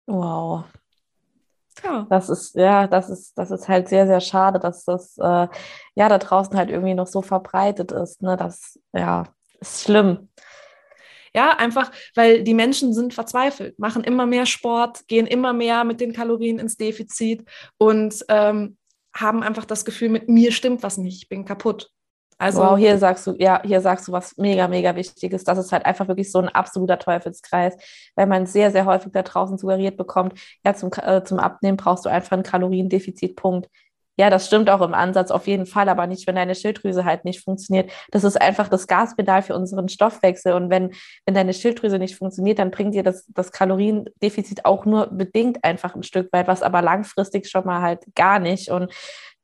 Wow. 0.07 0.65
Ja. 1.83 2.07
Das 2.09 2.29
ist, 2.29 2.55
ja, 2.55 2.87
das 2.87 3.09
ist, 3.09 3.37
das 3.37 3.51
ist 3.51 3.67
halt 3.67 3.87
sehr, 3.87 4.07
sehr 4.07 4.19
schade, 4.19 4.59
dass 4.59 4.83
das 4.85 5.17
äh, 5.17 5.47
ja 5.95 6.09
da 6.09 6.17
draußen 6.17 6.57
halt 6.57 6.69
irgendwie 6.69 6.93
noch 6.95 7.07
so 7.07 7.21
verbreitet 7.21 7.91
ist. 7.91 8.21
Ne? 8.21 8.35
Das, 8.35 8.79
ja, 8.93 9.23
ist 9.61 9.83
schlimm. 9.83 10.29
Ja, 11.35 11.51
einfach, 11.57 11.91
weil 12.15 12.43
die 12.43 12.53
Menschen 12.53 12.93
sind 12.93 13.13
verzweifelt, 13.13 13.77
machen 13.77 14.03
immer 14.03 14.25
mehr 14.25 14.45
Sport, 14.45 15.07
gehen 15.07 15.27
immer 15.27 15.53
mehr 15.53 15.83
mit 15.83 16.01
den 16.01 16.11
Kalorien 16.11 16.57
ins 16.57 16.75
Defizit 16.75 17.47
und 17.77 18.25
ähm, 18.29 18.77
haben 19.15 19.43
einfach 19.43 19.65
das 19.65 19.85
Gefühl, 19.85 20.09
mit 20.09 20.27
mir 20.27 20.51
stimmt 20.51 20.81
was 20.81 20.97
nicht, 20.97 21.23
ich 21.23 21.29
bin 21.29 21.45
kaputt. 21.45 21.91
Also, 22.41 22.61
wow, 22.61 22.77
hier 22.77 22.97
sagst 22.97 23.27
du, 23.27 23.35
ja, 23.37 23.61
hier 23.65 23.81
sagst 23.81 24.07
du 24.07 24.13
was 24.13 24.37
mega, 24.37 24.69
mega 24.69 24.95
Wichtiges. 24.95 25.43
Das 25.43 25.57
ist 25.57 25.73
halt 25.73 25.85
einfach 25.85 26.07
wirklich 26.07 26.31
so 26.31 26.39
ein 26.39 26.47
absoluter 26.47 26.97
Teufelskreis, 26.97 27.75
weil 28.15 28.27
man 28.27 28.45
sehr, 28.45 28.71
sehr 28.71 28.85
häufig 28.85 29.11
da 29.11 29.23
draußen 29.23 29.57
suggeriert 29.57 29.97
bekommt, 29.97 30.39
ja, 30.65 30.73
zum, 30.73 30.89
äh, 31.03 31.21
zum 31.25 31.37
Abnehmen 31.37 31.75
brauchst 31.75 32.05
du 32.05 32.09
einfach 32.09 32.37
ein 32.37 32.43
Kaloriendefizit, 32.43 33.35
Punkt. 33.35 33.69
Ja, 34.19 34.29
das 34.29 34.47
stimmt 34.47 34.69
auch 34.69 34.81
im 34.81 34.93
Ansatz 34.93 35.31
auf 35.31 35.47
jeden 35.47 35.65
Fall, 35.65 35.87
aber 35.87 36.05
nicht, 36.05 36.27
wenn 36.27 36.35
deine 36.35 36.53
Schilddrüse 36.53 37.05
halt 37.05 37.23
nicht 37.23 37.41
funktioniert. 37.41 37.89
Das 38.11 38.25
ist 38.25 38.35
einfach 38.39 38.67
das 38.67 38.85
Gaspedal 38.85 39.41
für 39.41 39.55
unseren 39.55 39.87
Stoffwechsel. 39.87 40.51
Und 40.51 40.69
wenn, 40.69 40.91
wenn 41.25 41.35
deine 41.35 41.53
Schilddrüse 41.53 41.99
nicht 41.99 42.17
funktioniert, 42.17 42.59
dann 42.59 42.69
bringt 42.69 42.93
dir 42.93 43.03
das, 43.03 43.25
das 43.29 43.53
Kaloriendefizit 43.53 44.65
auch 44.65 44.83
nur 44.83 45.07
bedingt 45.07 45.63
einfach 45.63 45.95
ein 45.95 46.03
Stück 46.03 46.33
weit, 46.33 46.49
was 46.49 46.63
aber 46.63 46.81
langfristig 46.81 47.47
schon 47.47 47.65
mal 47.65 47.81
halt 47.81 48.13
gar 48.13 48.39
nicht. 48.39 48.69
Und 48.71 48.91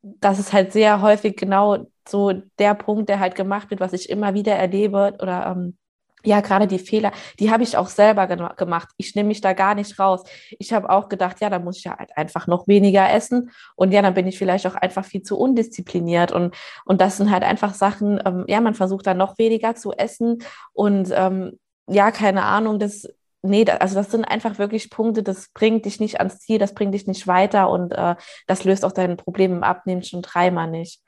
das 0.02 0.40
ist 0.40 0.52
halt 0.52 0.74
sehr 0.74 1.02
häufig 1.02 1.38
genau 1.38 1.86
so 2.06 2.34
der 2.60 2.74
Punkt, 2.76 3.08
der 3.08 3.22
halt 3.22 3.36
gemacht 3.36 3.70
wird, 3.70 3.80
was 3.80 3.94
ich 3.94 4.10
immer 4.10 4.34
wieder 4.34 4.56
erlebe 4.56 5.14
oder 5.22 5.56
ähm, 5.56 5.78
ja, 6.26 6.42
gerade 6.42 6.68
die 6.68 6.80
Fehler, 6.80 7.12
die 7.40 7.52
habe 7.52 7.64
ich 7.64 7.78
auch 7.78 7.88
selber 7.88 8.28
gemacht. 8.28 8.90
Ich 8.98 9.16
nehme 9.16 9.28
mich 9.28 9.42
da 9.42 9.54
gar 9.54 9.76
nicht 9.76 10.00
raus. 10.00 10.24
Ich 10.60 10.74
habe 10.74 10.90
auch 10.90 11.10
gedacht, 11.10 11.40
ja, 11.42 11.50
da 11.50 11.60
muss 11.60 11.78
ich 11.78 11.84
ja 11.86 11.98
halt 11.98 12.16
einfach 12.18 12.48
noch 12.48 12.68
weniger 12.68 13.12
essen. 13.12 13.52
Und 13.76 13.92
ja, 13.92 14.02
dann 14.02 14.14
bin 14.14 14.28
ich 14.28 14.38
vielleicht 14.38 14.68
auch 14.68 14.76
einfach 14.76 15.06
viel 15.06 15.22
zu 15.22 15.38
undiszipliniert. 15.38 16.32
Und, 16.32 16.56
und 16.86 17.02
das 17.02 17.18
sind 17.18 17.32
halt 17.32 17.44
einfach 17.44 17.74
Sachen, 17.74 18.22
ähm, 18.26 18.46
ja, 18.48 18.62
man 18.62 18.74
versucht 18.74 19.08
dann 19.08 19.18
noch 19.18 19.38
weniger 19.38 19.76
zu 19.76 19.94
essen. 19.94 20.40
Und 20.74 21.10
ähm, 21.14 21.60
ja, 21.88 22.12
keine 22.12 22.44
Ahnung, 22.44 22.80
das, 22.80 23.08
nee, 23.42 23.66
also 23.70 23.96
das 23.96 24.12
sind 24.12 24.26
einfach 24.26 24.58
wirklich 24.58 24.90
Punkte, 24.90 25.24
das 25.24 25.50
bringt 25.54 25.86
dich 25.86 26.00
nicht 26.00 26.20
ans 26.20 26.40
Ziel, 26.40 26.58
das 26.58 26.74
bringt 26.74 26.94
dich 26.94 27.08
nicht 27.08 27.28
weiter 27.28 27.70
und 27.70 27.92
äh, 27.94 28.16
das 28.48 28.64
löst 28.64 28.84
auch 28.86 28.92
dein 28.92 29.18
Problem 29.18 29.54
im 29.54 29.64
Abnehmen 29.64 30.04
schon 30.04 30.22
dreimal 30.22 30.70
nicht. 30.70 31.02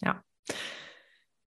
Ja. 0.00 0.22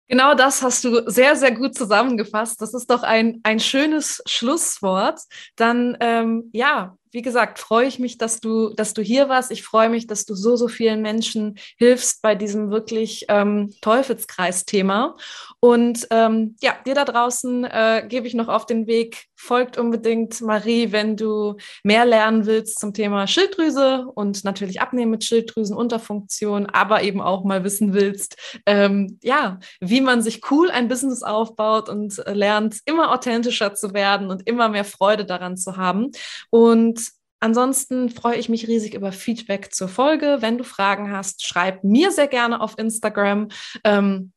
Genau 0.08 0.34
das 0.34 0.62
hast 0.62 0.84
du 0.84 1.02
sehr, 1.10 1.34
sehr 1.36 1.52
gut 1.52 1.74
zusammengefasst. 1.74 2.60
Das 2.60 2.74
ist 2.74 2.90
doch 2.90 3.02
ein, 3.02 3.40
ein 3.42 3.58
schönes 3.58 4.22
Schlusswort. 4.26 5.20
Dann, 5.56 5.96
ähm, 6.00 6.50
ja, 6.52 6.96
wie 7.16 7.22
gesagt, 7.22 7.58
freue 7.58 7.86
ich 7.86 7.98
mich, 7.98 8.18
dass 8.18 8.40
du, 8.40 8.74
dass 8.74 8.92
du 8.92 9.00
hier 9.00 9.30
warst. 9.30 9.50
Ich 9.50 9.62
freue 9.62 9.88
mich, 9.88 10.06
dass 10.06 10.26
du 10.26 10.34
so, 10.34 10.54
so 10.54 10.68
vielen 10.68 11.00
Menschen 11.00 11.56
hilfst 11.78 12.20
bei 12.20 12.34
diesem 12.34 12.70
wirklich 12.70 13.24
ähm, 13.30 13.72
Teufelskreis-Thema. 13.80 15.16
Und 15.58 16.06
ähm, 16.10 16.56
ja, 16.60 16.74
dir 16.84 16.94
da 16.94 17.06
draußen 17.06 17.64
äh, 17.64 18.04
gebe 18.06 18.26
ich 18.26 18.34
noch 18.34 18.48
auf 18.48 18.66
den 18.66 18.86
Weg, 18.86 19.28
folgt 19.34 19.78
unbedingt 19.78 20.42
Marie, 20.42 20.92
wenn 20.92 21.16
du 21.16 21.56
mehr 21.82 22.04
lernen 22.04 22.44
willst 22.44 22.80
zum 22.80 22.92
Thema 22.92 23.26
Schilddrüse 23.26 24.06
und 24.14 24.44
natürlich 24.44 24.82
abnehmen 24.82 25.12
mit 25.12 25.24
Schilddrüsenunterfunktion, 25.24 26.66
aber 26.66 27.02
eben 27.02 27.22
auch 27.22 27.44
mal 27.44 27.64
wissen 27.64 27.94
willst, 27.94 28.36
ähm, 28.66 29.18
ja, 29.22 29.58
wie 29.80 30.02
man 30.02 30.20
sich 30.20 30.50
cool 30.50 30.70
ein 30.70 30.88
Business 30.88 31.22
aufbaut 31.22 31.88
und 31.88 32.18
äh, 32.26 32.34
lernt, 32.34 32.80
immer 32.84 33.10
authentischer 33.12 33.74
zu 33.74 33.94
werden 33.94 34.30
und 34.30 34.46
immer 34.46 34.68
mehr 34.68 34.84
Freude 34.84 35.24
daran 35.24 35.56
zu 35.56 35.78
haben. 35.78 36.10
Und 36.50 37.05
Ansonsten 37.40 38.10
freue 38.10 38.36
ich 38.36 38.48
mich 38.48 38.66
riesig 38.66 38.94
über 38.94 39.12
Feedback 39.12 39.74
zur 39.74 39.88
Folge. 39.88 40.38
Wenn 40.40 40.58
du 40.58 40.64
Fragen 40.64 41.12
hast, 41.12 41.44
schreib 41.44 41.84
mir 41.84 42.10
sehr 42.10 42.28
gerne 42.28 42.60
auf 42.60 42.78
Instagram 42.78 43.48
ähm, 43.84 44.32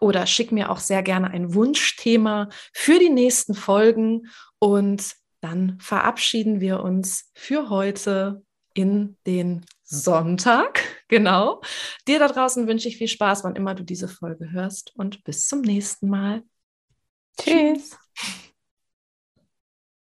oder 0.00 0.26
schick 0.26 0.52
mir 0.52 0.70
auch 0.70 0.78
sehr 0.78 1.02
gerne 1.02 1.30
ein 1.30 1.54
Wunschthema 1.54 2.48
für 2.72 2.98
die 2.98 3.10
nächsten 3.10 3.54
Folgen. 3.54 4.28
Und 4.58 5.14
dann 5.40 5.78
verabschieden 5.80 6.60
wir 6.60 6.82
uns 6.82 7.30
für 7.34 7.68
heute 7.68 8.42
in 8.74 9.16
den 9.26 9.64
Sonntag. 9.84 10.82
Genau. 11.08 11.60
Dir 12.08 12.18
da 12.18 12.26
draußen 12.26 12.66
wünsche 12.66 12.88
ich 12.88 12.96
viel 12.96 13.06
Spaß, 13.06 13.44
wann 13.44 13.54
immer 13.54 13.76
du 13.76 13.84
diese 13.84 14.08
Folge 14.08 14.50
hörst 14.50 14.92
und 14.96 15.22
bis 15.22 15.46
zum 15.46 15.60
nächsten 15.60 16.08
Mal. 16.08 16.42
Tschüss. 17.40 17.96